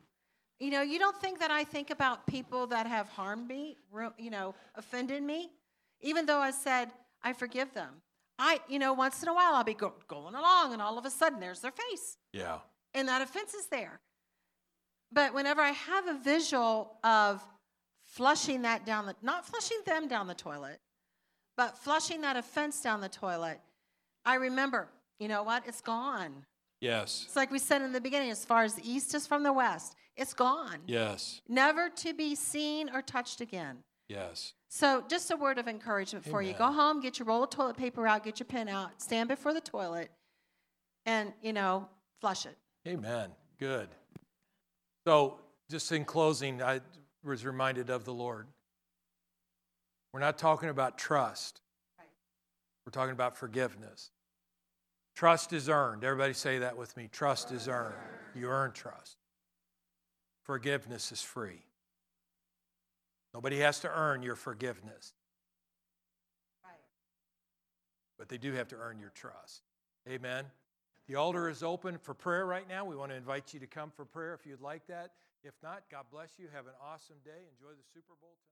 You 0.59 0.69
know, 0.69 0.83
you 0.83 0.99
don't 0.99 1.19
think 1.19 1.39
that 1.39 1.49
I 1.49 1.63
think 1.63 1.89
about 1.89 2.27
people 2.27 2.67
that 2.67 2.85
have 2.85 3.09
harmed 3.09 3.47
me, 3.47 3.77
you 4.19 4.29
know, 4.29 4.53
offended 4.75 5.23
me, 5.23 5.49
even 6.01 6.27
though 6.27 6.37
I 6.37 6.51
said 6.51 6.91
I 7.23 7.33
forgive 7.33 7.73
them. 7.73 7.89
I, 8.37 8.59
you 8.67 8.77
know, 8.77 8.93
once 8.93 9.23
in 9.23 9.29
a 9.29 9.33
while 9.33 9.53
I'll 9.55 9.63
be 9.63 9.73
go- 9.73 9.93
going 10.07 10.35
along, 10.35 10.73
and 10.73 10.81
all 10.81 10.97
of 10.99 11.05
a 11.05 11.09
sudden 11.09 11.39
there's 11.39 11.61
their 11.61 11.71
face, 11.71 12.17
Yeah. 12.33 12.59
and 12.93 13.07
that 13.07 13.21
offense 13.21 13.53
is 13.55 13.67
there. 13.67 13.99
But 15.11 15.33
whenever 15.33 15.61
I 15.61 15.71
have 15.71 16.07
a 16.07 16.17
visual 16.17 16.93
of 17.03 17.45
flushing 18.03 18.61
that 18.63 18.85
down 18.85 19.05
the, 19.05 19.15
not 19.21 19.45
flushing 19.45 19.79
them 19.85 20.07
down 20.07 20.27
the 20.27 20.33
toilet, 20.33 20.79
but 21.57 21.77
flushing 21.77 22.21
that 22.21 22.37
offense 22.37 22.81
down 22.81 23.01
the 23.01 23.09
toilet, 23.09 23.59
I 24.25 24.35
remember, 24.35 24.87
you 25.19 25.27
know 25.27 25.43
what? 25.43 25.63
It's 25.67 25.81
gone. 25.81 26.45
Yes. 26.79 27.23
It's 27.27 27.35
like 27.35 27.51
we 27.51 27.59
said 27.59 27.81
in 27.81 27.91
the 27.91 28.01
beginning, 28.01 28.31
as 28.31 28.43
far 28.43 28.63
as 28.63 28.75
the 28.75 28.89
east 28.89 29.13
is 29.13 29.27
from 29.27 29.43
the 29.43 29.53
west, 29.53 29.95
it's 30.15 30.33
gone. 30.33 30.79
Yes. 30.87 31.41
Never 31.47 31.89
to 31.89 32.13
be 32.13 32.35
seen 32.35 32.89
or 32.93 33.01
touched 33.01 33.41
again. 33.41 33.77
Yes. 34.07 34.53
So, 34.67 35.03
just 35.07 35.31
a 35.31 35.37
word 35.37 35.57
of 35.57 35.67
encouragement 35.67 36.25
for 36.25 36.41
you. 36.41 36.53
Go 36.53 36.71
home, 36.71 37.01
get 37.01 37.19
your 37.19 37.27
roll 37.27 37.43
of 37.43 37.49
toilet 37.49 37.77
paper 37.77 38.07
out, 38.07 38.23
get 38.23 38.39
your 38.39 38.45
pen 38.45 38.69
out, 38.69 39.01
stand 39.01 39.29
before 39.29 39.53
the 39.53 39.61
toilet, 39.61 40.09
and, 41.05 41.33
you 41.41 41.53
know, 41.53 41.87
flush 42.19 42.45
it. 42.45 42.57
Amen. 42.87 43.31
Good. 43.59 43.89
So, 45.05 45.39
just 45.69 45.91
in 45.91 46.05
closing, 46.05 46.61
I 46.61 46.81
was 47.23 47.45
reminded 47.45 47.89
of 47.89 48.05
the 48.05 48.13
Lord. 48.13 48.47
We're 50.13 50.19
not 50.19 50.37
talking 50.37 50.69
about 50.69 50.97
trust, 50.97 51.61
we're 52.85 52.91
talking 52.91 53.13
about 53.13 53.37
forgiveness. 53.37 54.11
Trust 55.15 55.53
is 55.53 55.69
earned. 55.69 56.03
Everybody 56.03 56.33
say 56.33 56.59
that 56.59 56.77
with 56.77 56.95
me. 56.95 57.09
Trust 57.11 57.51
is 57.51 57.67
earned. 57.67 57.95
You 58.33 58.47
earn 58.47 58.71
trust. 58.71 59.17
Forgiveness 60.43 61.11
is 61.11 61.21
free. 61.21 61.65
Nobody 63.33 63.59
has 63.59 63.79
to 63.81 63.89
earn 63.89 64.23
your 64.23 64.35
forgiveness, 64.35 65.13
but 68.17 68.29
they 68.29 68.37
do 68.37 68.53
have 68.53 68.67
to 68.69 68.75
earn 68.75 68.99
your 68.99 69.11
trust. 69.11 69.61
Amen. 70.09 70.45
The 71.07 71.15
altar 71.15 71.49
is 71.49 71.63
open 71.63 71.97
for 71.97 72.13
prayer 72.13 72.45
right 72.45 72.67
now. 72.67 72.85
We 72.85 72.95
want 72.95 73.11
to 73.11 73.17
invite 73.17 73.53
you 73.53 73.59
to 73.59 73.67
come 73.67 73.91
for 73.95 74.05
prayer 74.05 74.33
if 74.33 74.45
you'd 74.45 74.61
like 74.61 74.87
that. 74.87 75.11
If 75.43 75.53
not, 75.63 75.83
God 75.89 76.05
bless 76.11 76.37
you. 76.37 76.47
Have 76.53 76.67
an 76.67 76.73
awesome 76.81 77.17
day. 77.25 77.49
Enjoy 77.57 77.73
the 77.73 77.83
Super 77.93 78.13
Bowl 78.21 78.37
tonight. 78.45 78.51